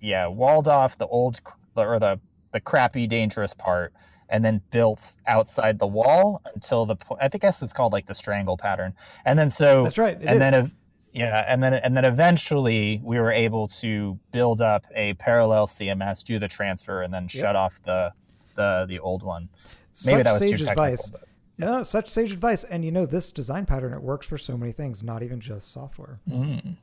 yeah, 0.00 0.26
walled 0.28 0.68
off 0.68 0.96
the 0.98 1.06
old 1.06 1.40
or 1.76 1.98
the 1.98 2.20
the 2.52 2.60
crappy 2.60 3.06
dangerous 3.06 3.52
part 3.52 3.92
and 4.28 4.44
then 4.44 4.60
built 4.70 5.16
outside 5.26 5.78
the 5.78 5.86
wall 5.86 6.42
until 6.54 6.86
the 6.86 6.96
point. 6.96 7.20
I 7.22 7.28
think 7.28 7.44
I 7.44 7.48
guess 7.48 7.62
it's 7.62 7.72
called 7.72 7.92
like 7.92 8.06
the 8.06 8.14
strangler 8.14 8.56
pattern. 8.56 8.94
And 9.24 9.38
then 9.38 9.50
so 9.50 9.84
that's 9.84 9.98
right. 9.98 10.18
and 10.20 10.30
is. 10.30 10.38
then 10.38 10.72
yeah, 11.12 11.44
and 11.48 11.62
then 11.62 11.74
and 11.74 11.96
then 11.96 12.04
eventually 12.04 13.00
we 13.02 13.18
were 13.18 13.32
able 13.32 13.68
to 13.68 14.18
build 14.32 14.60
up 14.60 14.86
a 14.94 15.14
parallel 15.14 15.66
CMS, 15.66 16.22
do 16.22 16.38
the 16.38 16.48
transfer, 16.48 17.02
and 17.02 17.12
then 17.12 17.24
yep. 17.24 17.30
shut 17.30 17.56
off 17.56 17.80
the 17.84 18.12
the 18.54 18.86
the 18.88 18.98
old 18.98 19.22
one. 19.22 19.48
Maybe 20.04 20.18
such 20.18 20.24
that 20.24 20.32
was 20.32 20.42
sage 20.42 20.50
too 20.50 20.56
technical. 20.64 20.84
Advice. 20.84 21.10
But, 21.10 21.24
yeah. 21.56 21.82
such 21.82 22.08
sage 22.08 22.30
advice. 22.32 22.64
And 22.64 22.84
you 22.84 22.92
know, 22.92 23.06
this 23.06 23.30
design 23.30 23.66
pattern 23.66 23.92
it 23.92 24.02
works 24.02 24.26
for 24.26 24.38
so 24.38 24.56
many 24.56 24.72
things, 24.72 25.02
not 25.02 25.22
even 25.22 25.40
just 25.40 25.72
software. 25.72 26.20
Mm. 26.28 26.76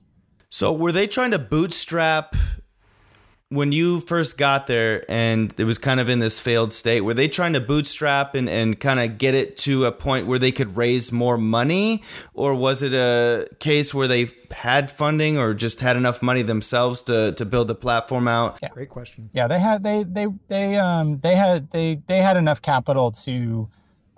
So 0.50 0.74
were 0.74 0.92
they 0.92 1.08
trying 1.08 1.32
to 1.32 1.40
bootstrap 1.40 2.36
when 3.50 3.72
you 3.72 4.00
first 4.00 4.38
got 4.38 4.66
there 4.66 5.06
and 5.10 5.54
it 5.58 5.66
was 5.66 5.78
kind 5.78 6.00
of 6.00 6.10
in 6.10 6.20
this 6.20 6.40
failed 6.40 6.72
state, 6.72 7.02
were 7.02 7.14
they 7.14 7.28
trying 7.28 7.54
to 7.54 7.60
bootstrap 7.60 8.34
and, 8.34 8.50
and 8.50 8.80
kind 8.80 9.00
of 9.00 9.18
get 9.18 9.36
it 9.36 9.56
to 9.58 9.86
a 9.86 9.92
point 9.92 10.26
where 10.26 10.40
they 10.40 10.52
could 10.52 10.76
raise 10.76 11.12
more 11.12 11.38
money? 11.38 12.02
Or 12.34 12.56
was 12.56 12.82
it 12.82 12.94
a 12.94 13.48
case 13.60 13.94
where 13.94 14.08
they 14.08 14.30
had 14.52 14.90
funding 14.90 15.38
or 15.38 15.54
just 15.54 15.82
had 15.82 15.96
enough 15.96 16.24
money 16.24 16.42
themselves 16.42 17.04
to, 17.04 17.34
to 17.34 17.46
build 17.46 17.68
the 17.68 17.76
platform 17.76 18.28
out? 18.28 18.58
Yeah. 18.64 18.70
Great 18.70 18.90
question. 18.90 19.30
Yeah, 19.32 19.48
they 19.48 19.60
had 19.60 19.84
they 19.84 20.04
they 20.04 20.28
they 20.48 20.78
um 20.78 21.20
they 21.20 21.36
had 21.36 21.70
they 21.70 22.02
they 22.08 22.22
had 22.22 22.38
enough 22.38 22.64
capital 22.64 23.12
to 23.12 23.70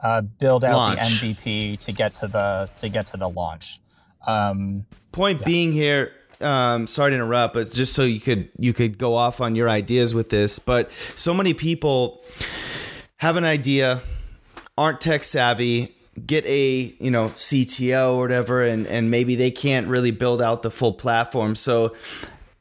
uh, 0.01 0.21
build 0.21 0.63
out 0.63 0.77
launch. 0.77 1.21
the 1.21 1.33
MVP 1.33 1.79
to 1.79 1.91
get 1.91 2.13
to 2.15 2.27
the 2.27 2.69
to 2.77 2.87
get 2.87 3.07
to 3.07 3.17
the 3.17 3.29
launch. 3.29 3.81
Um, 4.25 4.85
Point 5.11 5.39
yeah. 5.39 5.45
being 5.45 5.71
here, 5.71 6.11
um, 6.41 6.87
sorry 6.87 7.11
to 7.11 7.15
interrupt, 7.15 7.53
but 7.53 7.71
just 7.71 7.93
so 7.93 8.03
you 8.03 8.19
could 8.19 8.49
you 8.57 8.73
could 8.73 8.97
go 8.97 9.15
off 9.15 9.41
on 9.41 9.55
your 9.55 9.69
ideas 9.69 10.13
with 10.13 10.29
this. 10.29 10.59
But 10.59 10.91
so 11.15 11.33
many 11.33 11.53
people 11.53 12.23
have 13.17 13.37
an 13.37 13.43
idea, 13.43 14.01
aren't 14.77 15.01
tech 15.01 15.23
savvy, 15.23 15.95
get 16.25 16.45
a 16.45 16.95
you 16.99 17.11
know 17.11 17.29
CTO 17.29 18.15
or 18.15 18.21
whatever, 18.21 18.63
and 18.63 18.87
and 18.87 19.11
maybe 19.11 19.35
they 19.35 19.51
can't 19.51 19.87
really 19.87 20.11
build 20.11 20.41
out 20.41 20.61
the 20.61 20.71
full 20.71 20.93
platform. 20.93 21.55
So 21.55 21.95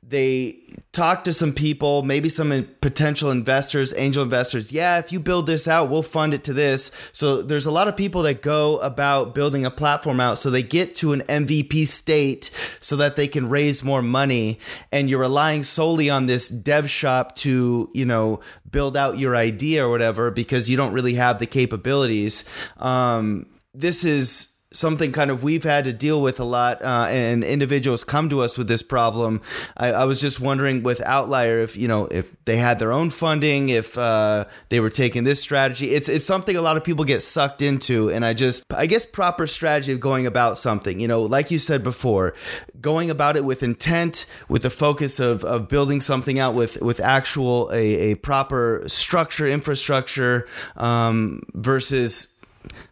they 0.09 0.62
talk 0.92 1.24
to 1.24 1.32
some 1.32 1.52
people, 1.52 2.02
maybe 2.02 2.28
some 2.28 2.66
potential 2.80 3.30
investors, 3.30 3.92
angel 3.96 4.22
investors. 4.22 4.70
Yeah, 4.70 4.98
if 4.98 5.11
you 5.11 5.18
build 5.18 5.46
this 5.46 5.66
out, 5.66 5.90
we'll 5.90 6.02
fund 6.02 6.32
it 6.32 6.44
to 6.44 6.52
this. 6.52 6.92
So 7.12 7.42
there's 7.42 7.66
a 7.66 7.72
lot 7.72 7.88
of 7.88 7.96
people 7.96 8.22
that 8.22 8.40
go 8.40 8.78
about 8.78 9.34
building 9.34 9.66
a 9.66 9.70
platform 9.70 10.20
out 10.20 10.38
so 10.38 10.48
they 10.48 10.62
get 10.62 10.94
to 10.96 11.12
an 11.12 11.22
MVP 11.22 11.88
state 11.88 12.50
so 12.78 12.94
that 12.96 13.16
they 13.16 13.26
can 13.26 13.48
raise 13.48 13.82
more 13.82 14.00
money 14.00 14.61
and 14.92 15.11
you're 15.11 15.18
relying 15.18 15.64
solely 15.64 16.09
on 16.09 16.26
this 16.26 16.48
dev 16.48 16.88
shop 16.88 17.34
to, 17.36 17.90
you 17.92 18.04
know, 18.04 18.40
build 18.70 18.96
out 18.96 19.18
your 19.18 19.34
idea 19.34 19.84
or 19.84 19.90
whatever 19.90 20.30
because 20.30 20.70
you 20.70 20.76
don't 20.76 20.92
really 20.92 21.14
have 21.14 21.40
the 21.40 21.46
capabilities. 21.46 22.44
Um, 22.76 23.46
this 23.74 24.04
is 24.04 24.55
something 24.76 25.12
kind 25.12 25.30
of 25.30 25.42
we've 25.42 25.64
had 25.64 25.84
to 25.84 25.92
deal 25.92 26.20
with 26.20 26.38
a 26.40 26.44
lot, 26.44 26.82
uh, 26.82 27.06
and 27.08 27.42
individuals 27.42 28.04
come 28.04 28.28
to 28.28 28.40
us 28.40 28.58
with 28.58 28.68
this 28.68 28.82
problem. 28.82 29.40
I, 29.76 29.88
I, 29.88 30.04
was 30.04 30.20
just 30.20 30.40
wondering 30.40 30.82
with 30.82 31.00
Outlier 31.00 31.60
if 31.60 31.76
you 31.76 31.88
know 31.88 32.06
if 32.06 32.30
they 32.44 32.56
had 32.56 32.78
their 32.78 32.92
own 32.92 33.10
funding, 33.10 33.70
if 33.70 33.96
uh, 33.98 34.44
they 34.68 34.80
were 34.80 34.90
taking 34.90 35.24
this 35.24 35.40
strategy. 35.40 35.90
It's 35.90 36.08
it's 36.08 36.24
something 36.24 36.56
a 36.56 36.62
lot 36.62 36.76
of 36.76 36.84
people 36.84 37.04
get 37.04 37.22
sucked 37.22 37.62
into, 37.62 38.10
and 38.10 38.24
I 38.24 38.34
just 38.34 38.64
I 38.72 38.86
guess 38.86 39.06
proper 39.06 39.46
strategy 39.46 39.92
of 39.92 40.00
going 40.00 40.26
about 40.26 40.58
something. 40.58 41.00
You 41.00 41.08
know, 41.08 41.22
like 41.22 41.50
you 41.50 41.58
said 41.58 41.82
before, 41.82 42.34
going 42.80 43.10
about 43.10 43.36
it 43.36 43.44
with 43.44 43.62
intent, 43.62 44.26
with 44.48 44.62
the 44.62 44.70
focus 44.70 45.20
of 45.20 45.44
of 45.44 45.68
building 45.68 46.00
something 46.00 46.38
out 46.38 46.54
with 46.54 46.80
with 46.82 47.00
actual 47.00 47.70
a, 47.72 48.12
a 48.12 48.14
proper 48.16 48.84
structure, 48.86 49.48
infrastructure, 49.48 50.46
um, 50.76 51.40
versus 51.54 52.36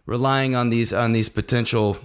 relying 0.07 0.55
on 0.55 0.69
these 0.69 0.93
on 0.93 1.13
these 1.13 1.29
potential 1.29 1.99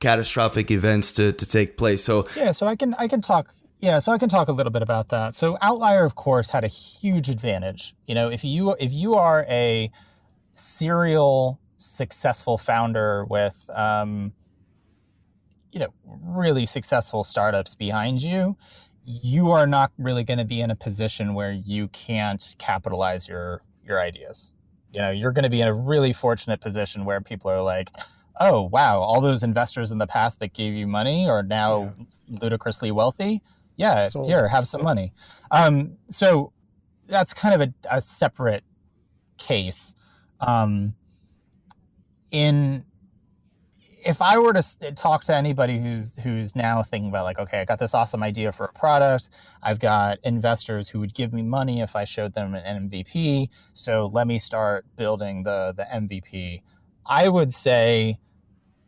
catastrophic 0.00 0.70
events 0.70 1.12
to, 1.12 1.32
to 1.32 1.46
take 1.46 1.76
place. 1.76 2.04
So 2.04 2.28
yeah, 2.36 2.52
so 2.52 2.66
I 2.66 2.76
can 2.76 2.94
I 2.94 3.08
can 3.08 3.20
talk 3.20 3.48
yeah, 3.80 3.98
so 3.98 4.12
I 4.12 4.18
can 4.18 4.28
talk 4.28 4.48
a 4.48 4.52
little 4.52 4.72
bit 4.72 4.82
about 4.82 5.08
that. 5.08 5.34
So 5.34 5.58
Outlier, 5.60 6.04
of 6.04 6.14
course, 6.14 6.50
had 6.50 6.64
a 6.64 6.68
huge 6.68 7.28
advantage. 7.28 7.94
You 8.06 8.14
know, 8.14 8.30
if 8.30 8.44
you 8.44 8.72
if 8.80 8.92
you 8.92 9.14
are 9.14 9.44
a 9.48 9.90
serial 10.54 11.60
successful 11.76 12.56
founder 12.56 13.24
with 13.26 13.68
um, 13.74 14.32
you 15.70 15.80
know 15.80 15.92
really 16.04 16.66
successful 16.66 17.24
startups 17.24 17.74
behind 17.74 18.22
you, 18.22 18.56
you 19.04 19.50
are 19.50 19.66
not 19.66 19.92
really 19.98 20.24
going 20.24 20.38
to 20.38 20.44
be 20.44 20.60
in 20.60 20.70
a 20.70 20.76
position 20.76 21.34
where 21.34 21.52
you 21.52 21.88
can't 21.88 22.54
capitalize 22.58 23.28
your 23.28 23.62
your 23.84 24.00
ideas 24.00 24.53
you 24.94 25.00
know 25.00 25.10
you're 25.10 25.32
going 25.32 25.42
to 25.42 25.50
be 25.50 25.60
in 25.60 25.68
a 25.68 25.74
really 25.74 26.12
fortunate 26.12 26.60
position 26.60 27.04
where 27.04 27.20
people 27.20 27.50
are 27.50 27.60
like 27.60 27.90
oh 28.40 28.62
wow 28.62 29.00
all 29.00 29.20
those 29.20 29.42
investors 29.42 29.90
in 29.90 29.98
the 29.98 30.06
past 30.06 30.38
that 30.38 30.52
gave 30.52 30.72
you 30.72 30.86
money 30.86 31.28
are 31.28 31.42
now 31.42 31.92
yeah. 32.28 32.36
ludicrously 32.40 32.90
wealthy 32.90 33.42
yeah 33.76 34.04
Sold. 34.04 34.28
here 34.28 34.46
have 34.48 34.66
some 34.66 34.82
money 34.82 35.12
um, 35.50 35.96
so 36.08 36.52
that's 37.06 37.34
kind 37.34 37.60
of 37.60 37.68
a, 37.68 37.96
a 37.96 38.00
separate 38.00 38.64
case 39.36 39.94
um, 40.40 40.94
in 42.30 42.84
if 44.04 44.20
I 44.20 44.38
were 44.38 44.52
to 44.52 44.92
talk 44.92 45.24
to 45.24 45.34
anybody 45.34 45.78
who's 45.78 46.14
who's 46.16 46.54
now 46.54 46.82
thinking 46.82 47.08
about 47.08 47.24
like, 47.24 47.38
okay, 47.38 47.60
I 47.60 47.64
got 47.64 47.78
this 47.78 47.94
awesome 47.94 48.22
idea 48.22 48.52
for 48.52 48.66
a 48.66 48.72
product. 48.72 49.30
I've 49.62 49.78
got 49.78 50.18
investors 50.22 50.88
who 50.88 51.00
would 51.00 51.14
give 51.14 51.32
me 51.32 51.42
money 51.42 51.80
if 51.80 51.96
I 51.96 52.04
showed 52.04 52.34
them 52.34 52.54
an 52.54 52.88
MVP. 52.90 53.48
So 53.72 54.10
let 54.12 54.26
me 54.26 54.38
start 54.38 54.84
building 54.96 55.42
the 55.42 55.72
the 55.76 55.84
MVP. 55.84 56.62
I 57.06 57.28
would 57.28 57.52
say 57.52 58.18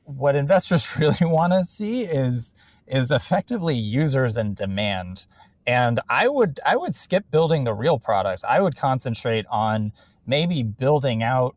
what 0.04 0.36
investors 0.36 0.96
really 0.98 1.26
want 1.26 1.52
to 1.52 1.64
see 1.64 2.04
is 2.04 2.54
is 2.86 3.10
effectively 3.10 3.74
users 3.74 4.36
and 4.36 4.54
demand. 4.54 5.26
And 5.66 6.00
I 6.08 6.28
would 6.28 6.60
I 6.64 6.76
would 6.76 6.94
skip 6.94 7.30
building 7.30 7.64
the 7.64 7.74
real 7.74 7.98
product. 7.98 8.44
I 8.48 8.60
would 8.60 8.76
concentrate 8.76 9.46
on 9.50 9.92
maybe 10.26 10.62
building 10.62 11.22
out 11.22 11.56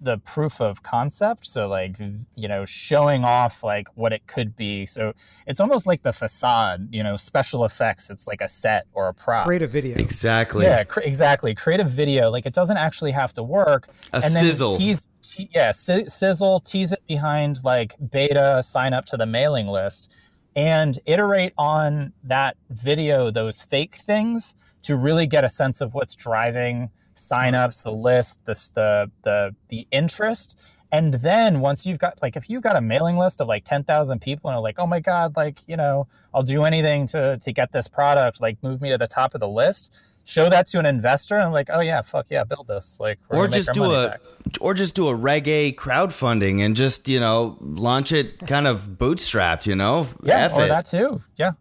the 0.00 0.18
proof 0.18 0.60
of 0.60 0.82
concept. 0.82 1.46
So 1.46 1.68
like 1.68 1.96
you 2.34 2.48
know 2.48 2.64
showing 2.64 3.24
off 3.24 3.62
like 3.62 3.88
what 3.94 4.12
it 4.12 4.26
could 4.26 4.56
be. 4.56 4.86
So 4.86 5.12
it's 5.46 5.60
almost 5.60 5.86
like 5.86 6.02
the 6.02 6.12
facade 6.12 6.88
you 6.92 7.02
know 7.02 7.16
special 7.16 7.64
effects. 7.64 8.10
It's 8.10 8.26
like 8.26 8.40
a 8.40 8.48
set 8.48 8.86
or 8.92 9.08
a 9.08 9.14
prop. 9.14 9.44
Create 9.44 9.62
a 9.62 9.66
video. 9.66 9.96
Exactly. 9.96 10.64
Yeah 10.64 10.84
cr- 10.84 11.00
exactly. 11.00 11.54
Create 11.54 11.80
a 11.80 11.84
video. 11.84 12.30
Like 12.30 12.46
it 12.46 12.54
doesn't 12.54 12.76
actually 12.76 13.12
have 13.12 13.32
to 13.34 13.42
work. 13.42 13.88
A 14.12 14.16
and 14.16 14.24
sizzle. 14.24 14.70
then 14.72 14.78
tease, 14.78 15.02
te- 15.22 15.50
yeah 15.54 15.72
si- 15.72 16.08
sizzle 16.08 16.60
tease 16.60 16.92
it 16.92 17.02
behind 17.06 17.58
like 17.64 17.94
beta 18.10 18.62
sign 18.64 18.92
up 18.92 19.04
to 19.06 19.16
the 19.16 19.26
mailing 19.26 19.66
list 19.66 20.10
and 20.56 20.98
iterate 21.06 21.52
on 21.58 22.12
that 22.24 22.56
video 22.70 23.30
those 23.30 23.62
fake 23.62 23.96
things 23.96 24.54
to 24.82 24.96
really 24.96 25.26
get 25.26 25.44
a 25.44 25.48
sense 25.48 25.80
of 25.80 25.94
what's 25.94 26.14
driving 26.14 26.90
signups, 27.18 27.82
the 27.82 27.92
list, 27.92 28.44
the 28.44 28.54
the 28.74 29.10
the 29.22 29.54
the 29.68 29.86
interest. 29.90 30.58
And 30.90 31.12
then 31.14 31.60
once 31.60 31.84
you've 31.84 31.98
got 31.98 32.20
like 32.22 32.36
if 32.36 32.48
you've 32.48 32.62
got 32.62 32.76
a 32.76 32.80
mailing 32.80 33.18
list 33.18 33.42
of 33.42 33.48
like 33.48 33.64
10,000 33.64 34.20
people 34.20 34.48
and 34.48 34.56
are 34.56 34.62
like, 34.62 34.78
"Oh 34.78 34.86
my 34.86 35.00
god, 35.00 35.36
like, 35.36 35.58
you 35.66 35.76
know, 35.76 36.06
I'll 36.32 36.42
do 36.42 36.64
anything 36.64 37.06
to 37.08 37.38
to 37.42 37.52
get 37.52 37.72
this 37.72 37.88
product, 37.88 38.40
like 38.40 38.56
move 38.62 38.80
me 38.80 38.90
to 38.90 38.98
the 38.98 39.06
top 39.06 39.34
of 39.34 39.40
the 39.40 39.48
list." 39.48 39.92
Show 40.24 40.50
that 40.50 40.66
to 40.66 40.78
an 40.78 40.84
investor 40.86 41.38
and 41.38 41.52
like, 41.52 41.68
"Oh 41.72 41.80
yeah, 41.80 42.02
fuck 42.02 42.26
yeah, 42.30 42.44
build 42.44 42.68
this." 42.68 42.98
Like 43.00 43.18
or 43.30 43.48
just 43.48 43.72
do 43.72 43.92
a 43.92 44.08
back. 44.08 44.20
or 44.60 44.74
just 44.74 44.94
do 44.94 45.08
a 45.08 45.14
Reg 45.14 45.48
A 45.48 45.72
crowdfunding 45.72 46.62
and 46.64 46.76
just, 46.76 47.08
you 47.08 47.18
know, 47.18 47.56
launch 47.60 48.12
it 48.12 48.38
kind 48.46 48.66
of 48.66 48.96
bootstrapped, 48.98 49.66
you 49.66 49.74
know? 49.74 50.06
Yeah, 50.22 50.44
F 50.44 50.54
or 50.54 50.64
it. 50.64 50.68
that 50.68 50.84
too. 50.84 51.22
Yeah. 51.36 51.52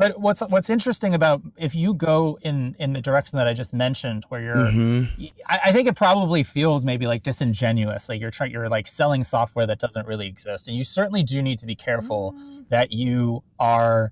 But 0.00 0.18
what's 0.18 0.40
what's 0.40 0.70
interesting 0.70 1.14
about 1.14 1.42
if 1.58 1.74
you 1.74 1.92
go 1.92 2.38
in 2.40 2.74
in 2.78 2.94
the 2.94 3.02
direction 3.02 3.36
that 3.36 3.46
I 3.46 3.52
just 3.52 3.74
mentioned, 3.74 4.24
where 4.30 4.40
you're, 4.40 4.54
mm-hmm. 4.54 5.26
I, 5.46 5.60
I, 5.66 5.72
think 5.72 5.88
it 5.88 5.94
probably 5.94 6.42
feels 6.42 6.86
maybe 6.86 7.06
like 7.06 7.22
disingenuous, 7.22 8.08
like 8.08 8.18
you're 8.18 8.30
trying, 8.30 8.50
you're 8.50 8.70
like 8.70 8.88
selling 8.88 9.22
software 9.24 9.66
that 9.66 9.78
doesn't 9.78 10.06
really 10.06 10.26
exist, 10.26 10.68
and 10.68 10.76
you 10.76 10.84
certainly 10.84 11.22
do 11.22 11.42
need 11.42 11.58
to 11.58 11.66
be 11.66 11.74
careful 11.74 12.32
mm. 12.32 12.66
that 12.70 12.92
you 12.92 13.42
are 13.58 14.10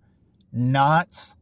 not 0.52 1.34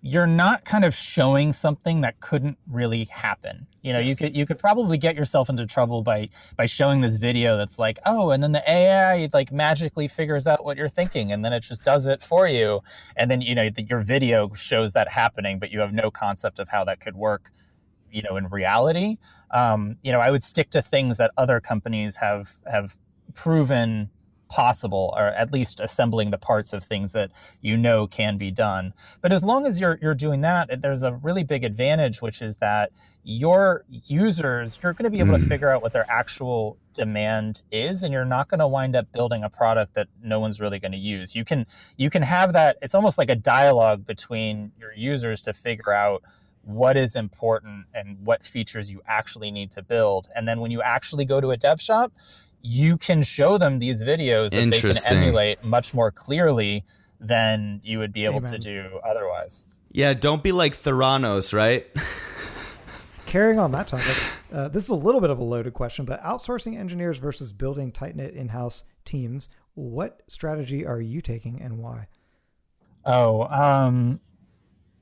you're 0.00 0.26
not 0.26 0.64
kind 0.64 0.84
of 0.84 0.94
showing 0.94 1.52
something 1.52 2.02
that 2.02 2.20
couldn't 2.20 2.56
really 2.70 3.04
happen. 3.06 3.66
You 3.82 3.92
know, 3.92 3.98
yes. 3.98 4.08
you 4.08 4.26
could 4.26 4.36
you 4.36 4.46
could 4.46 4.58
probably 4.58 4.96
get 4.96 5.16
yourself 5.16 5.48
into 5.48 5.66
trouble 5.66 6.02
by 6.02 6.28
by 6.56 6.66
showing 6.66 7.00
this 7.00 7.16
video 7.16 7.56
that's 7.56 7.78
like, 7.78 7.98
oh, 8.06 8.30
and 8.30 8.42
then 8.42 8.52
the 8.52 8.62
AI 8.70 9.28
like 9.32 9.50
magically 9.50 10.06
figures 10.06 10.46
out 10.46 10.64
what 10.64 10.76
you're 10.76 10.88
thinking, 10.88 11.32
and 11.32 11.44
then 11.44 11.52
it 11.52 11.60
just 11.60 11.82
does 11.82 12.06
it 12.06 12.22
for 12.22 12.46
you, 12.46 12.80
and 13.16 13.30
then 13.30 13.40
you 13.40 13.54
know 13.54 13.70
the, 13.70 13.82
your 13.82 14.00
video 14.00 14.52
shows 14.54 14.92
that 14.92 15.08
happening, 15.08 15.58
but 15.58 15.70
you 15.70 15.80
have 15.80 15.92
no 15.92 16.10
concept 16.10 16.58
of 16.58 16.68
how 16.68 16.84
that 16.84 17.00
could 17.00 17.16
work. 17.16 17.50
You 18.10 18.22
know, 18.22 18.36
in 18.36 18.48
reality, 18.48 19.18
um, 19.50 19.96
you 20.02 20.12
know, 20.12 20.20
I 20.20 20.30
would 20.30 20.44
stick 20.44 20.70
to 20.70 20.82
things 20.82 21.16
that 21.16 21.32
other 21.36 21.60
companies 21.60 22.16
have 22.16 22.56
have 22.70 22.96
proven 23.34 24.10
possible 24.48 25.14
or 25.16 25.26
at 25.26 25.52
least 25.52 25.80
assembling 25.80 26.30
the 26.30 26.38
parts 26.38 26.72
of 26.72 26.82
things 26.82 27.12
that 27.12 27.30
you 27.60 27.76
know 27.76 28.06
can 28.06 28.36
be 28.36 28.50
done. 28.50 28.92
But 29.20 29.32
as 29.32 29.42
long 29.44 29.66
as 29.66 29.80
you're 29.80 29.98
you're 30.00 30.14
doing 30.14 30.40
that 30.42 30.82
there's 30.82 31.02
a 31.02 31.14
really 31.14 31.44
big 31.44 31.64
advantage 31.64 32.22
which 32.22 32.42
is 32.42 32.56
that 32.56 32.90
your 33.24 33.84
users 33.88 34.78
you're 34.82 34.92
going 34.94 35.04
to 35.04 35.10
be 35.10 35.20
able 35.20 35.34
mm. 35.34 35.42
to 35.42 35.46
figure 35.46 35.68
out 35.68 35.82
what 35.82 35.92
their 35.92 36.10
actual 36.10 36.78
demand 36.94 37.62
is 37.70 38.02
and 38.02 38.12
you're 38.12 38.24
not 38.24 38.48
going 38.48 38.60
to 38.60 38.66
wind 38.66 38.96
up 38.96 39.10
building 39.12 39.44
a 39.44 39.50
product 39.50 39.94
that 39.94 40.08
no 40.22 40.40
one's 40.40 40.60
really 40.60 40.78
going 40.78 40.92
to 40.92 40.98
use. 40.98 41.34
You 41.34 41.44
can 41.44 41.66
you 41.96 42.10
can 42.10 42.22
have 42.22 42.52
that 42.54 42.78
it's 42.82 42.94
almost 42.94 43.18
like 43.18 43.30
a 43.30 43.36
dialogue 43.36 44.06
between 44.06 44.72
your 44.78 44.92
users 44.94 45.42
to 45.42 45.52
figure 45.52 45.92
out 45.92 46.22
what 46.62 46.96
is 46.98 47.16
important 47.16 47.86
and 47.94 48.18
what 48.24 48.44
features 48.44 48.90
you 48.90 49.00
actually 49.06 49.50
need 49.50 49.70
to 49.70 49.82
build. 49.82 50.28
And 50.36 50.46
then 50.46 50.60
when 50.60 50.70
you 50.70 50.82
actually 50.82 51.24
go 51.24 51.40
to 51.40 51.50
a 51.50 51.56
dev 51.56 51.80
shop 51.80 52.12
you 52.62 52.96
can 52.96 53.22
show 53.22 53.58
them 53.58 53.78
these 53.78 54.02
videos 54.02 54.50
that 54.50 54.70
they 54.70 54.80
can 54.80 55.16
emulate 55.16 55.62
much 55.64 55.94
more 55.94 56.10
clearly 56.10 56.84
than 57.20 57.80
you 57.84 57.98
would 57.98 58.12
be 58.12 58.24
able 58.24 58.38
Amen. 58.38 58.52
to 58.52 58.58
do 58.58 59.00
otherwise. 59.04 59.64
Yeah, 59.90 60.12
don't 60.12 60.42
be 60.42 60.52
like 60.52 60.74
Theranos, 60.74 61.52
right? 61.52 61.86
Carrying 63.26 63.58
on 63.58 63.72
that 63.72 63.88
topic, 63.88 64.16
uh, 64.52 64.68
this 64.68 64.84
is 64.84 64.90
a 64.90 64.94
little 64.94 65.20
bit 65.20 65.30
of 65.30 65.38
a 65.38 65.44
loaded 65.44 65.74
question, 65.74 66.04
but 66.04 66.22
outsourcing 66.22 66.78
engineers 66.78 67.18
versus 67.18 67.52
building 67.52 67.92
tight 67.92 68.16
knit 68.16 68.34
in 68.34 68.48
house 68.48 68.84
teams, 69.04 69.48
what 69.74 70.22
strategy 70.28 70.84
are 70.84 71.00
you 71.00 71.20
taking 71.20 71.60
and 71.60 71.78
why? 71.78 72.08
Oh, 73.04 73.42
um, 73.44 74.20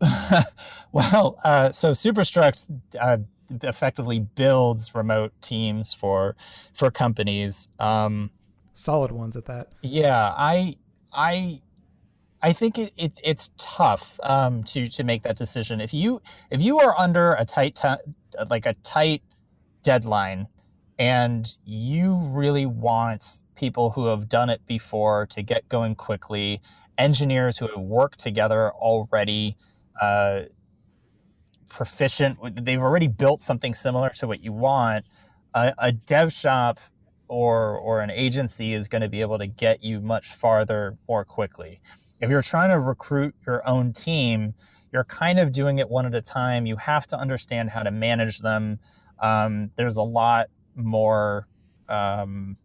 well, 0.92 1.38
uh, 1.42 1.72
so 1.72 1.90
Superstruct 1.90 2.70
uh, 3.00 3.18
effectively 3.50 4.18
builds 4.20 4.94
remote 4.94 5.32
teams 5.40 5.94
for 5.94 6.36
for 6.72 6.90
companies. 6.90 7.68
Um, 7.78 8.30
Solid 8.72 9.12
ones 9.12 9.36
at 9.36 9.46
that. 9.46 9.72
Yeah, 9.82 10.34
I 10.36 10.76
I 11.12 11.62
I 12.42 12.52
think 12.52 12.78
it, 12.78 12.92
it 12.96 13.18
it's 13.24 13.50
tough 13.56 14.20
um, 14.22 14.62
to 14.64 14.88
to 14.88 15.04
make 15.04 15.22
that 15.22 15.36
decision. 15.36 15.80
If 15.80 15.94
you 15.94 16.20
if 16.50 16.60
you 16.60 16.78
are 16.78 16.94
under 16.98 17.34
a 17.34 17.44
tight 17.44 17.74
t- 17.74 18.12
like 18.50 18.66
a 18.66 18.74
tight 18.82 19.22
deadline, 19.82 20.46
and 20.98 21.56
you 21.64 22.16
really 22.16 22.66
want 22.66 23.42
people 23.54 23.90
who 23.90 24.06
have 24.06 24.28
done 24.28 24.50
it 24.50 24.60
before 24.66 25.26
to 25.26 25.42
get 25.42 25.68
going 25.68 25.94
quickly, 25.94 26.60
engineers 26.98 27.58
who 27.58 27.66
have 27.66 27.80
worked 27.80 28.18
together 28.18 28.70
already. 28.72 29.56
Uh, 30.00 30.42
proficient, 31.68 32.64
they've 32.64 32.80
already 32.80 33.08
built 33.08 33.40
something 33.40 33.74
similar 33.74 34.10
to 34.10 34.26
what 34.26 34.42
you 34.42 34.52
want, 34.52 35.06
a, 35.54 35.74
a 35.78 35.92
dev 35.92 36.32
shop 36.32 36.78
or 37.28 37.78
or 37.78 38.00
an 38.00 38.10
agency 38.10 38.74
is 38.74 38.88
going 38.88 39.02
to 39.02 39.08
be 39.08 39.20
able 39.20 39.38
to 39.38 39.46
get 39.46 39.82
you 39.82 40.00
much 40.00 40.34
farther 40.34 40.96
more 41.08 41.24
quickly. 41.24 41.80
If 42.20 42.30
you're 42.30 42.42
trying 42.42 42.70
to 42.70 42.78
recruit 42.78 43.34
your 43.46 43.66
own 43.68 43.92
team, 43.92 44.54
you're 44.92 45.04
kind 45.04 45.38
of 45.38 45.52
doing 45.52 45.78
it 45.78 45.88
one 45.88 46.06
at 46.06 46.14
a 46.14 46.22
time. 46.22 46.66
You 46.66 46.76
have 46.76 47.06
to 47.08 47.18
understand 47.18 47.70
how 47.70 47.82
to 47.82 47.90
manage 47.90 48.38
them. 48.40 48.78
Um, 49.18 49.70
there's 49.76 49.96
a 49.96 50.02
lot 50.02 50.46
more 50.74 51.48
um, 51.88 52.56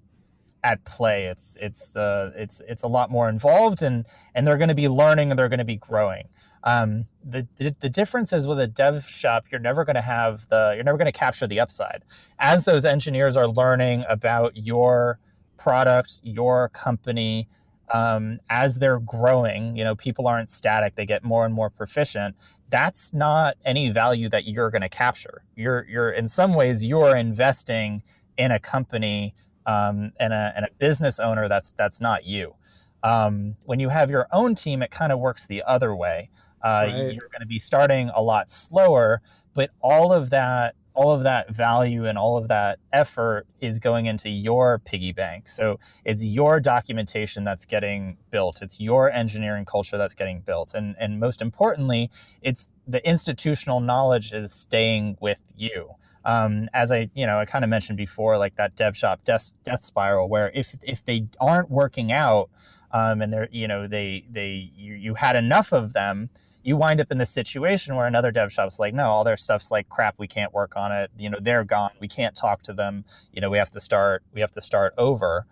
at 0.64 0.84
play. 0.86 1.26
It's 1.26 1.58
it's 1.60 1.96
uh, 1.96 2.32
it's 2.36 2.62
it's 2.62 2.84
a 2.84 2.88
lot 2.88 3.10
more 3.10 3.30
involved, 3.30 3.82
and 3.82 4.06
and 4.36 4.48
they're 4.48 4.58
going 4.58 4.70
to 4.70 4.76
be 4.76 4.88
learning 4.88 5.32
and 5.32 5.40
they're 5.40 5.50
going 5.50 5.60
to 5.60 5.66
be 5.66 5.78
growing. 5.78 6.30
Um, 6.64 7.06
the, 7.24 7.48
the, 7.58 7.76
the 7.80 7.90
difference 7.90 8.34
is 8.34 8.48
with 8.48 8.60
a 8.60 8.68
dev 8.68 9.08
shop, 9.08 9.46
you're 9.52 9.60
never 9.60 9.84
going 9.84 9.96
to 9.96 10.02
have 10.02 10.48
the 10.50 10.74
you're 10.76 10.84
never 10.84 10.98
going 10.98 11.12
to 11.12 11.18
capture 11.18 11.48
the 11.48 11.60
upside. 11.60 12.04
As 12.40 12.66
those 12.66 12.86
engineers 12.86 13.36
are 13.36 13.48
learning 13.48 14.04
about 14.08 14.56
your 14.56 15.20
product, 15.58 16.22
your 16.24 16.70
company, 16.70 17.48
um, 17.94 18.40
as 18.50 18.78
they're 18.78 19.00
growing, 19.00 19.76
you 19.76 19.84
know, 19.84 19.96
people 19.96 20.28
aren't 20.28 20.50
static; 20.50 20.96
they 20.96 21.06
get 21.06 21.24
more 21.24 21.46
and 21.46 21.54
more 21.54 21.70
proficient. 21.70 22.36
That's 22.70 23.14
not 23.14 23.58
any 23.66 23.90
value 23.92 24.30
that 24.30 24.46
you're 24.48 24.72
going 24.72 24.82
to 24.82 24.90
capture. 24.90 25.44
You're 25.56 25.86
you're 25.90 26.12
in 26.12 26.28
some 26.30 26.54
ways 26.54 26.84
you're 26.86 27.16
investing 27.16 28.04
in 28.38 28.52
a 28.52 28.60
company 28.60 29.36
um, 29.66 30.12
and 30.20 30.34
a 30.34 30.54
and 30.56 30.66
a 30.66 30.70
business 30.78 31.20
owner 31.20 31.48
that's 31.48 31.72
that's 31.74 32.00
not 32.00 32.26
you. 32.26 32.56
Um, 33.04 33.56
when 33.64 33.80
you 33.80 33.90
have 33.90 34.10
your 34.12 34.28
own 34.32 34.56
team, 34.56 34.82
it 34.84 34.92
kind 34.92 35.12
of 35.12 35.20
works 35.20 35.48
the 35.48 35.64
other 35.66 35.96
way. 35.96 36.30
Uh, 36.64 36.86
right. 36.88 37.14
You're 37.14 37.30
going 37.30 37.42
to 37.42 37.48
be 37.48 37.60
starting 37.60 38.10
a 38.16 38.22
lot 38.22 38.50
slower, 38.50 39.22
but 39.54 39.72
all 39.82 40.14
of 40.14 40.30
that 40.32 40.76
all 40.94 41.12
of 41.12 41.24
that 41.24 41.50
value 41.50 42.06
and 42.06 42.18
all 42.18 42.38
of 42.38 42.50
that 42.50 42.78
effort 42.92 43.48
is 43.62 43.80
going 43.80 44.08
into 44.08 44.30
your 44.30 44.80
piggy 44.80 45.14
bank. 45.14 45.48
So 45.48 45.80
it's 46.04 46.22
your 46.22 46.60
documentation 46.60 47.44
that's 47.44 47.66
getting 47.66 48.18
built. 48.30 48.62
It's 48.62 48.80
your 48.80 49.10
engineering 49.10 49.66
culture 49.66 49.98
that's 49.98 50.14
getting 50.14 50.42
built. 50.42 50.74
And 50.74 50.96
and 51.00 51.20
most 51.20 51.42
importantly, 51.42 52.10
it's 52.42 52.70
the 52.88 53.06
institutional 53.08 53.80
knowledge 53.80 54.34
is 54.34 54.52
staying 54.52 55.18
with 55.22 55.42
you. 55.56 55.92
Um, 56.24 56.70
as 56.74 56.92
I, 56.92 57.10
you 57.14 57.26
know, 57.26 57.40
I 57.40 57.46
kind 57.46 57.64
of 57.64 57.70
mentioned 57.70 57.98
before, 57.98 58.38
like 58.38 58.56
that 58.56 58.76
dev 58.76 58.96
shop 58.96 59.24
death, 59.24 59.54
death 59.64 59.84
spiral, 59.84 60.30
where 60.30 60.52
if 60.54 60.76
if 60.84 61.04
they 61.06 61.28
aren't 61.40 61.72
working 61.72 62.12
out, 62.12 62.50
um, 62.92 63.22
and 63.22 63.34
they're, 63.34 63.50
you 63.52 63.68
know, 63.68 63.88
they 63.88 64.24
they 64.30 64.72
you, 64.76 64.94
you 64.94 65.14
had 65.16 65.36
enough 65.36 65.72
of 65.72 65.94
them, 65.94 66.30
you 66.64 66.78
wind 66.78 67.02
up 67.02 67.12
in 67.12 67.18
this 67.18 67.30
situation 67.30 67.96
where 67.96 68.06
another 68.06 68.32
dev 68.32 68.52
shop's 68.52 68.80
like, 68.80 68.94
no, 68.94 69.10
all 69.10 69.24
their 69.24 69.38
stuff's 69.38 69.72
like 69.72 69.90
crap. 69.90 70.16
We 70.18 70.28
can't 70.28 70.54
work 70.54 70.76
on 70.76 70.92
it. 70.92 71.12
You 71.18 71.30
know, 71.30 71.38
they're 71.42 71.64
gone. 71.64 71.92
We 72.00 72.08
can't 72.08 72.36
talk 72.36 72.62
to 72.64 72.74
them. 72.74 73.06
You 73.32 73.42
know, 73.42 73.50
we 73.50 73.58
have 73.58 73.72
to 73.72 73.80
start. 73.80 74.24
We 74.34 74.42
have 74.42 74.52
to 74.54 74.62
start 74.62 74.94
over, 74.98 75.46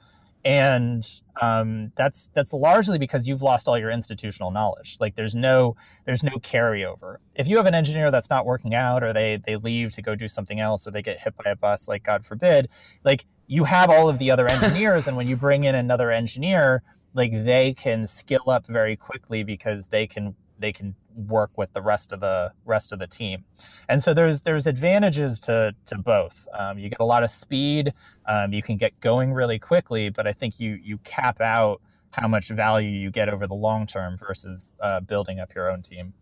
and 0.45 1.07
um, 1.41 1.91
that's 1.95 2.29
that's 2.33 2.53
largely 2.53 2.99
because 2.99 3.27
you've 3.27 3.41
lost 3.41 3.67
all 3.67 3.77
your 3.77 3.89
institutional 3.89 4.51
knowledge. 4.51 4.97
Like, 4.99 5.15
there's 5.15 5.35
no 5.35 5.75
there's 6.05 6.23
no 6.23 6.33
carryover. 6.37 7.17
If 7.35 7.47
you 7.47 7.57
have 7.57 7.65
an 7.65 7.73
engineer 7.73 8.11
that's 8.11 8.29
not 8.29 8.45
working 8.45 8.75
out, 8.75 9.03
or 9.03 9.13
they 9.13 9.39
they 9.45 9.55
leave 9.55 9.93
to 9.93 10.01
go 10.01 10.15
do 10.15 10.27
something 10.27 10.59
else, 10.59 10.87
or 10.87 10.91
they 10.91 11.01
get 11.01 11.19
hit 11.19 11.35
by 11.35 11.51
a 11.51 11.55
bus, 11.55 11.87
like 11.87 12.03
God 12.03 12.25
forbid, 12.25 12.69
like 13.03 13.25
you 13.47 13.63
have 13.63 13.89
all 13.89 14.09
of 14.09 14.19
the 14.19 14.29
other 14.29 14.47
engineers, 14.47 15.07
and 15.07 15.17
when 15.17 15.27
you 15.27 15.35
bring 15.35 15.63
in 15.63 15.75
another 15.75 16.11
engineer 16.11 16.83
like 17.13 17.31
they 17.31 17.73
can 17.73 18.05
skill 18.05 18.49
up 18.49 18.67
very 18.67 18.95
quickly 18.95 19.43
because 19.43 19.87
they 19.87 20.05
can 20.05 20.35
they 20.59 20.71
can 20.71 20.95
work 21.15 21.51
with 21.57 21.73
the 21.73 21.81
rest 21.81 22.11
of 22.13 22.19
the 22.19 22.53
rest 22.65 22.91
of 22.91 22.99
the 22.99 23.07
team. 23.07 23.43
And 23.87 24.03
so 24.03 24.13
there's 24.13 24.41
there's 24.41 24.67
advantages 24.67 25.39
to 25.41 25.75
to 25.85 25.97
both. 25.97 26.47
Um, 26.57 26.77
you 26.77 26.89
get 26.89 26.99
a 26.99 27.05
lot 27.05 27.23
of 27.23 27.29
speed. 27.29 27.93
Um, 28.27 28.53
you 28.53 28.61
can 28.61 28.77
get 28.77 28.99
going 28.99 29.33
really 29.33 29.59
quickly, 29.59 30.09
but 30.09 30.27
I 30.27 30.33
think 30.33 30.59
you 30.59 30.79
you 30.81 30.97
cap 30.99 31.41
out 31.41 31.81
how 32.11 32.27
much 32.27 32.49
value 32.49 32.89
you 32.89 33.11
get 33.11 33.29
over 33.29 33.47
the 33.47 33.55
long 33.55 33.85
term 33.85 34.17
versus 34.17 34.71
uh, 34.79 34.99
building 34.99 35.39
up 35.39 35.53
your 35.53 35.69
own 35.71 35.81
team. 35.81 36.13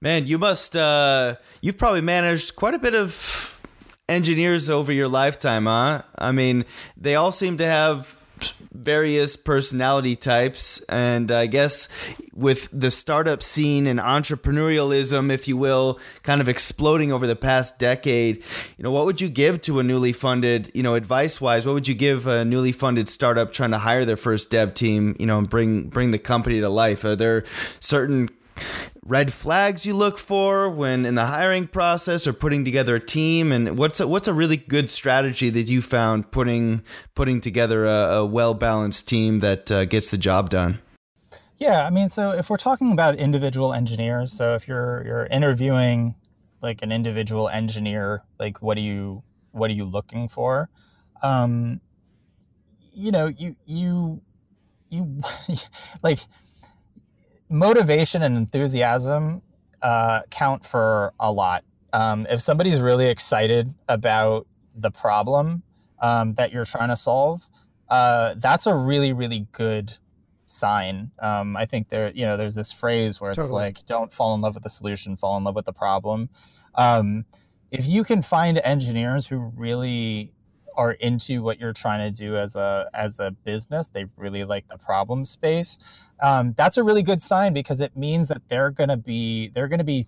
Man, 0.00 0.26
you 0.26 0.38
must 0.38 0.76
uh, 0.76 1.36
you've 1.60 1.78
probably 1.78 2.00
managed 2.00 2.56
quite 2.56 2.74
a 2.74 2.78
bit 2.78 2.94
of 2.94 3.60
engineers 4.08 4.68
over 4.68 4.92
your 4.92 5.08
lifetime, 5.08 5.66
huh? 5.66 6.02
I 6.18 6.32
mean, 6.32 6.64
they 6.96 7.14
all 7.14 7.32
seem 7.32 7.56
to 7.58 7.66
have 7.66 8.16
various 8.72 9.36
personality 9.36 10.16
types. 10.16 10.82
And 10.88 11.30
I 11.30 11.46
guess 11.46 11.88
with 12.34 12.68
the 12.72 12.90
startup 12.90 13.42
scene 13.42 13.86
and 13.86 14.00
entrepreneurialism, 14.00 15.30
if 15.30 15.46
you 15.46 15.56
will, 15.56 16.00
kind 16.22 16.40
of 16.40 16.48
exploding 16.48 17.12
over 17.12 17.26
the 17.26 17.36
past 17.36 17.78
decade, 17.78 18.42
you 18.76 18.82
know, 18.82 18.90
what 18.90 19.06
would 19.06 19.20
you 19.20 19.28
give 19.28 19.60
to 19.62 19.78
a 19.78 19.82
newly 19.82 20.12
funded, 20.12 20.70
you 20.74 20.82
know, 20.82 20.94
advice 20.94 21.40
wise, 21.40 21.66
what 21.66 21.74
would 21.74 21.88
you 21.88 21.94
give 21.94 22.26
a 22.26 22.44
newly 22.44 22.72
funded 22.72 23.08
startup 23.08 23.52
trying 23.52 23.70
to 23.70 23.78
hire 23.78 24.04
their 24.04 24.16
first 24.16 24.50
dev 24.50 24.74
team, 24.74 25.16
you 25.18 25.26
know, 25.26 25.38
and 25.38 25.48
bring 25.48 25.88
bring 25.88 26.10
the 26.10 26.18
company 26.18 26.60
to 26.60 26.68
life? 26.68 27.04
Are 27.04 27.16
there 27.16 27.44
certain 27.80 28.30
red 29.04 29.32
flags 29.32 29.84
you 29.86 29.94
look 29.94 30.18
for 30.18 30.68
when 30.70 31.04
in 31.04 31.14
the 31.14 31.26
hiring 31.26 31.66
process 31.66 32.26
or 32.26 32.32
putting 32.32 32.64
together 32.64 32.94
a 32.94 33.00
team? 33.00 33.52
And 33.52 33.78
what's 33.78 34.00
a, 34.00 34.06
what's 34.08 34.28
a 34.28 34.32
really 34.32 34.56
good 34.56 34.90
strategy 34.90 35.50
that 35.50 35.68
you 35.68 35.82
found 35.82 36.30
putting 36.30 36.82
putting 37.14 37.40
together 37.40 37.84
a, 37.84 38.18
a 38.18 38.26
well 38.26 38.54
balanced 38.54 39.08
team 39.08 39.40
that 39.40 39.70
uh, 39.70 39.84
gets 39.84 40.08
the 40.08 40.18
job 40.18 40.50
done? 40.50 40.80
Yeah 41.58 41.86
i 41.86 41.90
mean 41.90 42.08
so 42.08 42.32
if 42.32 42.50
we're 42.50 42.56
talking 42.56 42.90
about 42.90 43.14
individual 43.14 43.72
engineers 43.72 44.32
so 44.32 44.56
if 44.56 44.66
you're 44.66 45.04
you're 45.06 45.26
interviewing 45.26 46.16
like 46.60 46.82
an 46.82 46.90
individual 46.90 47.48
engineer 47.48 48.24
like 48.40 48.60
what 48.62 48.76
are 48.78 48.82
you 48.82 49.22
what 49.52 49.70
are 49.70 49.74
you 49.74 49.84
looking 49.84 50.28
for? 50.28 50.68
Um 51.22 51.80
you 52.92 53.10
know 53.10 53.26
you 53.26 53.56
you 53.64 54.22
you 54.88 55.22
like 56.02 56.20
motivation 57.52 58.22
and 58.22 58.36
enthusiasm 58.36 59.42
uh, 59.82 60.22
count 60.30 60.64
for 60.64 61.12
a 61.20 61.30
lot. 61.30 61.64
Um, 61.92 62.26
if 62.30 62.40
somebody's 62.40 62.80
really 62.80 63.08
excited 63.08 63.74
about 63.88 64.46
the 64.74 64.90
problem 64.90 65.62
um, 66.00 66.34
that 66.34 66.52
you're 66.52 66.64
trying 66.64 66.88
to 66.88 66.96
solve, 66.96 67.46
uh, 67.88 68.34
that's 68.38 68.66
a 68.66 68.74
really, 68.74 69.12
really 69.12 69.46
good 69.52 69.98
sign. 70.46 71.10
Um, 71.18 71.56
I 71.56 71.66
think 71.66 71.90
there, 71.90 72.10
you 72.12 72.24
know, 72.24 72.36
there's 72.36 72.54
this 72.54 72.72
phrase 72.72 73.20
where 73.20 73.30
it's 73.30 73.36
totally. 73.36 73.60
like, 73.60 73.86
"Don't 73.86 74.12
fall 74.12 74.34
in 74.34 74.40
love 74.40 74.54
with 74.54 74.62
the 74.62 74.70
solution, 74.70 75.16
fall 75.16 75.36
in 75.36 75.44
love 75.44 75.54
with 75.54 75.66
the 75.66 75.72
problem." 75.72 76.30
Um, 76.74 77.26
if 77.70 77.86
you 77.86 78.04
can 78.04 78.22
find 78.22 78.58
engineers 78.64 79.26
who 79.26 79.52
really 79.56 80.32
are 80.76 80.92
into 80.92 81.42
what 81.42 81.60
you're 81.60 81.72
trying 81.72 82.12
to 82.12 82.16
do 82.16 82.36
as 82.36 82.56
a 82.56 82.88
as 82.94 83.18
a 83.18 83.30
business, 83.30 83.88
they 83.88 84.06
really 84.16 84.44
like 84.44 84.68
the 84.68 84.78
problem 84.78 85.24
space 85.24 85.78
um, 86.22 86.54
that's 86.56 86.76
a 86.76 86.84
really 86.84 87.02
good 87.02 87.20
sign 87.20 87.52
because 87.52 87.80
it 87.80 87.96
means 87.96 88.28
that 88.28 88.48
they're 88.48 88.70
to 88.88 88.96
be 88.96 89.48
they're 89.48 89.68
to 89.78 89.84
be 89.84 90.06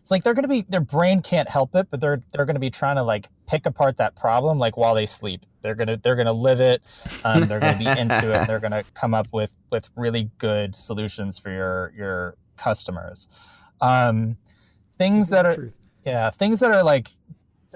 it's 0.00 0.10
like 0.10 0.24
they're 0.24 0.34
to 0.34 0.48
be 0.48 0.62
their 0.62 0.80
brain 0.80 1.20
can't 1.20 1.48
help 1.48 1.74
it 1.74 1.88
but 1.90 2.00
they're 2.00 2.22
they're 2.32 2.46
to 2.46 2.60
be 2.60 2.70
trying 2.70 2.96
to 2.96 3.02
like 3.02 3.28
pick 3.46 3.66
apart 3.66 3.98
that 3.98 4.16
problem 4.16 4.58
like 4.58 4.76
while 4.76 4.94
they 4.94 5.04
sleep 5.04 5.44
they're 5.62 5.74
to 5.74 6.00
they're 6.02 6.16
to 6.26 6.32
live 6.32 6.60
it 6.60 6.82
um, 7.24 7.42
they're 7.46 7.60
to 7.60 7.76
be 7.78 7.86
into 7.86 8.32
it 8.32 8.46
they're 8.48 8.60
to 8.72 8.84
come 8.94 9.12
up 9.12 9.28
with 9.30 9.56
with 9.70 9.90
really 9.94 10.30
good 10.38 10.74
solutions 10.74 11.38
for 11.38 11.50
your 11.50 11.92
your 11.96 12.36
customers 12.56 13.28
um, 13.82 14.38
things 14.96 15.28
that 15.28 15.44
are 15.44 15.54
truth. 15.54 15.74
yeah 16.04 16.30
things 16.30 16.60
that 16.60 16.70
are 16.70 16.82
like 16.82 17.08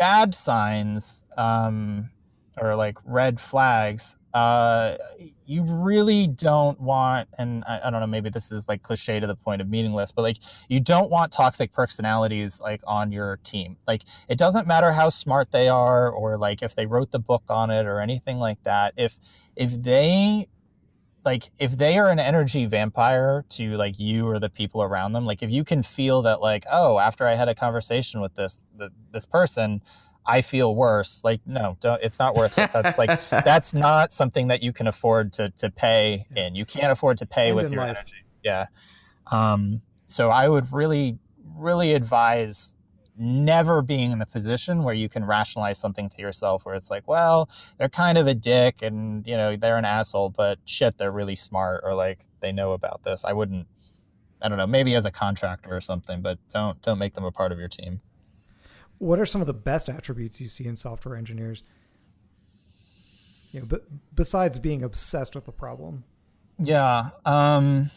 bad 0.01 0.35
signs 0.35 1.25
um, 1.37 2.11
or 2.57 2.75
like 2.75 2.99
red 3.05 3.41
flags 3.41 4.17
uh, 4.33 4.97
you 5.45 5.65
really 5.65 6.29
don't 6.29 6.81
want, 6.81 7.29
and 7.39 7.65
I, 7.67 7.81
I, 7.85 7.91
don't 7.91 8.01
know, 8.01 8.07
maybe 8.07 8.31
this 8.31 8.53
is 8.53 8.69
like 8.69 8.83
cliche 8.83 9.19
to 9.19 9.27
the 9.27 9.35
point 9.35 9.61
of 9.61 9.69
meaningless, 9.69 10.13
but 10.13 10.23
like 10.23 10.37
you 10.69 10.79
don't 10.79 11.11
want 11.11 11.33
toxic 11.33 11.73
personalities 11.73 12.61
like 12.61 12.81
on 12.87 13.11
your 13.11 13.39
team. 13.43 13.77
Like 13.89 14.03
it 14.29 14.39
doesn't 14.39 14.69
matter 14.69 14.93
how 14.93 15.09
smart 15.09 15.51
they 15.51 15.69
are 15.69 16.09
or 16.09 16.39
like 16.39 16.63
if 16.63 16.77
they 16.77 16.87
wrote 16.87 17.11
the 17.11 17.19
book 17.19 17.43
on 17.49 17.71
it 17.71 17.87
or 17.87 18.01
anything 18.01 18.39
like 18.39 18.63
that. 18.63 18.95
If 18.97 19.19
if 19.57 19.83
they 19.83 20.47
like 21.25 21.51
if 21.59 21.77
they 21.77 21.99
are 21.99 22.09
an 22.11 22.19
energy 22.19 22.67
vampire 22.67 23.45
to 23.51 23.77
like 23.77 23.99
you 23.99 24.27
or 24.27 24.39
the 24.39 24.51
people 24.51 24.83
around 24.83 25.13
them, 25.13 25.27
like 25.27 25.43
if 25.43 25.51
you 25.51 25.65
can 25.65 25.83
feel 25.83 26.23
that 26.23 26.41
like 26.41 26.65
oh 26.71 26.99
after 26.99 27.27
I 27.27 27.35
had 27.35 27.49
a 27.49 27.55
conversation 27.55 28.21
with 28.21 28.35
this 28.35 28.61
the, 28.77 28.91
this 29.13 29.27
person 29.27 29.83
I 30.27 30.43
feel 30.43 30.77
worse. 30.77 31.23
Like, 31.25 31.41
no, 31.47 31.77
don't 31.81 32.01
it's 32.03 32.19
not 32.19 32.35
worth 32.35 32.59
it. 32.59 32.73
That's 32.73 32.99
like 32.99 33.29
that's 33.31 33.75
not 33.75 34.13
something 34.13 34.49
that 34.49 34.63
you 34.63 34.73
can 34.73 34.87
afford 34.87 35.33
to 35.35 35.51
to 35.57 35.71
pay 35.71 36.27
in. 36.37 36.55
You 36.55 36.65
can't 36.65 36.93
afford 36.93 37.19
to 37.19 37.27
pay 37.27 37.49
and 37.49 37.57
with 37.57 37.73
your 37.73 37.81
life. 37.81 37.97
energy. 37.97 38.25
Yeah. 38.43 38.67
Um, 39.31 39.83
so 40.07 40.31
I 40.31 40.49
would 40.49 40.73
really, 40.73 41.19
really 41.57 41.95
advise 41.95 42.75
never 43.21 43.83
being 43.83 44.11
in 44.11 44.19
the 44.19 44.27
position 44.27 44.83
where 44.83 44.95
you 44.95 45.09
can 45.09 45.25
rationalize 45.25 45.79
something 45.79 46.09
to 46.09 46.21
yourself 46.21 46.65
where 46.65 46.75
it's 46.75 46.91
like, 46.91 47.07
well, 47.07 47.49
they're 47.79 47.89
kind 47.89 48.19
of 48.19 48.27
a 48.27 48.35
dick 48.35 48.83
and 48.83 49.27
you 49.27 49.37
know, 49.37 49.57
they're 49.57 49.77
an 49.77 49.85
asshole, 49.85 50.31
but 50.31 50.59
shit, 50.65 50.99
they're 50.99 51.13
really 51.13 51.37
smart 51.37 51.83
or 51.85 51.95
like 51.95 52.21
they 52.41 52.51
know 52.51 52.73
about 52.73 53.05
this. 53.05 53.25
I 53.25 53.33
wouldn't 53.33 53.67
I 54.43 54.49
don't 54.49 54.57
know, 54.57 54.67
maybe 54.67 54.95
as 54.95 55.05
a 55.05 55.11
contractor 55.11 55.77
or 55.77 55.83
something, 55.83 56.23
but 56.23 56.39
don't 56.53 56.81
don't 56.83 56.99
make 56.99 57.15
them 57.15 57.25
a 57.25 57.31
part 57.31 57.53
of 57.53 57.59
your 57.59 57.69
team 57.69 58.01
what 59.01 59.19
are 59.19 59.27
some 59.27 59.41
of 59.41 59.47
the 59.47 59.55
best 59.55 59.89
attributes 59.89 60.41
you 60.41 60.47
see 60.47 60.67
in 60.67 60.77
software 60.77 61.17
engineers? 61.17 61.65
You 63.51 63.61
know, 63.61 63.67
but 63.69 63.85
besides 64.15 64.59
being 64.59 64.83
obsessed 64.83 65.35
with 65.35 65.47
the 65.47 65.53
problem. 65.53 66.05
Yeah. 66.59 67.09
Um, 67.25 67.91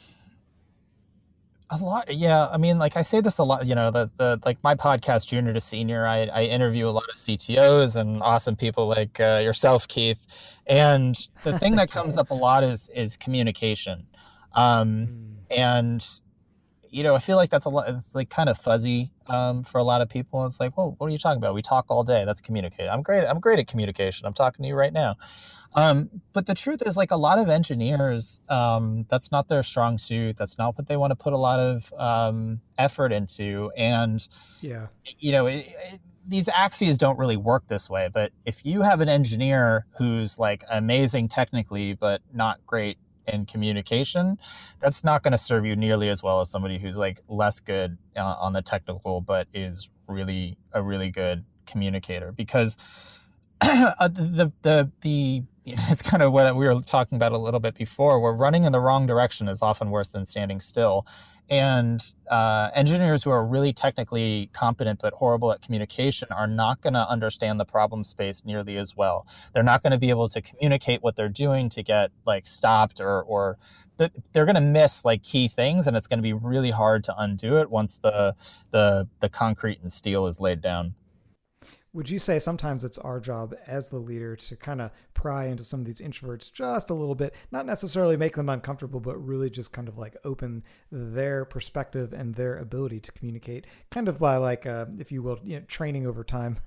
A 1.74 1.84
lot, 1.84 2.14
yeah. 2.14 2.50
I 2.52 2.58
mean, 2.58 2.78
like 2.78 2.96
I 2.98 3.02
say 3.02 3.20
this 3.20 3.40
a 3.40 3.44
lot. 3.44 3.66
You 3.66 3.74
know, 3.74 3.90
the 3.90 4.10
the 4.18 4.40
like 4.46 4.64
my 4.64 4.76
podcast, 4.76 5.28
Junior 5.28 5.54
to 5.54 5.62
Senior. 5.62 6.06
I 6.06 6.26
I 6.26 6.44
interview 6.44 6.88
a 6.88 6.92
lot 6.92 7.10
of 7.10 7.16
CTOs 7.16 7.96
and 7.96 8.22
awesome 8.22 8.56
people 8.56 8.88
like 8.88 9.20
uh, 9.20 9.40
yourself, 9.44 9.88
Keith. 9.88 10.20
And 10.68 11.16
the 11.42 11.58
thing 11.58 11.76
that 11.78 11.90
comes 11.90 12.18
up 12.20 12.30
a 12.30 12.36
lot 12.36 12.64
is 12.64 12.90
is 12.96 13.18
communication. 13.18 14.06
Um, 14.54 15.08
mm. 15.08 15.36
And 15.50 16.06
you 16.94 17.02
know, 17.02 17.16
I 17.16 17.20
feel 17.20 17.38
like 17.38 17.50
that's 17.50 17.66
a 17.66 17.70
lot. 17.70 17.90
It's 17.90 18.14
like 18.14 18.30
kind 18.30 18.50
of 18.50 18.58
fuzzy 18.58 19.12
um, 19.26 19.64
for 19.64 19.80
a 19.80 19.84
lot 19.84 20.02
of 20.02 20.10
people. 20.10 20.46
It's 20.46 20.60
like, 20.60 20.78
well, 20.78 20.94
what 21.00 21.08
are 21.08 21.10
you 21.10 21.18
talking 21.18 21.40
about? 21.40 21.56
We 21.56 21.64
talk 21.64 21.86
all 21.90 22.04
day. 22.04 22.24
That's 22.24 22.40
communicate. 22.40 22.88
I'm 22.88 23.02
great. 23.02 23.26
I'm 23.26 23.40
great 23.40 23.58
at 23.58 23.68
communication. 23.68 24.28
I'm 24.28 24.34
talking 24.34 24.62
to 24.64 24.68
you 24.70 24.76
right 24.76 24.94
now. 24.94 25.16
Um, 25.76 26.22
but 26.34 26.46
the 26.46 26.54
truth 26.54 26.84
is, 26.86 26.96
like 26.96 27.10
a 27.10 27.18
lot 27.18 27.40
of 27.40 27.50
engineers, 27.50 28.40
um, 28.48 29.08
that's 29.10 29.32
not 29.32 29.48
their 29.48 29.64
strong 29.64 29.98
suit. 29.98 30.38
That's 30.38 30.60
not 30.60 30.78
what 30.78 30.88
they 30.88 30.96
want 30.96 31.10
to 31.12 31.16
put 31.16 31.34
a 31.34 31.38
lot 31.38 31.60
of 31.60 31.92
um, 31.98 32.62
effort 32.78 33.12
into. 33.12 33.72
And 33.76 34.26
yeah, 34.62 34.88
you 35.18 35.32
know, 35.32 35.48
it, 35.48 35.66
it, 35.92 36.00
these 36.28 36.48
axes 36.48 37.00
don't 37.00 37.18
really 37.18 37.38
work 37.38 37.68
this 37.70 37.90
way. 37.90 38.08
But 38.14 38.32
if 38.46 38.64
you 38.64 38.82
have 38.82 39.02
an 39.02 39.10
engineer 39.10 39.88
who's 39.98 40.38
like 40.38 40.64
amazing 40.72 41.28
technically, 41.28 41.96
but 41.96 42.22
not 42.32 42.60
great 42.68 43.00
in 43.28 43.46
communication, 43.46 44.38
that's 44.80 45.04
not 45.04 45.24
going 45.24 45.32
to 45.34 45.38
serve 45.38 45.66
you 45.66 45.76
nearly 45.76 46.10
as 46.10 46.24
well 46.24 46.42
as 46.42 46.50
somebody 46.50 46.78
who's 46.80 46.98
like 46.98 47.20
less 47.28 47.60
good 47.60 47.98
uh, 48.18 48.36
on 48.40 48.54
the 48.54 48.62
technical, 48.62 49.22
but 49.22 49.48
is 49.54 49.90
really 50.08 50.58
a 50.74 50.84
really 50.84 51.12
good 51.12 51.46
communicator 51.66 52.32
because 52.32 52.78
uh, 53.62 54.08
the 54.10 54.52
the 54.64 54.92
the 55.02 55.44
it's 55.66 56.02
kind 56.02 56.24
of 56.24 56.34
what 56.34 56.56
we 56.56 56.68
were 56.68 56.82
talking 56.82 57.16
about 57.18 57.32
a 57.34 57.38
little 57.38 57.60
bit 57.60 57.76
before. 57.76 58.20
Where 58.20 58.34
running 58.34 58.64
in 58.66 58.72
the 58.72 58.80
wrong 58.82 59.08
direction 59.08 59.48
is 59.50 59.62
often 59.62 59.92
worse 59.92 60.10
than 60.10 60.26
standing 60.26 60.60
still. 60.60 61.06
And 61.50 62.02
uh, 62.30 62.72
engineers 62.74 63.24
who 63.24 63.30
are 63.30 63.46
really 63.46 63.74
technically 63.74 64.50
competent 64.54 65.02
but 65.02 65.14
horrible 65.14 65.52
at 65.52 65.62
communication 65.62 66.30
are 66.32 66.48
not 66.48 66.82
going 66.82 66.94
to 66.94 67.08
understand 67.08 67.60
the 67.60 67.66
problem 67.66 68.04
space 68.04 68.44
nearly 68.46 68.78
as 68.78 68.96
well. 68.96 69.28
They're 69.54 69.62
not 69.62 69.84
going 69.84 69.92
to 69.92 69.98
be 69.98 70.10
able 70.10 70.30
to 70.30 70.42
communicate 70.42 71.04
what 71.04 71.16
they're 71.16 71.30
doing 71.30 71.70
to 71.70 71.84
get 71.84 72.12
like 72.26 72.48
stopped 72.48 73.00
or 73.02 73.22
or 73.24 73.58
they're 73.98 74.46
going 74.46 74.56
to 74.56 74.62
miss 74.62 75.06
like 75.06 75.22
key 75.22 75.48
things, 75.48 75.86
and 75.86 75.96
it's 75.96 76.08
going 76.08 76.18
to 76.18 76.24
be 76.24 76.34
really 76.34 76.72
hard 76.72 77.04
to 77.04 77.16
undo 77.18 77.58
it 77.58 77.70
once 77.70 77.98
the 77.98 78.36
the 78.72 79.08
the 79.20 79.30
concrete 79.30 79.80
and 79.82 79.92
steel 79.92 80.26
is 80.28 80.40
laid 80.40 80.62
down 80.62 80.96
would 81.94 82.10
you 82.10 82.18
say 82.18 82.40
sometimes 82.40 82.84
it's 82.84 82.98
our 82.98 83.20
job 83.20 83.56
as 83.68 83.90
the 83.90 83.98
leader 83.98 84.36
to 84.36 84.56
kind 84.56 84.82
of 84.82 84.92
pry 85.14 85.46
into 85.46 85.64
some 85.64 85.80
of 85.80 85.86
these 85.86 86.02
introverts 86.02 86.52
just 86.52 86.90
a 86.90 86.94
little 86.94 87.16
bit 87.16 87.34
not 87.52 87.66
necessarily 87.66 88.18
make 88.18 88.36
them 88.36 88.50
uncomfortable 88.50 89.00
but 89.00 89.16
really 89.18 89.50
just 89.50 89.72
kind 89.72 89.88
of 89.88 89.98
like 89.98 90.18
open 90.26 90.64
their 90.92 91.46
perspective 91.46 92.12
and 92.12 92.36
their 92.36 92.58
ability 92.58 93.00
to 93.00 93.12
communicate 93.12 93.66
kind 93.92 94.08
of 94.08 94.20
by 94.20 94.38
like 94.38 94.66
uh, 94.66 94.86
if 94.98 95.12
you 95.12 95.22
will 95.22 95.40
you 95.44 95.60
know, 95.60 95.66
training 95.68 96.06
over 96.06 96.24
time? 96.24 96.60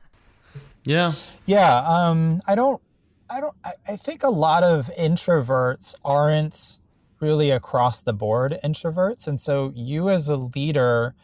Yeah. 0.85 1.13
Yeah 1.45 1.79
um, 1.79 2.41
i 2.47 2.55
don't 2.55 2.81
i 3.29 3.41
don't 3.41 3.55
I, 3.65 3.73
I 3.89 3.97
think 3.97 4.23
a 4.23 4.31
lot 4.31 4.63
of 4.63 4.91
introverts 4.99 5.95
aren't 6.05 6.79
really 7.21 7.51
across 7.51 8.03
the 8.03 8.13
board 8.13 8.59
introverts 8.63 9.27
and 9.27 9.41
so 9.41 9.73
you 9.75 10.09
as 10.11 10.29
a 10.29 10.37
leader 10.37 11.15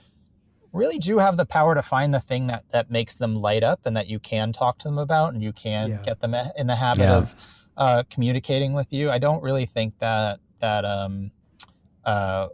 really 0.73 0.99
do 0.99 1.19
have 1.19 1.37
the 1.37 1.47
power 1.47 1.75
to 1.75 1.83
find 1.83 2.13
the 2.15 2.21
thing 2.21 2.47
that 2.47 2.65
that 2.71 2.91
makes 2.91 3.17
them 3.17 3.35
light 3.35 3.63
up 3.63 3.81
and 3.85 3.97
that 3.97 4.09
you 4.09 4.19
can 4.19 4.53
talk 4.53 4.79
to 4.79 4.89
them 4.89 4.99
about 4.99 5.35
and 5.35 5.43
you 5.43 5.53
can 5.53 5.91
yeah. 5.91 5.97
get 6.03 6.21
them 6.21 6.35
in 6.57 6.67
the 6.67 6.77
habit 6.77 7.03
yeah. 7.03 7.17
of 7.17 7.35
uh, 7.77 8.03
communicating 8.11 8.73
with 8.73 8.93
you. 8.93 9.11
I 9.11 9.19
don't 9.19 9.43
really 9.43 9.67
think 9.67 9.99
that 9.99 10.41
that 10.61 10.85
um, 10.85 11.31
uh, 12.05 12.49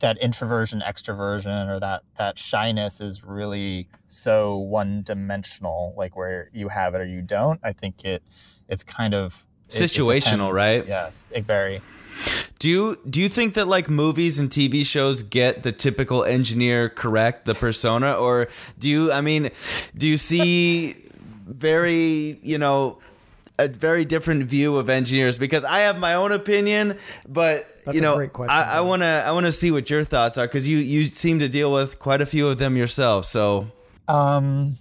that 0.00 0.18
introversion, 0.18 0.80
extroversion, 0.80 1.68
or 1.68 1.80
that 1.80 2.02
that 2.16 2.38
shyness 2.38 3.00
is 3.00 3.24
really 3.24 3.88
so 4.06 4.58
one 4.58 5.02
dimensional, 5.02 5.94
like 5.96 6.16
where 6.16 6.50
you 6.52 6.68
have 6.68 6.94
it 6.94 7.00
or 7.00 7.06
you 7.06 7.22
don't. 7.22 7.60
I 7.62 7.72
think 7.72 8.04
it 8.04 8.22
it's 8.68 8.82
kind 8.82 9.14
of 9.14 9.44
situational, 9.68 10.48
it, 10.48 10.50
it 10.50 10.54
right? 10.54 10.86
Yes, 10.86 11.26
it 11.32 11.44
very. 11.44 11.80
Do 12.58 12.68
you 12.68 12.98
do 13.08 13.20
you 13.20 13.28
think 13.28 13.54
that 13.54 13.68
like 13.68 13.88
movies 13.88 14.38
and 14.38 14.48
TV 14.48 14.86
shows 14.86 15.22
get 15.22 15.62
the 15.62 15.72
typical 15.72 16.24
engineer 16.24 16.88
correct, 16.88 17.44
the 17.44 17.54
persona, 17.54 18.12
or 18.12 18.48
do 18.78 18.88
you? 18.88 19.12
I 19.12 19.20
mean, 19.20 19.50
do 19.96 20.06
you 20.06 20.16
see 20.16 20.96
very 21.46 22.38
you 22.42 22.58
know 22.58 22.98
a 23.58 23.68
very 23.68 24.04
different 24.04 24.44
view 24.44 24.76
of 24.76 24.88
engineers? 24.88 25.38
Because 25.38 25.64
I 25.64 25.80
have 25.80 25.98
my 25.98 26.14
own 26.14 26.32
opinion, 26.32 26.98
but 27.28 27.68
That's 27.84 27.94
you 27.94 28.00
know, 28.00 28.28
I 28.48 28.80
want 28.80 29.02
to 29.02 29.06
I 29.06 29.32
want 29.32 29.46
to 29.46 29.52
see 29.52 29.70
what 29.70 29.90
your 29.90 30.04
thoughts 30.04 30.38
are 30.38 30.46
because 30.46 30.66
you 30.68 30.78
you 30.78 31.04
seem 31.04 31.40
to 31.40 31.48
deal 31.48 31.72
with 31.72 31.98
quite 31.98 32.20
a 32.20 32.26
few 32.26 32.48
of 32.48 32.58
them 32.58 32.76
yourself. 32.76 33.26
So, 33.26 33.68
um, 34.08 34.76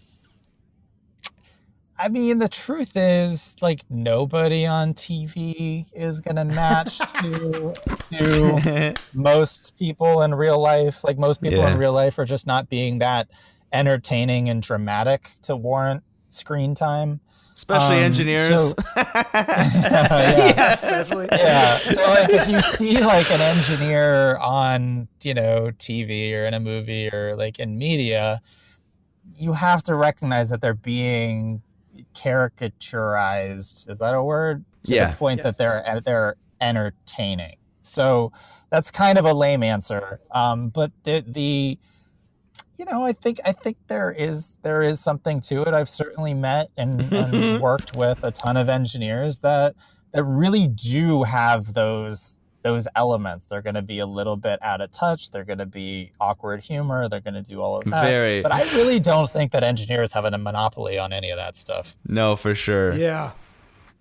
I 1.98 2.10
mean, 2.10 2.40
the 2.40 2.50
truth 2.50 2.96
is, 2.96 3.56
like, 3.62 3.82
nobody 3.90 4.66
on 4.66 4.94
TV 4.94 5.86
is 5.94 6.22
gonna 6.22 6.46
match 6.46 6.98
to 7.22 7.74
to 8.12 8.94
most 9.14 9.78
people 9.78 10.22
in 10.24 10.34
real 10.34 10.60
life. 10.60 11.04
Like, 11.04 11.18
most 11.18 11.42
people 11.42 11.60
yeah. 11.60 11.72
in 11.72 11.78
real 11.78 11.94
life 11.94 12.18
are 12.18 12.26
just 12.26 12.48
not 12.48 12.70
being 12.70 13.00
that 13.00 13.30
entertaining 13.72 14.50
and 14.50 14.62
dramatic 14.62 15.32
to 15.44 15.56
warrant 15.56 16.04
screen 16.30 16.76
time. 16.76 17.20
Especially 17.56 17.98
um, 17.98 18.04
engineers. 18.04 18.72
So, 18.72 18.76
yeah, 18.98 20.54
yeah, 20.56 20.74
especially. 20.74 21.28
Yeah. 21.32 21.78
So, 21.78 22.04
like, 22.04 22.30
if 22.32 22.48
you 22.50 22.60
see 22.62 23.00
like 23.00 23.30
an 23.30 23.42
engineer 23.42 24.38
on, 24.38 25.08
you 25.22 25.36
know, 25.36 25.70
TV 25.78 26.34
or 26.34 26.46
in 26.46 26.56
a 26.56 26.60
movie 26.60 27.10
or 27.14 27.36
like 27.36 27.60
in 27.60 27.78
media, 27.78 28.42
you 29.36 29.54
have 29.54 29.84
to 29.84 29.96
recognize 29.96 30.50
that 30.50 30.62
they're 30.62 30.74
being 30.74 31.62
caricaturized. 32.14 33.90
Is 33.90 34.00
that 34.00 34.14
a 34.14 34.24
word? 34.24 34.64
To 34.86 34.94
yeah. 34.94 35.12
the 35.12 35.18
point 35.18 35.42
yes. 35.44 35.56
that 35.56 35.58
they're 35.58 36.02
they're 36.02 36.36
entertaining. 36.60 37.56
So 37.82 38.32
that's 38.70 38.92
kind 38.92 39.18
of 39.18 39.26
a 39.26 39.34
lame 39.34 39.64
answer. 39.64 40.20
Um, 40.32 40.70
but 40.70 40.92
the 41.04 41.24
the 41.28 41.78
you 42.78 42.86
know, 42.86 43.04
I 43.04 43.14
think 43.14 43.40
I 43.46 43.52
think 43.52 43.78
there 43.88 44.12
is 44.12 44.54
there 44.64 44.82
is 44.82 45.00
something 45.00 45.42
to 45.42 45.62
it. 45.62 45.74
I've 45.74 45.90
certainly 45.90 46.34
met 46.34 46.70
and, 46.76 47.02
and 47.14 47.62
worked 47.62 47.96
with 47.96 48.24
a 48.24 48.32
ton 48.32 48.58
of 48.58 48.70
engineers 48.70 49.40
that 49.40 49.76
that 50.12 50.24
really 50.24 50.68
do 50.68 51.24
have 51.24 51.74
those 51.74 52.38
those 52.64 52.88
elements. 52.96 53.46
They're 53.46 53.62
going 53.62 53.76
to 53.76 53.82
be 53.82 54.00
a 54.00 54.06
little 54.06 54.36
bit 54.36 54.60
out 54.64 54.82
of 54.82 54.92
touch. 54.92 55.30
They're 55.32 55.44
going 55.44 55.60
to 55.60 55.66
be 55.66 56.12
awkward 56.20 56.62
humor. 56.62 57.08
They're 57.10 57.22
going 57.22 57.36
to 57.36 57.44
do 57.44 57.62
all 57.62 57.78
of 57.78 57.84
that. 57.86 58.06
Very. 58.06 58.42
But 58.42 58.52
I 58.52 58.64
really 58.76 59.00
don't 59.00 59.30
think 59.30 59.52
that 59.52 59.64
engineers 59.64 60.12
have 60.14 60.26
a 60.26 60.38
monopoly 60.38 60.98
on 60.98 61.14
any 61.14 61.30
of 61.30 61.38
that 61.38 61.56
stuff. 61.56 61.96
No, 62.08 62.36
for 62.36 62.56
sure. 62.56 62.94
Yeah. 62.94 63.34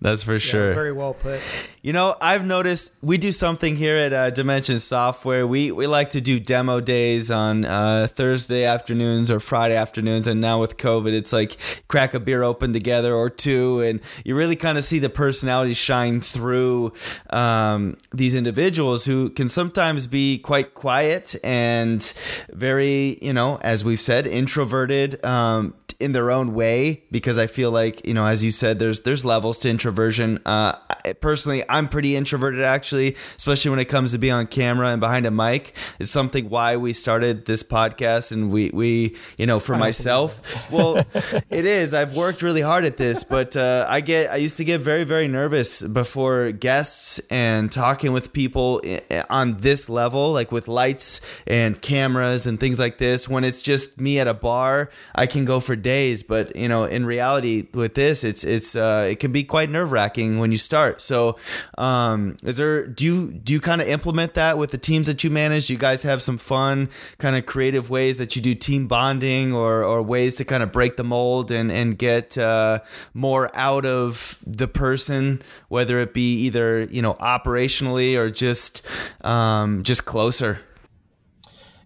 That's 0.02 0.24
for 0.24 0.32
yeah, 0.32 0.38
sure. 0.38 0.74
Very 0.74 0.90
well 0.90 1.14
put. 1.14 1.40
You 1.80 1.92
know, 1.92 2.16
I've 2.20 2.44
noticed 2.44 2.92
we 3.02 3.18
do 3.18 3.30
something 3.30 3.76
here 3.76 3.96
at 3.96 4.12
uh, 4.12 4.30
Dimension 4.30 4.80
Software. 4.80 5.46
We 5.46 5.70
we 5.70 5.86
like 5.86 6.10
to 6.10 6.20
do 6.20 6.40
demo 6.40 6.80
days 6.80 7.30
on 7.30 7.64
uh, 7.64 8.08
Thursday 8.10 8.64
afternoons 8.64 9.30
or 9.30 9.38
Friday 9.38 9.76
afternoons, 9.76 10.26
and 10.26 10.40
now 10.40 10.60
with 10.60 10.76
COVID, 10.76 11.12
it's 11.12 11.32
like 11.32 11.56
crack 11.86 12.14
a 12.14 12.20
beer 12.20 12.42
open 12.42 12.72
together 12.72 13.14
or 13.14 13.30
two, 13.30 13.80
and 13.80 14.00
you 14.24 14.34
really 14.34 14.56
kind 14.56 14.76
of 14.76 14.82
see 14.82 14.98
the 14.98 15.08
personality 15.08 15.74
shine 15.74 16.20
through 16.20 16.92
um, 17.30 17.96
these 18.12 18.34
individuals 18.34 19.04
who 19.04 19.30
can 19.30 19.48
sometimes 19.48 20.08
be 20.08 20.38
quite 20.38 20.74
quiet 20.74 21.36
and 21.44 22.12
very, 22.50 23.18
you 23.22 23.32
know, 23.32 23.58
as 23.62 23.84
we've 23.84 24.00
said, 24.00 24.26
introverted. 24.26 25.24
Um, 25.24 25.74
in 26.02 26.10
their 26.12 26.32
own 26.32 26.52
way 26.52 27.04
because 27.12 27.38
I 27.38 27.46
feel 27.46 27.70
like 27.70 28.04
you 28.04 28.12
know, 28.12 28.26
as 28.26 28.44
you 28.44 28.50
said, 28.50 28.80
there's 28.80 29.02
there's 29.02 29.24
levels 29.24 29.60
to 29.60 29.70
introversion. 29.70 30.40
Uh, 30.44 30.76
personally, 31.20 31.64
I'm 31.68 31.88
pretty 31.88 32.16
introverted 32.16 32.62
actually, 32.62 33.16
especially 33.36 33.70
when 33.70 33.78
it 33.78 33.84
comes 33.84 34.10
to 34.10 34.18
being 34.18 34.32
on 34.32 34.48
camera 34.48 34.88
and 34.88 35.00
behind 35.00 35.26
a 35.26 35.30
mic. 35.30 35.76
It's 36.00 36.10
something 36.10 36.50
why 36.50 36.76
we 36.76 36.92
started 36.92 37.46
this 37.46 37.62
podcast, 37.62 38.32
and 38.32 38.50
we 38.50 38.70
we 38.70 39.16
you 39.36 39.46
know 39.46 39.60
for 39.60 39.76
myself, 39.76 40.70
well, 40.72 40.96
it 41.50 41.64
is. 41.64 41.94
I've 41.94 42.16
worked 42.16 42.42
really 42.42 42.62
hard 42.62 42.84
at 42.84 42.96
this, 42.96 43.22
but 43.22 43.56
uh, 43.56 43.86
I 43.88 44.00
get 44.00 44.32
I 44.32 44.36
used 44.36 44.56
to 44.56 44.64
get 44.64 44.80
very 44.80 45.04
very 45.04 45.28
nervous 45.28 45.82
before 45.82 46.50
guests 46.50 47.20
and 47.30 47.70
talking 47.70 48.12
with 48.12 48.32
people 48.32 48.82
on 49.30 49.58
this 49.58 49.88
level, 49.88 50.32
like 50.32 50.50
with 50.50 50.66
lights 50.66 51.20
and 51.46 51.80
cameras 51.80 52.46
and 52.48 52.58
things 52.58 52.80
like 52.80 52.98
this. 52.98 53.28
When 53.28 53.44
it's 53.44 53.62
just 53.62 54.00
me 54.00 54.18
at 54.18 54.26
a 54.26 54.34
bar, 54.34 54.90
I 55.14 55.26
can 55.26 55.44
go 55.44 55.60
for 55.60 55.76
days 55.76 55.91
days. 55.92 56.22
But 56.22 56.56
you 56.56 56.68
know, 56.68 56.84
in 56.84 57.04
reality, 57.04 57.66
with 57.74 57.94
this, 57.94 58.24
it's 58.24 58.44
it's 58.44 58.74
uh, 58.74 59.06
it 59.10 59.18
can 59.20 59.32
be 59.32 59.44
quite 59.44 59.70
nerve 59.70 59.92
wracking 59.92 60.38
when 60.38 60.50
you 60.50 60.58
start. 60.58 61.02
So, 61.02 61.36
um, 61.78 62.36
is 62.42 62.56
there 62.56 62.86
do 62.86 63.04
you 63.04 63.32
do 63.32 63.52
you 63.52 63.60
kind 63.60 63.80
of 63.80 63.88
implement 63.88 64.34
that 64.34 64.58
with 64.58 64.70
the 64.70 64.78
teams 64.78 65.06
that 65.06 65.22
you 65.24 65.30
manage? 65.30 65.66
Do 65.66 65.74
you 65.74 65.78
guys 65.78 66.02
have 66.02 66.22
some 66.22 66.38
fun, 66.38 66.88
kind 67.18 67.36
of 67.36 67.46
creative 67.46 67.90
ways 67.90 68.18
that 68.18 68.34
you 68.34 68.42
do 68.42 68.54
team 68.54 68.86
bonding, 68.86 69.52
or 69.52 69.84
or 69.84 70.02
ways 70.02 70.34
to 70.36 70.44
kind 70.44 70.62
of 70.62 70.72
break 70.72 70.96
the 70.96 71.04
mold 71.04 71.50
and 71.50 71.70
and 71.70 71.98
get 71.98 72.38
uh, 72.38 72.80
more 73.14 73.50
out 73.54 73.84
of 73.84 74.38
the 74.46 74.68
person, 74.68 75.42
whether 75.68 76.00
it 76.00 76.14
be 76.14 76.46
either 76.46 76.84
you 76.84 77.02
know 77.02 77.14
operationally 77.14 78.16
or 78.16 78.30
just 78.30 78.86
um, 79.22 79.82
just 79.82 80.04
closer. 80.04 80.60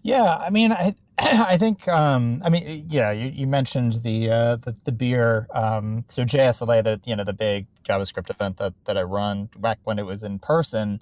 Yeah, 0.03 0.37
I 0.37 0.49
mean, 0.51 0.71
I 0.71 0.95
I 1.19 1.57
think 1.57 1.87
um, 1.87 2.41
I 2.45 2.49
mean, 2.49 2.85
yeah, 2.89 3.11
you, 3.11 3.29
you 3.29 3.47
mentioned 3.47 4.03
the, 4.03 4.29
uh, 4.29 4.55
the 4.57 4.77
the 4.85 4.91
beer. 4.91 5.47
Um, 5.51 6.05
so 6.09 6.23
JSLA, 6.23 6.83
the 6.83 7.01
you 7.05 7.15
know 7.15 7.23
the 7.23 7.33
big 7.33 7.67
JavaScript 7.83 8.29
event 8.29 8.57
that 8.57 8.73
that 8.85 8.97
I 8.97 9.03
run 9.03 9.49
back 9.57 9.79
when 9.83 9.97
it 9.99 10.05
was 10.05 10.23
in 10.23 10.39
person. 10.39 11.01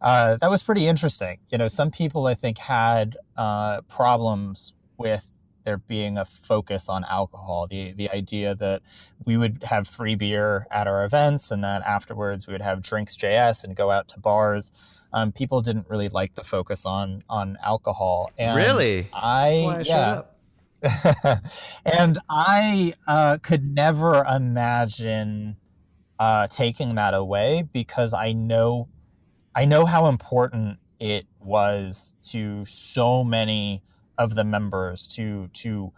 Uh, 0.00 0.36
that 0.36 0.50
was 0.50 0.62
pretty 0.62 0.86
interesting. 0.86 1.38
You 1.50 1.58
know, 1.58 1.68
some 1.68 1.90
people 1.90 2.26
I 2.26 2.34
think 2.34 2.58
had 2.58 3.16
uh, 3.36 3.80
problems 3.82 4.74
with 4.98 5.46
there 5.64 5.78
being 5.78 6.16
a 6.16 6.24
focus 6.24 6.88
on 6.88 7.04
alcohol. 7.04 7.66
The 7.66 7.92
the 7.92 8.08
idea 8.10 8.54
that 8.54 8.82
we 9.24 9.36
would 9.36 9.64
have 9.64 9.88
free 9.88 10.14
beer 10.14 10.66
at 10.70 10.86
our 10.86 11.04
events 11.04 11.50
and 11.50 11.64
that 11.64 11.82
afterwards 11.82 12.46
we 12.46 12.52
would 12.52 12.62
have 12.62 12.82
drinks 12.82 13.16
JS 13.16 13.64
and 13.64 13.74
go 13.76 13.90
out 13.90 14.08
to 14.08 14.20
bars. 14.20 14.72
Um, 15.16 15.32
people 15.32 15.62
didn't 15.62 15.88
really 15.88 16.10
like 16.10 16.34
the 16.34 16.44
focus 16.44 16.84
on 16.84 17.24
on 17.26 17.56
alcohol. 17.64 18.30
And 18.36 18.54
really, 18.54 19.08
I, 19.14 19.64
I 19.64 19.80
yeah. 19.80 20.22
and 21.86 22.18
I 22.28 22.92
uh, 23.08 23.38
could 23.38 23.64
never 23.64 24.22
imagine 24.24 25.56
uh, 26.18 26.48
taking 26.48 26.96
that 26.96 27.14
away 27.14 27.64
because 27.72 28.12
I 28.12 28.32
know 28.34 28.88
I 29.54 29.64
know 29.64 29.86
how 29.86 30.08
important 30.08 30.80
it 31.00 31.24
was 31.40 32.14
to 32.28 32.66
so 32.66 33.24
many 33.24 33.82
of 34.18 34.34
the 34.34 34.44
members 34.44 35.08
to 35.14 35.48
to 35.54 35.94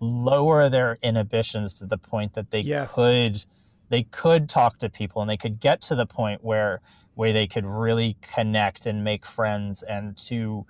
lower 0.00 0.68
their 0.68 0.98
inhibitions 1.02 1.78
to 1.78 1.86
the 1.86 1.96
point 1.96 2.34
that 2.34 2.50
they 2.50 2.60
yes. 2.60 2.94
could 2.94 3.42
they 3.88 4.02
could 4.02 4.50
talk 4.50 4.76
to 4.78 4.90
people 4.90 5.22
and 5.22 5.30
they 5.30 5.38
could 5.38 5.60
get 5.60 5.80
to 5.80 5.94
the 5.94 6.04
point 6.04 6.44
where 6.44 6.82
where 7.14 7.32
they 7.32 7.46
could 7.46 7.66
really 7.66 8.16
connect 8.22 8.86
and 8.86 9.04
make 9.04 9.26
friends 9.26 9.82
and 9.82 10.16
to 10.16 10.66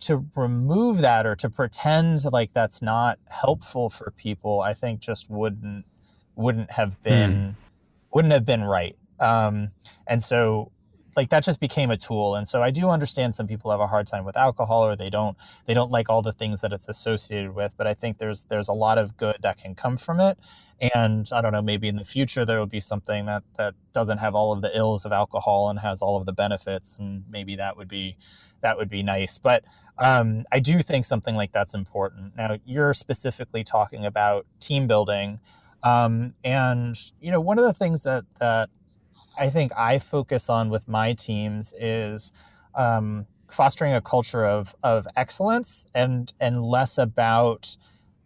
to 0.00 0.26
remove 0.34 0.98
that 0.98 1.24
or 1.24 1.34
to 1.34 1.48
pretend 1.48 2.24
like 2.24 2.52
that's 2.52 2.82
not 2.82 3.18
helpful 3.30 3.88
for 3.88 4.10
people 4.10 4.60
i 4.60 4.74
think 4.74 5.00
just 5.00 5.30
wouldn't 5.30 5.84
wouldn't 6.36 6.70
have 6.70 7.02
been 7.02 7.32
hmm. 7.32 7.50
wouldn't 8.12 8.32
have 8.32 8.44
been 8.44 8.64
right 8.64 8.96
um, 9.20 9.70
and 10.06 10.22
so 10.22 10.70
like 11.16 11.30
that 11.30 11.44
just 11.44 11.60
became 11.60 11.90
a 11.90 11.96
tool. 11.96 12.34
And 12.34 12.46
so 12.46 12.62
i 12.62 12.70
do 12.70 12.90
understand 12.90 13.34
some 13.34 13.46
people 13.46 13.70
have 13.70 13.80
a 13.80 13.86
hard 13.86 14.06
time 14.06 14.24
with 14.24 14.36
alcohol 14.36 14.86
or 14.86 14.96
they 14.96 15.10
don't 15.10 15.36
they 15.66 15.74
don't 15.74 15.90
like 15.90 16.08
all 16.08 16.22
the 16.22 16.32
things 16.32 16.60
that 16.60 16.72
it's 16.72 16.88
associated 16.88 17.54
with 17.54 17.74
but 17.76 17.86
i 17.86 17.94
think 17.94 18.18
there's 18.18 18.44
there's 18.44 18.68
a 18.68 18.72
lot 18.72 18.98
of 18.98 19.16
good 19.16 19.36
that 19.42 19.56
can 19.56 19.74
come 19.74 19.96
from 19.96 20.20
it. 20.20 20.38
And 20.94 21.28
i 21.32 21.40
don't 21.40 21.52
know 21.52 21.62
maybe 21.62 21.88
in 21.88 21.96
the 21.96 22.04
future 22.04 22.44
there 22.44 22.58
will 22.58 22.66
be 22.66 22.80
something 22.80 23.26
that 23.26 23.42
that 23.56 23.74
doesn't 23.92 24.18
have 24.18 24.34
all 24.34 24.52
of 24.52 24.62
the 24.62 24.76
ills 24.76 25.04
of 25.04 25.12
alcohol 25.12 25.70
and 25.70 25.78
has 25.80 26.02
all 26.02 26.16
of 26.16 26.26
the 26.26 26.32
benefits 26.32 26.98
and 26.98 27.24
maybe 27.30 27.56
that 27.56 27.76
would 27.76 27.88
be 27.88 28.16
that 28.62 28.78
would 28.78 28.88
be 28.88 29.02
nice. 29.02 29.36
But 29.38 29.64
um, 29.98 30.44
i 30.50 30.58
do 30.58 30.82
think 30.82 31.04
something 31.04 31.36
like 31.36 31.52
that's 31.52 31.74
important. 31.74 32.36
Now 32.36 32.58
you're 32.64 32.94
specifically 32.94 33.62
talking 33.64 34.04
about 34.04 34.46
team 34.60 34.86
building 34.86 35.40
um, 35.84 36.34
and 36.42 36.98
you 37.20 37.30
know 37.30 37.40
one 37.40 37.58
of 37.58 37.64
the 37.64 37.74
things 37.74 38.02
that 38.02 38.24
that 38.38 38.70
I 39.38 39.50
think 39.50 39.72
I 39.76 39.98
focus 39.98 40.48
on 40.48 40.70
with 40.70 40.88
my 40.88 41.12
teams 41.12 41.74
is 41.78 42.32
um, 42.74 43.26
fostering 43.50 43.94
a 43.94 44.00
culture 44.00 44.44
of 44.44 44.74
of 44.82 45.06
excellence 45.16 45.86
and 45.94 46.32
and 46.40 46.62
less 46.62 46.98
about 46.98 47.76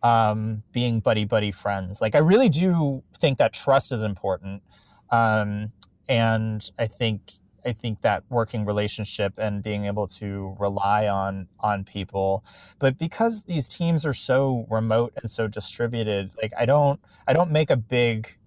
um, 0.02 0.62
being 0.72 1.00
buddy 1.00 1.24
buddy 1.24 1.50
friends. 1.50 2.00
Like 2.00 2.14
I 2.14 2.18
really 2.18 2.48
do 2.48 3.02
think 3.18 3.38
that 3.38 3.52
trust 3.52 3.92
is 3.92 4.02
important, 4.02 4.62
um, 5.10 5.72
and 6.08 6.68
I 6.78 6.86
think 6.86 7.32
I 7.64 7.72
think 7.72 8.00
that 8.02 8.24
working 8.30 8.64
relationship 8.64 9.34
and 9.36 9.62
being 9.62 9.84
able 9.86 10.06
to 10.08 10.56
rely 10.58 11.08
on 11.08 11.48
on 11.60 11.84
people. 11.84 12.44
But 12.78 12.96
because 12.98 13.42
these 13.44 13.68
teams 13.68 14.06
are 14.06 14.14
so 14.14 14.66
remote 14.70 15.12
and 15.16 15.30
so 15.30 15.46
distributed, 15.48 16.30
like 16.40 16.52
I 16.58 16.64
don't 16.64 17.00
I 17.26 17.32
don't 17.32 17.50
make 17.50 17.70
a 17.70 17.76
big 17.76 18.38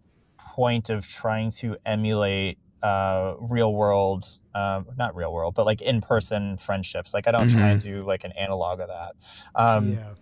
point 0.52 0.89
of 0.89 1.08
trying 1.08 1.52
to 1.52 1.78
emulate 1.86 2.58
uh, 2.84 3.36
real 3.39 3.74
world, 3.74 4.26
um, 4.54 4.86
not 4.97 5.16
real 5.16 5.32
world, 5.32 5.56
but 5.56 5.66
like 5.66 5.82
in 5.82 6.02
person 6.02 6.58
friendships. 6.58 7.14
Like 7.14 7.28
I 7.28 7.32
don't 7.32 7.47
mm-hmm. 7.47 7.58
try 7.58 7.70
and 7.70 7.82
do 7.82 8.04
like 8.04 8.24
an 8.24 8.34
analog 8.34 8.80
of 8.80 8.89
that. 8.89 9.14
Um, 9.56 9.93
yeah. 9.93 10.14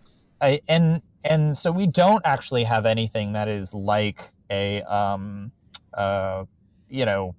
I, 0.42 0.62
and 0.70 1.02
and 1.24 1.58
so 1.58 1.72
we 1.72 1.88
don't 1.88 2.26
actually 2.26 2.64
have 2.64 2.86
anything 2.86 3.34
that 3.34 3.48
is 3.48 3.74
like 3.74 4.22
a 4.50 4.82
um, 4.84 5.52
uh, 5.94 6.46
you 6.90 7.06
know 7.06 7.36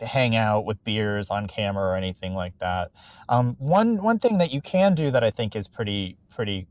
hang 0.00 0.36
out 0.36 0.66
with 0.66 0.82
beers 0.84 1.30
on 1.30 1.46
camera 1.46 1.84
or 1.84 1.96
anything 1.96 2.34
like 2.34 2.58
that. 2.58 2.90
Um, 3.28 3.56
one 3.58 4.02
one 4.02 4.18
thing 4.18 4.38
that 4.38 4.52
you 4.52 4.60
can 4.60 4.94
do 4.94 5.10
that 5.10 5.24
I 5.24 5.30
think 5.30 5.56
is 5.56 5.68
pretty 5.68 6.18
pretty 6.28 6.66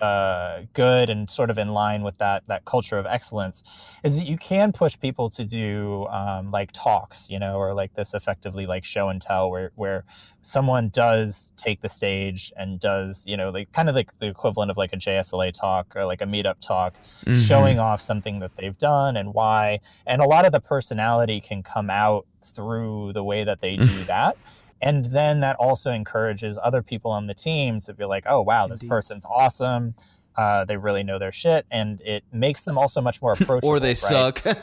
uh, 0.00 0.62
good 0.72 1.10
and 1.10 1.28
sort 1.30 1.50
of 1.50 1.58
in 1.58 1.68
line 1.68 2.02
with 2.02 2.16
that 2.18 2.42
that 2.46 2.64
culture 2.64 2.98
of 2.98 3.06
excellence 3.06 3.62
is 4.02 4.18
that 4.18 4.24
you 4.24 4.36
can 4.36 4.72
push 4.72 4.98
people 4.98 5.28
to 5.28 5.44
do 5.44 6.06
um, 6.10 6.50
like 6.50 6.70
talks 6.72 7.28
you 7.28 7.38
know 7.38 7.56
or 7.56 7.74
like 7.74 7.94
this 7.94 8.14
effectively 8.14 8.66
like 8.66 8.84
show 8.84 9.08
and 9.08 9.20
tell 9.20 9.50
where 9.50 9.72
where 9.76 10.04
someone 10.42 10.88
does 10.88 11.52
take 11.56 11.82
the 11.82 11.88
stage 11.88 12.52
and 12.56 12.80
does 12.80 13.26
you 13.26 13.36
know 13.36 13.50
like 13.50 13.70
kind 13.72 13.88
of 13.88 13.94
like 13.94 14.18
the 14.18 14.26
equivalent 14.26 14.70
of 14.70 14.76
like 14.76 14.92
a 14.92 14.96
JSLA 14.96 15.52
talk 15.52 15.94
or 15.94 16.04
like 16.04 16.22
a 16.22 16.26
meetup 16.26 16.60
talk 16.60 16.94
mm-hmm. 17.24 17.38
showing 17.38 17.78
off 17.78 18.00
something 18.00 18.40
that 18.40 18.56
they've 18.56 18.78
done 18.78 19.16
and 19.16 19.34
why 19.34 19.80
and 20.06 20.22
a 20.22 20.26
lot 20.26 20.46
of 20.46 20.52
the 20.52 20.60
personality 20.60 21.40
can 21.40 21.62
come 21.62 21.90
out 21.90 22.26
through 22.42 23.12
the 23.12 23.22
way 23.22 23.44
that 23.44 23.60
they 23.60 23.76
do 23.76 24.04
that 24.04 24.36
and 24.82 25.06
then 25.06 25.40
that 25.40 25.56
also 25.56 25.90
encourages 25.90 26.58
other 26.62 26.82
people 26.82 27.10
on 27.10 27.26
the 27.26 27.34
team 27.34 27.80
to 27.80 27.94
be 27.94 28.04
like 28.04 28.24
oh 28.28 28.40
wow 28.40 28.66
this 28.66 28.82
person's 28.82 29.24
awesome. 29.24 29.94
Uh, 30.36 30.64
they 30.64 30.76
really 30.76 31.02
know 31.02 31.18
their 31.18 31.32
shit 31.32 31.66
and 31.70 32.00
it 32.02 32.22
makes 32.32 32.62
them 32.62 32.78
also 32.78 33.00
much 33.00 33.20
more 33.20 33.32
approachable 33.40 33.68
or 33.68 33.80
they 33.80 33.94
suck. 33.94 34.42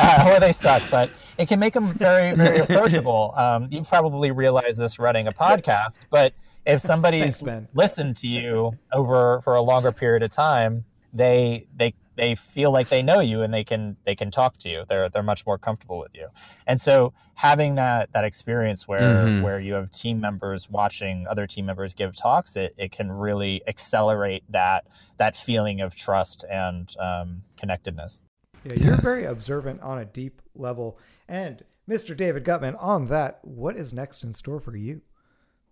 Uh, 0.00 0.32
or 0.32 0.38
they 0.38 0.52
suck 0.52 0.80
but 0.92 1.10
it 1.38 1.48
can 1.48 1.58
make 1.58 1.72
them 1.72 1.88
very 1.88 2.32
very 2.32 2.58
approachable. 2.58 3.32
Um, 3.36 3.66
you 3.70 3.82
probably 3.82 4.30
realize 4.30 4.76
this 4.76 4.98
running 4.98 5.26
a 5.26 5.32
podcast 5.32 6.00
but 6.10 6.34
if 6.66 6.80
somebody's 6.80 7.40
Thanks, 7.40 7.68
listened 7.74 8.14
to 8.16 8.28
you 8.28 8.72
over 8.92 9.40
for 9.42 9.56
a 9.56 9.62
longer 9.62 9.90
period 9.90 10.22
of 10.22 10.30
time 10.30 10.84
they 11.12 11.66
they 11.76 11.94
they 12.18 12.34
feel 12.34 12.72
like 12.72 12.88
they 12.88 13.02
know 13.02 13.20
you 13.20 13.42
and 13.42 13.54
they 13.54 13.62
can 13.62 13.96
they 14.04 14.14
can 14.14 14.30
talk 14.30 14.58
to 14.58 14.68
you. 14.68 14.84
They're 14.88 15.08
they're 15.08 15.22
much 15.22 15.46
more 15.46 15.56
comfortable 15.56 15.98
with 15.98 16.14
you. 16.14 16.26
And 16.66 16.80
so 16.80 17.14
having 17.34 17.76
that 17.76 18.12
that 18.12 18.24
experience 18.24 18.88
where 18.88 19.24
mm-hmm. 19.24 19.42
where 19.42 19.60
you 19.60 19.74
have 19.74 19.92
team 19.92 20.20
members 20.20 20.68
watching 20.68 21.26
other 21.30 21.46
team 21.46 21.64
members 21.64 21.94
give 21.94 22.16
talks, 22.16 22.56
it, 22.56 22.74
it 22.76 22.90
can 22.90 23.10
really 23.12 23.62
accelerate 23.68 24.42
that 24.50 24.86
that 25.16 25.36
feeling 25.36 25.80
of 25.80 25.94
trust 25.94 26.44
and 26.50 26.94
um, 26.98 27.42
connectedness. 27.56 28.20
Yeah, 28.64 28.74
you're 28.74 28.96
very 28.96 29.24
observant 29.24 29.80
on 29.80 29.98
a 29.98 30.04
deep 30.04 30.42
level. 30.56 30.98
And 31.28 31.62
Mr. 31.88 32.16
David 32.16 32.44
Guttman, 32.44 32.76
on 32.82 33.06
that, 33.06 33.38
what 33.42 33.76
is 33.76 33.92
next 33.92 34.24
in 34.24 34.32
store 34.32 34.58
for 34.58 34.76
you? 34.76 35.02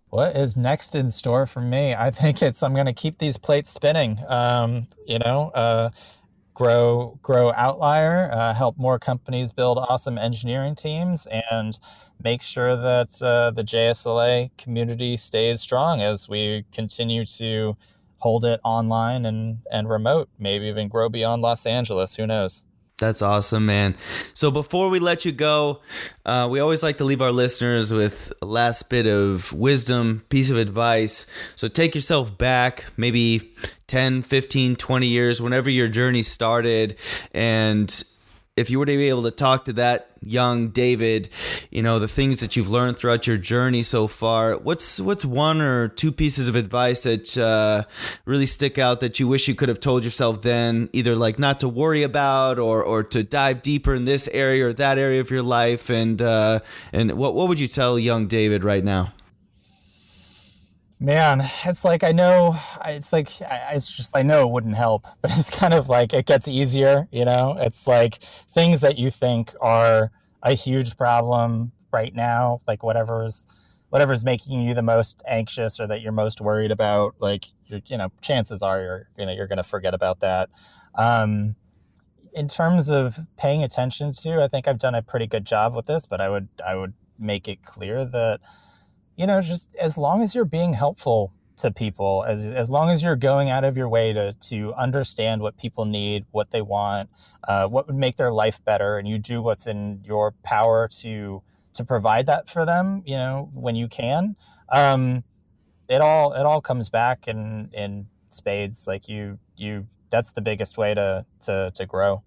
What 0.09 0.37
is 0.37 0.55
next 0.55 0.95
in 0.95 1.11
store 1.11 1.45
for 1.45 1.59
me? 1.59 1.93
I 1.93 2.11
think 2.11 2.41
it's 2.41 2.63
I'm 2.63 2.73
going 2.73 2.85
to 2.85 2.93
keep 2.93 3.17
these 3.17 3.37
plates 3.37 3.71
spinning. 3.71 4.19
Um, 4.27 4.87
you 5.05 5.19
know, 5.19 5.51
uh, 5.53 5.89
grow 6.57 7.19
grow 7.21 7.53
outlier 7.53 8.31
uh, 8.33 8.51
help 8.51 8.75
more 8.79 8.97
companies 8.97 9.51
build 9.51 9.77
awesome 9.77 10.17
engineering 10.17 10.73
teams 10.73 11.27
and 11.51 11.77
make 12.23 12.41
sure 12.41 12.75
that 12.75 13.21
uh, 13.21 13.51
the 13.51 13.63
jsla 13.63 14.49
community 14.57 15.15
stays 15.15 15.61
strong 15.61 16.01
as 16.01 16.27
we 16.27 16.65
continue 16.71 17.23
to 17.23 17.77
hold 18.17 18.43
it 18.43 18.59
online 18.63 19.23
and 19.27 19.59
and 19.71 19.87
remote 19.87 20.29
maybe 20.39 20.65
even 20.65 20.87
grow 20.87 21.09
beyond 21.09 21.43
los 21.43 21.67
angeles. 21.67 22.15
Who 22.15 22.25
knows 22.25 22.65
that's 22.97 23.21
awesome, 23.21 23.65
man. 23.67 23.95
So 24.33 24.49
before 24.49 24.89
we 24.89 24.99
let 24.99 25.23
you 25.23 25.31
go, 25.31 25.81
uh, 26.25 26.47
we 26.49 26.59
always 26.59 26.81
like 26.81 26.97
to 26.97 27.03
leave 27.03 27.21
our 27.21 27.31
listeners 27.31 27.93
with 27.93 28.33
a 28.41 28.45
last 28.45 28.89
bit 28.89 29.05
of 29.05 29.53
wisdom, 29.53 30.23
piece 30.29 30.49
of 30.49 30.57
advice. 30.57 31.27
So 31.55 31.67
take 31.67 31.93
yourself 31.93 32.35
back, 32.37 32.85
maybe 32.97 33.53
10, 33.85 34.23
15, 34.23 34.75
20 34.75 35.07
years, 35.07 35.39
whenever 35.39 35.69
your 35.69 35.87
journey 35.87 36.23
started, 36.23 36.97
and 37.33 38.03
if 38.57 38.71
you 38.71 38.79
were 38.79 38.85
to 38.85 38.97
be 38.97 39.07
able 39.09 39.23
to 39.23 39.31
talk 39.31 39.65
to 39.65 39.73
that 39.73 40.09
young 40.19 40.69
David, 40.69 41.29
you 41.69 41.83
know, 41.83 41.99
the 41.99 42.07
things 42.07 42.39
that 42.39 42.55
you've 42.55 42.69
learned 42.69 42.97
throughout 42.97 43.27
your 43.27 43.37
journey 43.37 43.83
so 43.83 44.07
far, 44.07 44.57
what's 44.57 44.99
what's 44.99 45.23
one 45.23 45.61
or 45.61 45.87
two 45.87 46.11
pieces 46.11 46.47
of 46.47 46.55
advice 46.55 47.03
that 47.03 47.37
uh, 47.37 47.83
really 48.25 48.47
stick 48.47 48.77
out 48.77 48.99
that 48.99 49.19
you 49.19 49.27
wish 49.27 49.47
you 49.47 49.55
could 49.55 49.69
have 49.69 49.79
told 49.79 50.03
yourself 50.03 50.41
then, 50.41 50.89
either 50.91 51.15
like 51.15 51.37
not 51.37 51.59
to 51.59 51.69
worry 51.69 52.03
about 52.03 52.57
or 52.57 52.83
or 52.83 53.03
to 53.03 53.23
dive 53.23 53.61
deeper 53.61 53.93
in 53.93 54.05
this 54.05 54.27
area 54.29 54.67
or 54.67 54.73
that 54.73 54.97
area 54.97 55.21
of 55.21 55.29
your 55.29 55.43
life, 55.43 55.89
and 55.89 56.21
uh, 56.21 56.59
and 56.91 57.13
what 57.13 57.35
what 57.35 57.47
would 57.47 57.59
you 57.59 57.67
tell 57.67 57.99
young 57.99 58.27
David 58.27 58.63
right 58.63 58.83
now? 58.83 59.13
Man, 60.99 61.47
it's 61.63 61.85
like 61.85 62.03
I 62.03 62.11
know, 62.11 62.57
it's 62.85 63.13
like 63.13 63.29
it's 63.39 63.91
just 63.91 64.17
I 64.17 64.23
know 64.23 64.47
it 64.47 64.51
wouldn't 64.51 64.75
help, 64.75 65.05
but 65.21 65.31
it's 65.37 65.49
kind 65.49 65.73
of 65.73 65.89
like 65.89 66.13
it 66.13 66.25
gets 66.25 66.47
easier, 66.47 67.07
you 67.11 67.23
know. 67.25 67.55
It's 67.59 67.85
like 67.85 68.15
things 68.51 68.81
that 68.81 68.97
you 68.97 69.11
think 69.11 69.53
are 69.61 70.11
a 70.41 70.53
huge 70.53 70.97
problem 70.97 71.71
right 71.91 72.15
now, 72.15 72.61
like 72.67 72.83
whatever's 72.83 73.45
whatever's 73.89 74.25
making 74.25 74.61
you 74.61 74.73
the 74.73 74.81
most 74.81 75.21
anxious 75.27 75.79
or 75.79 75.87
that 75.87 76.01
you're 76.01 76.11
most 76.11 76.41
worried 76.41 76.71
about, 76.71 77.15
like 77.19 77.45
you're, 77.67 77.81
you 77.85 77.97
know, 77.97 78.11
chances 78.21 78.63
are 78.63 78.81
you're 78.81 79.09
gonna 79.17 79.33
you're 79.33 79.47
gonna 79.47 79.63
forget 79.63 79.93
about 79.93 80.19
that. 80.21 80.49
Um, 80.97 81.55
in 82.33 82.47
terms 82.47 82.89
of 82.89 83.19
paying 83.37 83.63
attention 83.63 84.11
to, 84.23 84.43
I 84.43 84.47
think 84.47 84.67
I've 84.67 84.79
done 84.79 84.95
a 84.95 85.03
pretty 85.03 85.27
good 85.27 85.45
job 85.45 85.75
with 85.75 85.85
this, 85.85 86.07
but 86.07 86.19
I 86.21 86.29
would 86.29 86.47
I 86.65 86.75
would 86.75 86.93
make 87.19 87.47
it 87.47 87.61
clear 87.61 88.03
that 88.03 88.39
you 89.17 89.27
know 89.27 89.41
just 89.41 89.67
as 89.79 89.97
long 89.97 90.21
as 90.21 90.33
you're 90.33 90.45
being 90.45 90.73
helpful 90.73 91.33
to 91.57 91.71
people 91.71 92.23
as 92.27 92.45
as 92.45 92.69
long 92.69 92.89
as 92.89 93.03
you're 93.03 93.15
going 93.15 93.49
out 93.49 93.63
of 93.63 93.75
your 93.75 93.89
way 93.89 94.13
to 94.13 94.33
to 94.33 94.73
understand 94.75 95.41
what 95.41 95.57
people 95.57 95.85
need 95.85 96.25
what 96.31 96.51
they 96.51 96.61
want 96.61 97.09
uh, 97.47 97.67
what 97.67 97.87
would 97.87 97.95
make 97.95 98.15
their 98.15 98.31
life 98.31 98.63
better 98.63 98.97
and 98.97 99.07
you 99.07 99.17
do 99.17 99.41
what's 99.41 99.67
in 99.67 99.99
your 100.05 100.33
power 100.43 100.87
to 100.87 101.41
to 101.73 101.83
provide 101.83 102.27
that 102.27 102.47
for 102.47 102.65
them 102.65 103.03
you 103.05 103.15
know 103.15 103.49
when 103.53 103.75
you 103.75 103.87
can 103.87 104.35
um, 104.69 105.23
it 105.89 106.01
all 106.01 106.33
it 106.33 106.45
all 106.45 106.61
comes 106.61 106.89
back 106.89 107.27
in 107.27 107.69
in 107.73 108.07
spades. 108.29 108.87
Like 108.87 109.07
you 109.07 109.39
you 109.55 109.87
that's 110.09 110.31
the 110.31 110.41
biggest 110.41 110.77
way 110.77 110.93
to 110.93 111.25
to 111.45 111.71
to 111.75 111.85
grow 111.85 112.23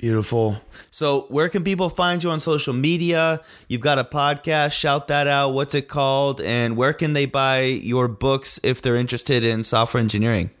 Beautiful. 0.00 0.56
So, 0.90 1.26
where 1.28 1.50
can 1.50 1.62
people 1.62 1.90
find 1.90 2.24
you 2.24 2.30
on 2.30 2.40
social 2.40 2.72
media? 2.72 3.42
You've 3.68 3.82
got 3.82 3.98
a 3.98 4.04
podcast, 4.04 4.72
shout 4.72 5.08
that 5.08 5.26
out. 5.26 5.50
What's 5.50 5.74
it 5.74 5.88
called? 5.88 6.40
And 6.40 6.74
where 6.74 6.94
can 6.94 7.12
they 7.12 7.26
buy 7.26 7.64
your 7.64 8.08
books 8.08 8.58
if 8.62 8.80
they're 8.80 8.96
interested 8.96 9.44
in 9.44 9.62
software 9.62 10.00
engineering? 10.00 10.52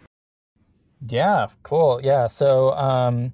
Yeah, 1.06 1.46
cool. 1.62 2.02
Yeah. 2.04 2.26
So, 2.26 2.72
um, 2.72 3.32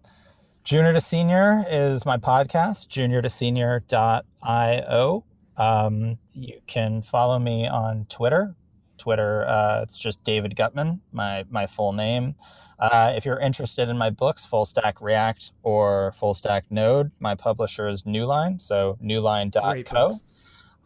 Junior 0.62 0.92
to 0.92 1.00
Senior 1.00 1.64
is 1.68 2.06
my 2.06 2.18
podcast, 2.18 2.86
junior 2.86 3.20
to 3.20 3.28
senior.io. 3.28 5.24
Um, 5.56 6.18
you 6.34 6.60
can 6.68 7.02
follow 7.02 7.40
me 7.40 7.66
on 7.66 8.06
Twitter. 8.08 8.54
Twitter, 8.98 9.44
uh, 9.46 9.80
it's 9.82 9.98
just 9.98 10.22
David 10.24 10.56
Guttman, 10.56 11.00
my, 11.12 11.44
my 11.50 11.66
full 11.66 11.92
name. 11.92 12.34
Uh, 12.78 13.14
if 13.16 13.24
you're 13.24 13.38
interested 13.38 13.88
in 13.88 13.96
my 13.96 14.10
books, 14.10 14.44
Full 14.44 14.66
Stack 14.66 15.00
React 15.00 15.52
or 15.62 16.12
Full 16.12 16.34
Stack 16.34 16.64
Node, 16.70 17.10
my 17.20 17.34
publisher 17.34 17.88
is 17.88 18.02
Newline, 18.02 18.60
so 18.60 18.98
newline.co. 19.02 20.12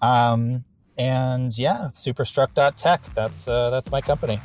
Um, 0.00 0.64
and 0.96 1.56
yeah, 1.56 1.88
superstruct.tech. 1.92 3.02
That's 3.14 3.48
uh, 3.48 3.70
that's 3.70 3.90
my 3.90 4.00
company. 4.00 4.40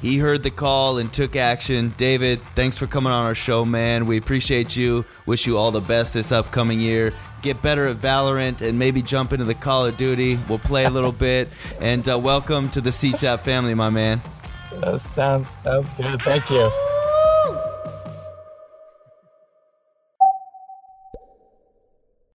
He 0.00 0.18
heard 0.18 0.44
the 0.44 0.50
call 0.52 0.98
and 0.98 1.12
took 1.12 1.34
action. 1.34 1.92
David, 1.96 2.40
thanks 2.54 2.78
for 2.78 2.86
coming 2.86 3.12
on 3.12 3.24
our 3.24 3.34
show, 3.34 3.64
man. 3.64 4.06
We 4.06 4.16
appreciate 4.16 4.76
you. 4.76 5.04
Wish 5.26 5.44
you 5.44 5.58
all 5.58 5.72
the 5.72 5.80
best 5.80 6.12
this 6.12 6.30
upcoming 6.30 6.78
year. 6.80 7.12
Get 7.42 7.62
better 7.62 7.86
at 7.86 7.96
Valorant 7.96 8.60
and 8.60 8.78
maybe 8.78 9.02
jump 9.02 9.32
into 9.32 9.44
the 9.44 9.54
Call 9.54 9.86
of 9.86 9.96
Duty. 9.96 10.38
We'll 10.48 10.58
play 10.58 10.84
a 10.84 10.90
little 10.90 11.12
bit. 11.12 11.48
And 11.80 12.08
uh, 12.08 12.18
welcome 12.18 12.68
to 12.70 12.80
the 12.80 12.90
CTAP 12.90 13.40
family, 13.40 13.74
my 13.74 13.90
man. 13.90 14.20
That 14.80 15.00
sounds 15.00 15.48
sounds 15.48 15.92
good. 15.94 16.20
Thank 16.22 16.50
you. 16.50 16.70